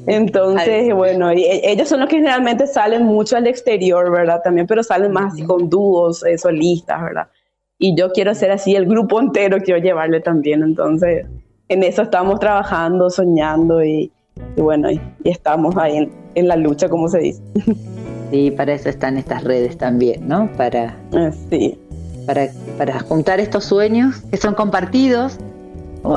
Entonces, 0.07 0.93
bueno, 0.93 1.31
e, 1.31 1.71
ellos 1.71 1.89
son 1.89 2.01
los 2.01 2.09
que 2.09 2.17
generalmente 2.17 2.67
salen 2.67 3.05
mucho 3.05 3.37
al 3.37 3.47
exterior, 3.47 4.11
¿verdad? 4.11 4.41
También, 4.43 4.67
pero 4.67 4.83
salen 4.83 5.13
más 5.13 5.35
así 5.35 5.45
con 5.45 5.71
dúos, 5.71 6.25
eh, 6.25 6.37
solistas, 6.37 7.01
¿verdad? 7.01 7.29
Y 7.79 7.97
yo 7.97 8.11
quiero 8.11 8.35
ser 8.35 8.51
así, 8.51 8.75
el 8.75 8.87
grupo 8.87 9.21
entero 9.21 9.59
quiero 9.59 9.81
llevarle 9.81 10.21
también. 10.21 10.63
Entonces, 10.63 11.27
en 11.69 11.83
eso 11.83 12.03
estamos 12.03 12.41
trabajando, 12.41 13.09
soñando 13.09 13.85
y, 13.85 14.11
y 14.57 14.61
bueno, 14.61 14.91
y, 14.91 15.01
estamos 15.25 15.77
ahí 15.77 16.11
en, 16.35 16.49
la 16.49 16.57
lucha, 16.57 16.89
como 16.89 17.09
se 17.09 17.19
dice. 17.19 17.43
Sí, 18.33 18.51
para 18.51 18.73
eso 18.73 18.89
están 18.89 19.19
estas 19.19 19.45
redes 19.45 19.79
también, 19.79 20.27
¿no? 20.27 20.51
Para, 20.57 20.99
eh, 21.13 21.31
sí. 21.49 21.79
Para, 22.27 22.49
para 22.77 22.99
juntar 23.01 23.41
estos 23.41 23.65
sueños 23.65 24.17
que 24.31 24.37
son 24.37 24.55
compartidos, 24.55 25.39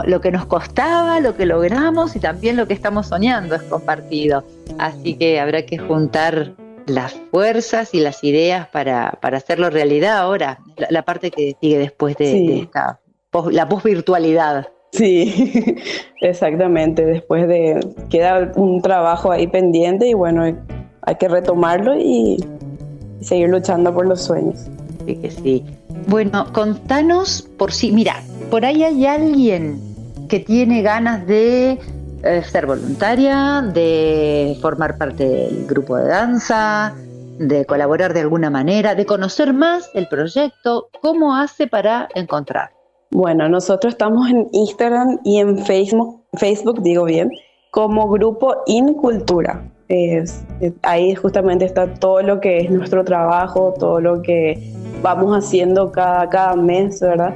lo 0.06 0.22
que 0.22 0.32
nos 0.32 0.46
costaba, 0.46 1.20
lo 1.20 1.36
que 1.36 1.46
logramos 1.46 2.16
y 2.16 2.20
también 2.20 2.56
lo 2.56 2.68
que 2.68 2.74
estamos 2.74 3.08
soñando 3.08 3.56
es 3.56 3.64
compartido. 3.64 4.44
Así 4.78 5.16
que 5.16 5.40
habrá 5.40 5.66
que 5.66 5.78
juntar 5.78 6.54
las 6.86 7.14
fuerzas 7.32 7.94
y 7.94 8.00
las 8.00 8.24
ideas 8.24 8.68
para, 8.68 9.18
para 9.22 9.38
hacerlo 9.38 9.70
realidad 9.70 10.18
ahora, 10.18 10.60
la, 10.90 11.04
parte 11.04 11.32
que 11.32 11.56
sigue 11.62 11.78
después 11.78 12.18
de, 12.18 12.62
esta, 12.62 13.00
la 13.52 13.70
post-virtualidad. 13.70 14.68
Sí, 14.92 15.76
exactamente. 16.22 17.06
Después 17.06 17.48
de 17.48 17.80
queda 18.10 18.52
un 18.56 18.82
trabajo 18.82 19.32
ahí 19.32 19.48
pendiente 19.48 20.08
y 20.08 20.14
bueno, 20.14 20.44
hay 21.02 21.16
que 21.16 21.28
retomarlo 21.28 21.96
y, 21.96 22.38
seguir 23.22 23.50
luchando 23.50 23.94
por 23.94 24.08
los 24.08 24.22
sueños. 24.22 24.68
Sí 25.06 25.16
que 25.16 25.32
sí. 25.32 25.66
Bueno, 26.08 26.52
contanos 26.54 27.48
por 27.58 27.72
si, 27.72 27.92
mira, 27.92 28.24
por 28.50 28.66
ahí 28.66 28.84
hay 28.84 29.06
alguien 29.06 29.80
que 30.28 30.40
tiene 30.40 30.82
ganas 30.82 31.26
de 31.28 31.80
eh, 32.24 32.44
ser 32.44 32.66
voluntaria, 32.66 33.62
de 33.62 34.58
formar 34.62 34.98
parte 34.98 35.26
del 35.28 35.68
grupo 35.68 35.98
de 35.98 36.08
danza, 36.08 36.94
de 37.40 37.66
colaborar 37.66 38.14
de 38.14 38.22
alguna 38.22 38.50
manera, 38.50 38.96
de 38.96 39.06
conocer 39.06 39.54
más 39.54 39.90
el 39.94 40.08
proyecto, 40.08 40.90
¿cómo 41.02 41.36
hace 41.36 41.68
para 41.68 42.10
encontrar? 42.16 42.72
Bueno, 43.12 43.48
nosotros 43.50 43.94
estamos 43.94 44.30
en 44.30 44.50
Instagram 44.52 45.20
y 45.24 45.40
en 45.40 45.58
Facebook, 45.66 46.22
Facebook 46.34 46.82
digo 46.82 47.06
bien, 47.06 47.32
como 47.72 48.10
grupo 48.10 48.56
Incultura. 48.68 49.64
Es, 49.90 50.44
ahí 50.84 51.16
justamente 51.16 51.66
está 51.66 51.92
todo 51.96 52.22
lo 52.22 52.40
que 52.40 52.60
es 52.60 52.70
nuestro 52.70 53.04
trabajo, 53.04 53.74
todo 53.80 54.00
lo 54.00 54.22
que 54.22 54.72
vamos 55.02 55.36
haciendo 55.36 55.92
cada, 55.92 56.30
cada 56.30 56.56
mes, 56.56 57.02
¿verdad? 57.02 57.34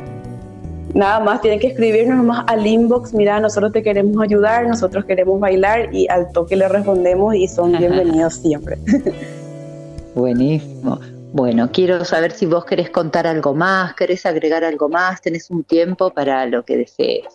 Nada 0.94 1.20
más 1.20 1.42
tienen 1.42 1.60
que 1.60 1.70
escribirnos 1.70 2.18
nomás 2.18 2.46
al 2.48 2.68
inbox, 2.68 3.16
mira, 3.16 3.40
nosotros 3.40 3.72
te 3.72 3.82
queremos 3.82 4.22
ayudar, 4.22 4.68
nosotros 4.68 5.04
queremos 5.06 5.40
bailar 5.40 5.90
y 5.96 6.08
al 6.10 6.32
toque 6.32 6.56
le 6.56 6.68
respondemos 6.68 7.34
y 7.34 7.48
son 7.48 7.72
bienvenidos 7.72 8.36
siempre. 8.36 8.78
Buenísimo. 10.14 11.00
Bueno, 11.32 11.72
quiero 11.74 12.06
saber 12.06 12.34
si 12.34 12.46
vos 12.46 12.66
querés 12.66 12.92
contar 12.92 13.26
algo 13.26 13.56
más, 13.56 13.96
querés 13.96 14.28
agregar 14.28 14.64
algo 14.64 14.90
más, 14.90 15.20
tenés 15.24 15.50
un 15.50 15.64
tiempo 15.64 16.12
para 16.12 16.46
lo 16.46 16.64
que 16.64 16.78
desees. 16.78 17.26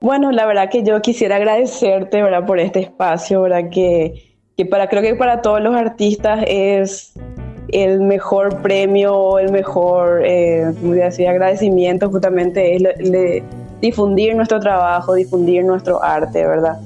Bueno, 0.00 0.32
la 0.32 0.44
verdad 0.44 0.68
que 0.68 0.82
yo 0.82 1.00
quisiera 1.00 1.36
agradecerte, 1.36 2.20
¿verdad? 2.20 2.44
Por 2.44 2.58
este 2.58 2.80
espacio, 2.80 3.42
¿verdad? 3.42 3.70
Que, 3.70 4.25
que 4.56 4.64
para, 4.64 4.88
creo 4.88 5.02
que 5.02 5.14
para 5.14 5.42
todos 5.42 5.60
los 5.60 5.74
artistas 5.74 6.44
es 6.46 7.12
el 7.68 8.00
mejor 8.00 8.62
premio, 8.62 9.38
el 9.38 9.52
mejor, 9.52 10.22
eh, 10.24 10.72
agradecimiento 11.28 12.10
justamente 12.10 12.76
es 12.76 13.42
difundir 13.80 14.34
nuestro 14.34 14.60
trabajo, 14.60 15.14
difundir 15.14 15.64
nuestro 15.64 16.02
arte, 16.02 16.46
¿verdad? 16.46 16.80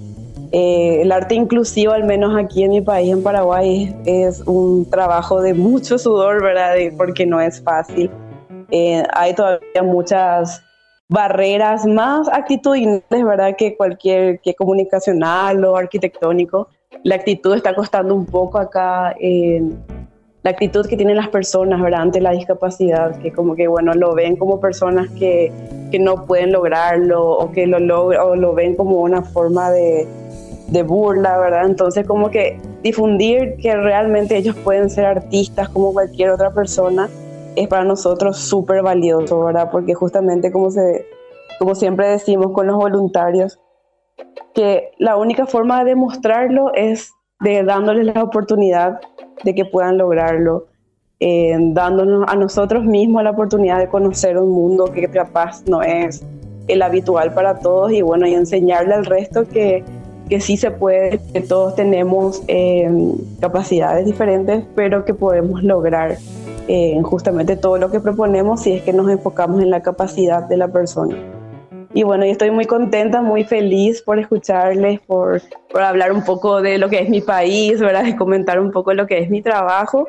Eh, 0.53 1.03
el 1.03 1.13
arte 1.13 1.37
inclusivo, 1.37 1.93
al 1.93 2.05
menos 2.05 2.37
aquí 2.37 2.65
en 2.65 2.71
mi 2.71 2.81
país, 2.81 3.13
en 3.13 3.23
Paraguay, 3.23 3.95
es, 4.05 4.41
un 4.47 4.89
trabajo 4.91 5.41
de 5.41 5.55
mucho 5.55 5.97
sudor, 5.97 6.43
¿verdad? 6.43 6.75
porque 6.97 7.25
no 7.25 7.41
es 7.41 7.63
fácil. 7.63 8.11
Eh, 8.73 9.05
hay 9.13 9.35
todavía 9.35 9.83
muchas 9.85 10.63
barreras 11.09 11.87
más 11.87 12.29
actitudinales, 12.29 13.03
¿verdad? 13.11 13.55
Que 13.57 13.77
cualquier, 13.77 14.41
que 14.41 14.55
comunicacional 14.55 15.65
o 15.65 15.77
arquitectónico. 15.77 16.69
La 17.05 17.15
actitud 17.15 17.55
está 17.55 17.75
costando 17.75 18.15
un 18.15 18.27
poco 18.27 18.59
acá. 18.59 19.15
la 20.43 20.51
actitud 20.51 20.87
que 20.87 20.97
tienen 20.97 21.17
las 21.17 21.29
personas, 21.29 21.81
¿verdad? 21.81 22.03
Ante 22.03 22.21
la 22.21 22.33
discapacidad, 22.33 23.17
que 23.21 23.33
como 23.33 23.55
que, 23.55 23.69
bueno, 23.69 23.95
lo 23.95 24.15
ven 24.15 24.37
como 24.37 24.61
personas 24.61 25.09
que, 25.11 25.53
que 25.91 25.99
no 25.99 26.27
pueden 26.27 26.53
lograrlo 26.53 27.31
o 27.31 27.53
que 27.53 27.67
lo, 27.67 28.07
o 28.07 28.37
lo 28.37 28.55
ven 28.55 28.75
como 28.75 29.01
una 29.01 29.23
forma 29.23 29.71
de, 29.71 30.07
de 30.69 30.83
burla, 30.83 31.39
¿verdad? 31.39 31.67
Entonces 31.67 32.07
como 32.07 32.31
que 32.31 32.59
difundir 32.83 33.57
que 33.57 33.75
realmente 33.77 34.37
ellos 34.37 34.57
pueden 34.57 34.91
ser 34.91 35.07
artistas 35.07 35.69
como 35.69 35.93
cualquier 35.93 36.31
otra 36.31 36.53
persona 36.53 37.09
es 37.57 37.69
para 37.69 37.85
nosotros 37.85 38.39
súper 38.39 38.83
valioso, 38.83 39.45
¿verdad? 39.45 39.71
Porque 39.71 39.95
justamente 39.95 40.53
como, 40.53 40.71
se, 40.71 41.07
como 41.59 41.75
siempre 41.75 42.09
decimos 42.09 42.53
con 42.53 42.67
los 42.67 42.77
voluntarios, 42.77 43.59
que 44.55 44.91
la 44.99 45.17
única 45.17 45.47
forma 45.47 45.85
de 45.85 45.91
demostrarlo 45.91 46.73
es 46.75 47.13
de 47.41 47.63
dándoles 47.63 48.07
la 48.07 48.23
oportunidad 48.23 49.01
de 49.45 49.55
que 49.55 49.65
puedan 49.65 49.99
lograrlo, 49.99 50.67
eh, 51.21 51.57
dándonos 51.59 52.25
a 52.29 52.37
nosotros 52.37 52.85
mismos 52.85 53.23
la 53.23 53.31
oportunidad 53.31 53.79
de 53.79 53.89
conocer 53.89 54.39
un 54.39 54.51
mundo 54.51 54.87
que 54.87 55.09
capaz 55.09 55.63
no 55.67 55.83
es 55.83 56.25
el 56.69 56.83
habitual 56.83 57.33
para 57.33 57.59
todos 57.59 57.93
y 57.93 58.03
bueno, 58.03 58.27
y 58.27 58.35
enseñarle 58.35 58.95
al 58.95 59.05
resto 59.05 59.49
que 59.49 59.85
que 60.31 60.41
sí 60.41 60.57
se 60.57 60.71
puede, 60.71 61.21
que 61.33 61.41
todos 61.41 61.75
tenemos 61.75 62.43
em, 62.47 63.15
capacidades 63.41 64.07
diferentes, 64.07 64.65
pero 64.77 65.05
que 65.05 65.13
podemos 65.13 65.63
lograr 65.65 66.17
eh, 66.69 66.99
justamente 67.03 67.57
todo 67.57 67.77
lo 67.79 67.91
que 67.91 67.99
proponemos 67.99 68.63
si 68.63 68.73
es 68.73 68.83
que 68.83 68.93
nos 68.93 69.11
enfocamos 69.11 69.61
en 69.61 69.71
la 69.71 69.83
capacidad 69.83 70.45
de 70.45 70.57
la 70.57 70.69
persona. 70.69 71.17
Y 71.93 72.05
bueno, 72.05 72.25
yo 72.25 72.33
estoy 72.33 72.51
muy 72.51 72.67
contenta, 72.67 73.21
muy 73.21 73.45
feliz 73.45 74.01
por 74.03 74.19
escucharles, 74.19 75.01
por, 75.01 75.43
por 75.71 75.83
hablar 75.83 76.13
un 76.13 76.25
poco 76.25 76.63
de 76.63 76.79
lo 76.79 76.89
que 76.89 77.01
es 77.01 77.09
mi 77.09 77.21
país, 77.21 77.81
¿verdad? 77.81 78.05
de 78.05 78.17
comentar 78.17 78.61
un 78.61 78.71
poco 78.71 78.95
lo 78.95 79.07
que 79.07 79.19
es 79.19 79.29
mi 79.29 79.43
trabajo 79.43 80.07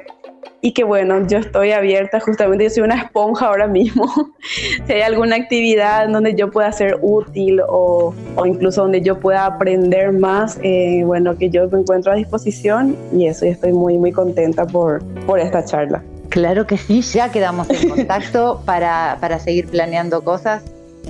y 0.62 0.74
que 0.74 0.84
bueno, 0.84 1.28
yo 1.28 1.40
estoy 1.40 1.72
abierta, 1.72 2.20
justamente 2.20 2.66
yo 2.66 2.70
soy 2.70 2.84
una 2.84 3.02
esponja 3.02 3.48
ahora 3.48 3.68
mismo. 3.68 4.06
si 4.86 4.94
hay 4.94 5.02
alguna 5.02 5.36
actividad 5.36 6.08
donde 6.08 6.36
yo 6.36 6.52
pueda 6.52 6.72
ser 6.72 7.00
útil 7.02 7.62
o, 7.68 8.14
o 8.36 8.46
incluso 8.46 8.84
donde 8.84 9.02
yo 9.02 9.20
pueda 9.20 9.46
aprender 9.46 10.14
más, 10.14 10.60
eh, 10.62 11.04
bueno, 11.06 11.38
que 11.38 11.50
yo 11.50 11.68
me 11.70 11.80
encuentro 11.80 12.12
a 12.12 12.16
disposición 12.16 12.96
y 13.12 13.26
eso, 13.26 13.46
y 13.46 13.50
estoy 13.50 13.74
muy, 13.74 13.98
muy 13.98 14.12
contenta 14.12 14.66
por, 14.68 15.04
por 15.26 15.40
esta 15.40 15.66
charla. 15.66 16.04
Claro 16.30 16.66
que 16.66 16.78
sí, 16.78 17.02
ya 17.02 17.30
quedamos 17.30 17.70
en 17.70 17.90
contacto 17.90 18.62
para, 18.66 19.18
para 19.20 19.40
seguir 19.40 19.68
planeando 19.68 20.24
cosas, 20.24 20.64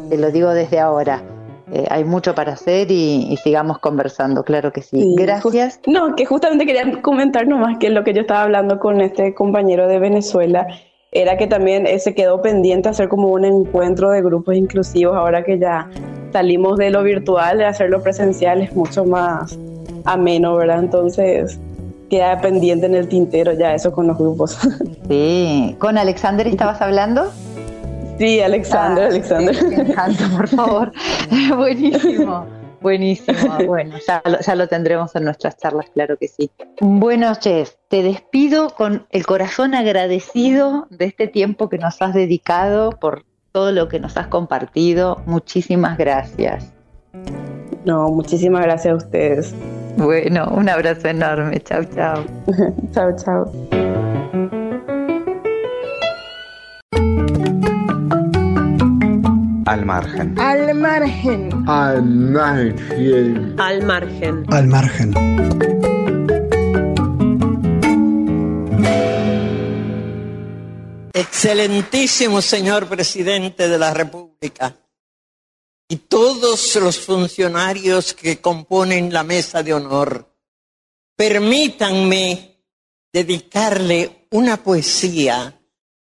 te 0.09 0.17
lo 0.17 0.31
digo 0.31 0.49
desde 0.51 0.79
ahora. 0.79 1.21
eh, 1.73 1.85
hay 1.89 2.03
mucho 2.03 2.35
para 2.35 2.53
hacer 2.53 2.91
y, 2.91 3.37
sigamos 3.43 3.79
conversando, 3.79 4.43
claro 4.43 4.73
que 4.73 4.81
sí. 4.81 5.15
Gracias. 5.17 5.79
No, 5.87 6.15
que 6.15 6.25
justamente 6.25 6.65
quería 6.65 7.01
comentar 7.01 7.47
nomás 7.47 7.77
que 7.77 7.89
lo 7.89 8.03
que 8.03 8.13
yo 8.13 8.21
estaba 8.21 8.43
hablando 8.43 8.77
con 8.77 8.99
este 8.99 9.33
compañero 9.33 9.87
de 9.87 9.99
Venezuela 9.99 10.67
era 11.13 11.37
que 11.37 11.47
también 11.47 11.87
se 11.99 12.13
quedó 12.13 12.41
pendiente 12.41 12.89
hacer 12.89 13.09
como 13.09 13.29
un 13.29 13.45
encuentro 13.45 14.11
de 14.11 14.21
grupos 14.21 14.55
inclusivos 14.55 15.15
ahora 15.15 15.43
que 15.43 15.59
ya 15.59 15.89
salimos 16.31 16.77
de 16.77 16.89
lo 16.89 17.03
virtual, 17.03 17.57
de 17.57 17.65
hacerlo 17.65 18.01
presencial 18.01 18.61
es 18.61 18.73
mucho 18.75 19.05
más 19.05 19.57
ameno, 20.05 20.55
¿verdad? 20.55 20.79
Entonces 20.79 21.59
queda 22.09 22.39
pendiente 22.41 22.85
en 22.85 22.95
el 22.95 23.07
tintero 23.07 23.53
ya 23.53 23.73
eso 23.73 23.91
con 23.91 24.07
los 24.07 24.17
grupos. 24.17 24.57
Sí, 25.09 25.75
¿con 25.79 25.97
Alexander 25.97 26.47
estabas 26.47 26.81
hablando? 26.81 27.33
Sí, 28.21 28.39
Alexander, 28.39 29.05
ah, 29.05 29.07
Alexander. 29.07 30.29
por 30.37 30.47
favor. 30.47 30.91
Buenísimo. 31.57 32.45
Buenísimo, 32.79 33.57
bueno, 33.65 33.95
ya 34.07 34.21
lo, 34.25 34.39
ya 34.39 34.55
lo, 34.55 34.67
tendremos 34.67 35.15
en 35.15 35.23
nuestras 35.23 35.57
charlas, 35.57 35.87
claro 35.93 36.17
que 36.17 36.27
sí. 36.27 36.51
Bueno, 36.81 37.33
Chef, 37.35 37.73
te 37.89 38.03
despido 38.03 38.69
con 38.69 39.07
el 39.09 39.25
corazón 39.25 39.73
agradecido 39.73 40.87
de 40.91 41.05
este 41.05 41.27
tiempo 41.27 41.67
que 41.67 41.79
nos 41.79 41.99
has 41.99 42.13
dedicado 42.13 42.91
por 42.91 43.23
todo 43.51 43.71
lo 43.71 43.87
que 43.87 43.99
nos 43.99 44.17
has 44.17 44.27
compartido. 44.27 45.21
Muchísimas 45.25 45.97
gracias. 45.97 46.73
No, 47.85 48.09
muchísimas 48.09 48.61
gracias 48.63 48.93
a 48.93 48.97
ustedes. 48.97 49.55
Bueno, 49.97 50.47
un 50.51 50.69
abrazo 50.69 51.07
enorme. 51.07 51.59
Chao, 51.61 51.83
chao. 51.85 52.23
chao, 52.93 53.15
chao. 53.15 53.90
Al 59.71 59.85
margen. 59.85 60.37
Al 60.37 60.75
margen. 60.75 61.49
Al 61.65 62.03
margen. 62.03 63.55
Al 63.57 63.81
margen. 63.85 64.45
Al 64.49 64.67
margen. 64.67 65.13
Excelentísimo 71.13 72.41
señor 72.41 72.89
presidente 72.89 73.69
de 73.69 73.77
la 73.79 73.93
República 73.93 74.75
y 75.87 75.95
todos 75.95 76.75
los 76.75 76.99
funcionarios 76.99 78.13
que 78.13 78.41
componen 78.41 79.13
la 79.13 79.23
mesa 79.23 79.63
de 79.63 79.73
honor, 79.73 80.35
permítanme 81.15 82.57
dedicarle 83.13 84.27
una 84.31 84.57
poesía 84.57 85.60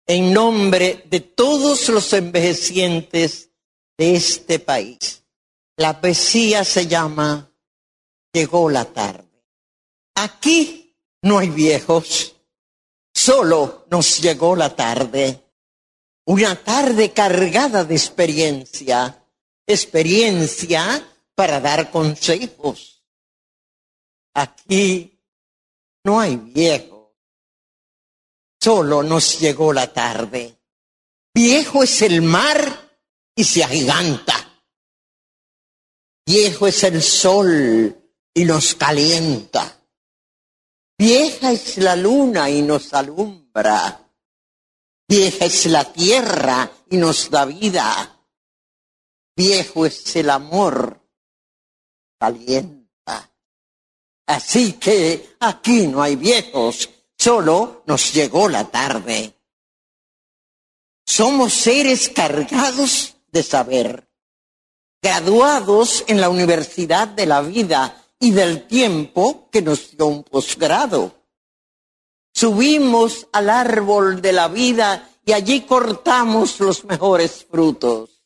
en 0.07 0.33
nombre 0.33 1.05
de 1.07 1.21
todos 1.21 1.89
los 1.89 2.13
envejecientes 2.13 3.51
de 3.97 4.17
este 4.17 4.59
país. 4.59 5.25
La 5.77 6.01
poesía 6.01 6.65
se 6.65 6.87
llama 6.87 7.51
Llegó 8.33 8.69
la 8.69 8.85
tarde. 8.85 9.45
Aquí 10.17 10.97
no 11.23 11.39
hay 11.39 11.49
viejos, 11.49 12.37
solo 13.15 13.87
nos 13.91 14.21
llegó 14.21 14.57
la 14.57 14.75
tarde. 14.75 15.41
Una 16.27 16.57
tarde 16.57 17.13
cargada 17.13 17.85
de 17.85 17.95
experiencia, 17.95 19.25
experiencia 19.67 21.07
para 21.35 21.61
dar 21.61 21.91
consejos. 21.91 23.03
Aquí 24.35 25.21
no 26.03 26.19
hay 26.19 26.37
viejos 26.37 26.94
Solo 28.65 29.03
nos 29.03 29.41
llegó 29.41 29.75
la 29.75 29.93
tarde. 29.93 30.59
Viejo 31.35 31.83
es 31.83 32.01
el 32.01 32.23
mar 32.23 32.99
y 33.37 33.45
se 33.45 33.63
agiganta. 33.63 34.63
Viejo 36.25 36.67
es 36.67 36.83
el 36.85 37.03
sol 37.03 37.95
y 38.33 38.45
nos 38.47 38.75
calienta. 38.75 39.83
Vieja 40.97 41.53
es 41.53 41.77
la 41.77 41.95
luna 41.95 42.49
y 42.49 42.63
nos 42.63 42.95
alumbra. 42.95 44.01
Vieja 45.07 45.45
es 45.45 45.67
la 45.67 45.93
tierra 45.93 46.73
y 46.89 46.97
nos 46.97 47.29
da 47.29 47.45
vida. 47.45 48.19
Viejo 49.37 49.85
es 49.85 50.17
el 50.17 50.31
amor, 50.31 51.07
calienta. 52.19 53.31
Así 54.27 54.73
que 54.73 55.37
aquí 55.41 55.87
no 55.87 56.01
hay 56.01 56.17
viejos, 56.17 56.89
Solo 57.25 57.83
nos 57.87 58.13
llegó 58.13 58.51
la 58.51 58.65
tarde. 58.67 59.33
Somos 61.07 61.55
seres 61.55 62.11
cargados 62.11 63.17
de 63.33 63.43
saber, 63.43 64.11
graduados 65.01 66.05
en 66.07 66.21
la 66.21 66.29
Universidad 66.29 67.09
de 67.09 67.25
la 67.25 67.41
Vida 67.41 68.05
y 68.21 68.33
del 68.33 68.67
Tiempo 68.67 69.49
que 69.51 69.63
nos 69.63 69.97
dio 69.97 70.05
un 70.05 70.23
posgrado. 70.23 71.15
Subimos 72.35 73.27
al 73.33 73.49
árbol 73.49 74.21
de 74.21 74.33
la 74.35 74.49
vida 74.49 75.09
y 75.25 75.33
allí 75.33 75.63
cortamos 75.63 76.61
los 76.61 76.85
mejores 76.85 77.47
frutos. 77.51 78.23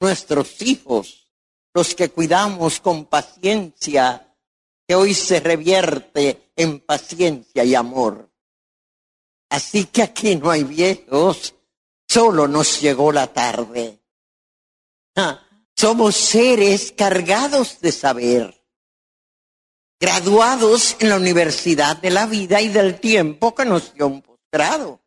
Nuestros 0.00 0.62
hijos, 0.62 1.30
los 1.74 1.94
que 1.94 2.08
cuidamos 2.08 2.80
con 2.80 3.04
paciencia, 3.04 4.34
que 4.88 4.94
hoy 4.94 5.12
se 5.12 5.40
revierte 5.40 6.52
en 6.56 6.80
paciencia 6.80 7.64
y 7.64 7.74
amor. 7.74 8.29
Así 9.50 9.86
que 9.86 10.02
aquí 10.02 10.36
no 10.36 10.48
hay 10.48 10.62
viejos, 10.62 11.54
solo 12.08 12.46
nos 12.46 12.80
llegó 12.80 13.10
la 13.10 13.26
tarde. 13.26 14.00
Ah, 15.16 15.42
somos 15.76 16.16
seres 16.16 16.92
cargados 16.96 17.80
de 17.80 17.90
saber, 17.90 18.64
graduados 19.98 20.96
en 21.00 21.08
la 21.08 21.16
Universidad 21.16 21.96
de 21.96 22.10
la 22.10 22.26
Vida 22.26 22.60
y 22.60 22.68
del 22.68 23.00
Tiempo 23.00 23.52
que 23.54 23.64
nos 23.64 23.92
dio 23.92 24.06
un 24.06 24.22
posgrado. 24.22 25.00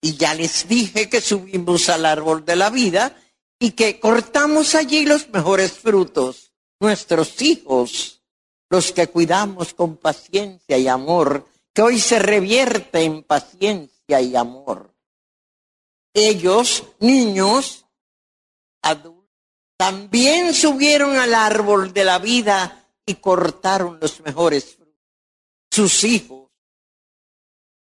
Y 0.00 0.16
ya 0.16 0.34
les 0.34 0.66
dije 0.66 1.08
que 1.08 1.20
subimos 1.20 1.88
al 1.88 2.06
árbol 2.06 2.44
de 2.44 2.56
la 2.56 2.68
vida 2.68 3.16
y 3.60 3.70
que 3.70 4.00
cortamos 4.00 4.74
allí 4.74 5.06
los 5.06 5.28
mejores 5.28 5.72
frutos, 5.72 6.52
nuestros 6.80 7.40
hijos, 7.40 8.22
los 8.68 8.90
que 8.90 9.06
cuidamos 9.06 9.72
con 9.72 9.96
paciencia 9.96 10.76
y 10.76 10.88
amor 10.88 11.46
que 11.74 11.82
hoy 11.82 11.98
se 11.98 12.20
revierte 12.20 13.02
en 13.02 13.24
paciencia 13.24 14.20
y 14.20 14.36
amor. 14.36 14.94
Ellos, 16.14 16.84
niños, 17.00 17.86
adultos, 18.80 19.24
también 19.76 20.54
subieron 20.54 21.16
al 21.16 21.34
árbol 21.34 21.92
de 21.92 22.04
la 22.04 22.20
vida 22.20 22.88
y 23.04 23.14
cortaron 23.14 23.98
los 24.00 24.20
mejores 24.20 24.76
frutos. 24.76 24.94
Sus 25.68 26.04
hijos, 26.04 26.48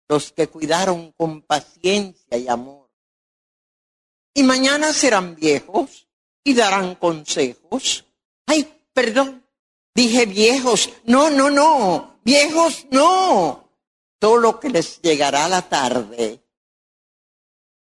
los 0.08 0.32
que 0.32 0.48
cuidaron 0.48 1.12
con 1.12 1.42
paciencia 1.42 2.38
y 2.38 2.48
amor. 2.48 2.90
Y 4.34 4.42
mañana 4.42 4.94
serán 4.94 5.34
viejos 5.34 6.08
y 6.42 6.54
darán 6.54 6.94
consejos. 6.94 8.06
Ay, 8.46 8.72
perdón, 8.94 9.46
dije 9.94 10.24
viejos. 10.24 10.88
No, 11.04 11.28
no, 11.28 11.50
no, 11.50 12.18
viejos 12.24 12.86
no 12.90 13.61
lo 14.22 14.60
que 14.60 14.70
les 14.70 15.00
llegará 15.02 15.46
a 15.46 15.48
la 15.48 15.68
tarde. 15.68 16.44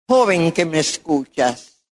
Joven 0.08 0.52
que 0.52 0.66
me 0.66 0.80
escuchas, 0.80 1.86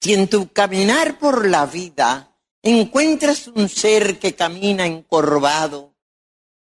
si 0.00 0.14
en 0.14 0.28
tu 0.28 0.52
caminar 0.52 1.18
por 1.18 1.46
la 1.46 1.66
vida 1.66 2.36
encuentras 2.62 3.48
un 3.48 3.68
ser 3.68 4.18
que 4.18 4.34
camina 4.34 4.86
encorvado, 4.86 5.94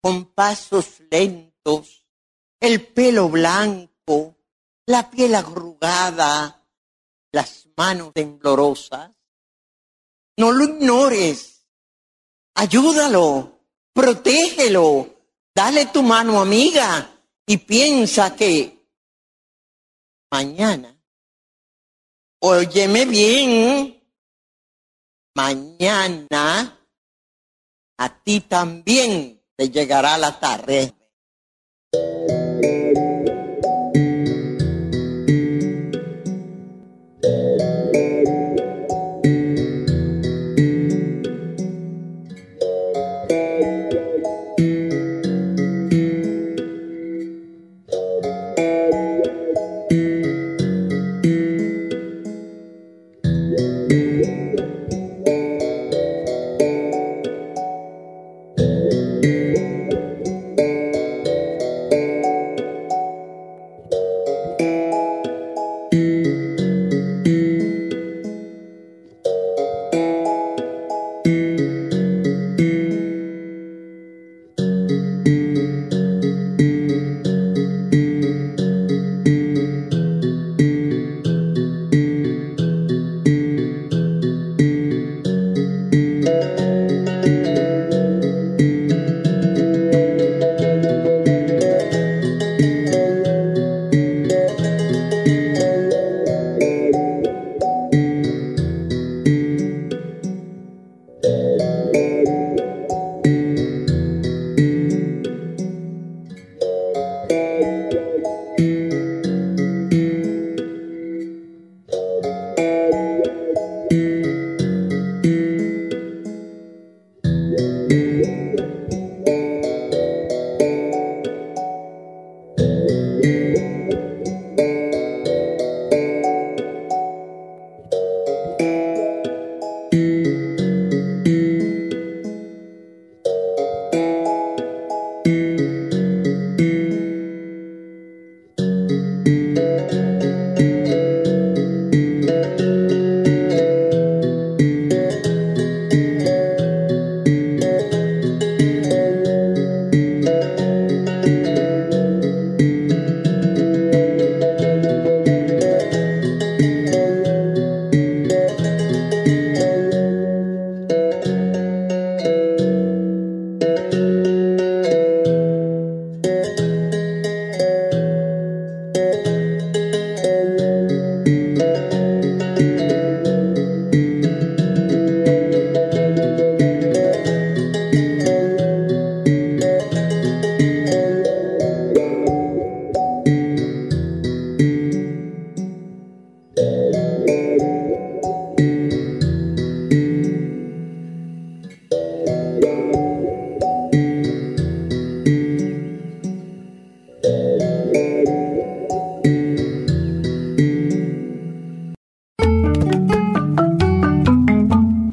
con 0.00 0.26
pasos 0.26 1.00
lentos, 1.10 2.06
el 2.60 2.86
pelo 2.86 3.28
blanco, 3.28 4.36
la 4.86 5.10
piel 5.10 5.34
arrugada, 5.34 6.64
las 7.32 7.68
manos 7.76 8.12
temblorosas, 8.14 9.10
no 10.36 10.52
lo 10.52 10.64
ignores, 10.64 11.66
ayúdalo, 12.54 13.60
protégelo, 13.92 15.17
Dale 15.58 15.86
tu 15.86 16.04
mano 16.04 16.40
amiga 16.40 17.10
y 17.44 17.56
piensa 17.56 18.36
que 18.36 18.78
mañana, 20.30 20.96
óyeme 22.38 23.04
bien, 23.04 24.00
mañana 25.34 26.78
a 27.96 28.22
ti 28.22 28.38
también 28.42 29.42
te 29.56 29.68
llegará 29.68 30.16
la 30.16 30.38
tarde. 30.38 30.94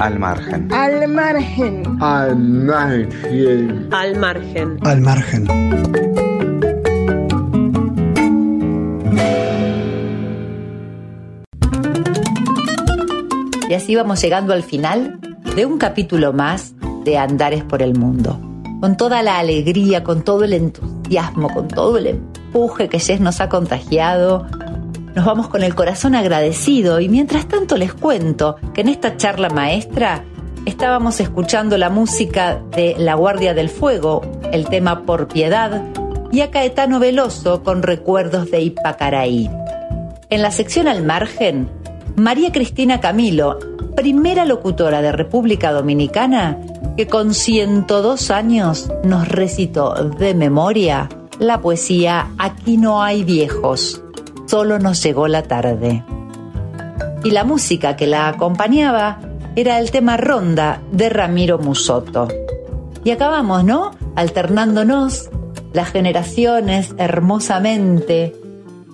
Al 0.05 0.19
margen. 0.19 0.71
Al 0.71 1.07
margen. 1.07 1.97
Al 1.99 2.37
margen. 2.37 3.89
Al 3.91 4.15
margen. 4.15 4.77
Al 4.83 5.01
margen. 5.01 5.47
Y 13.67 13.73
así 13.73 13.95
vamos 13.95 14.21
llegando 14.21 14.53
al 14.53 14.61
final 14.61 15.19
de 15.55 15.65
un 15.65 15.79
capítulo 15.79 16.33
más 16.33 16.75
de 17.03 17.17
Andares 17.17 17.63
por 17.63 17.81
el 17.81 17.97
Mundo. 17.97 18.39
Con 18.81 18.97
toda 18.97 19.23
la 19.23 19.39
alegría, 19.39 20.03
con 20.03 20.21
todo 20.21 20.43
el 20.43 20.53
entusiasmo, 20.53 21.51
con 21.51 21.67
todo 21.67 21.97
el 21.97 22.05
empuje 22.05 22.89
que 22.89 22.99
Jess 22.99 23.21
nos 23.21 23.41
ha 23.41 23.49
contagiado, 23.49 24.45
nos 25.15 25.25
vamos 25.25 25.47
con 25.47 25.63
el 25.63 25.73
corazón 25.75 26.13
agradecido 26.13 26.99
y 26.99 27.07
mientras 27.07 27.47
tanto 27.47 27.77
les 27.77 27.93
cuento 27.93 28.57
que 28.73 28.81
en 28.81 28.89
esta 28.89 29.15
charla 29.15 29.49
maestra 29.49 30.25
estábamos 30.65 31.21
escuchando 31.21 31.77
la 31.77 31.89
música 31.89 32.61
de 32.71 32.95
La 32.97 33.15
Guardia 33.15 33.53
del 33.53 33.69
Fuego, 33.69 34.21
el 34.51 34.67
tema 34.67 35.05
Por 35.05 35.27
Piedad, 35.29 35.83
y 36.31 36.41
a 36.41 36.51
Caetano 36.51 36.99
Veloso 36.99 37.63
con 37.63 37.81
recuerdos 37.81 38.51
de 38.51 38.61
Ipacaraí. 38.61 39.49
En 40.29 40.41
la 40.41 40.51
sección 40.51 40.87
al 40.89 41.03
margen, 41.03 41.69
María 42.17 42.51
Cristina 42.51 42.99
Camilo, 42.99 43.57
primera 43.95 44.43
locutora 44.43 45.01
de 45.01 45.13
República 45.13 45.71
Dominicana, 45.71 46.59
que 46.97 47.07
con 47.07 47.33
102 47.33 48.31
años 48.31 48.91
nos 49.03 49.29
recitó 49.29 49.93
de 49.93 50.33
memoria 50.33 51.07
la 51.39 51.61
poesía 51.61 52.31
Aquí 52.37 52.77
no 52.77 53.03
hay 53.03 53.23
viejos, 53.23 54.01
solo 54.45 54.79
nos 54.79 55.01
llegó 55.03 55.27
la 55.27 55.43
tarde. 55.43 56.03
Y 57.23 57.31
la 57.31 57.43
música 57.43 57.95
que 57.95 58.07
la 58.07 58.27
acompañaba 58.27 59.19
era 59.55 59.79
el 59.79 59.91
tema 59.91 60.17
Ronda 60.17 60.81
de 60.91 61.09
Ramiro 61.09 61.57
Musoto. 61.57 62.27
Y 63.03 63.11
acabamos, 63.11 63.63
¿no? 63.63 63.91
Alternándonos 64.15 65.29
las 65.73 65.89
generaciones 65.89 66.93
hermosamente. 66.97 68.35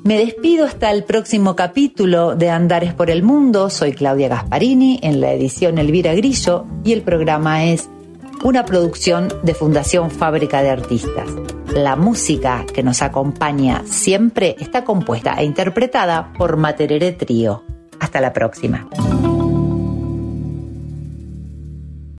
Me 0.04 0.18
despido 0.18 0.66
hasta 0.66 0.92
el 0.92 1.04
próximo 1.04 1.56
capítulo 1.56 2.36
de 2.36 2.50
Andares 2.50 2.94
por 2.94 3.12
el 3.12 3.22
Mundo. 3.22 3.70
Soy 3.70 3.94
Claudia 3.94 4.30
Gasparini 4.30 5.00
en 5.04 5.22
la 5.22 5.32
edición 5.32 5.78
Elvira 5.78 6.16
Grillo 6.16 6.66
y 6.84 6.94
el 6.94 7.04
programa 7.04 7.66
es 7.66 7.90
una 8.44 8.66
producción 8.66 9.28
de 9.44 9.54
Fundación 9.54 10.10
Fábrica 10.10 10.62
de 10.62 10.70
Artistas. 10.70 11.30
La 11.74 11.96
música 11.96 12.66
que 12.74 12.84
nos 12.84 13.02
acompaña 13.02 13.84
siempre 13.86 14.56
está 14.60 14.84
compuesta 14.84 15.36
e 15.36 15.46
interpretada 15.46 16.34
por 16.34 16.58
Materere 16.58 17.12
Trío. 17.12 17.64
Hasta 18.00 18.20
la 18.20 18.34
próxima. 18.34 18.88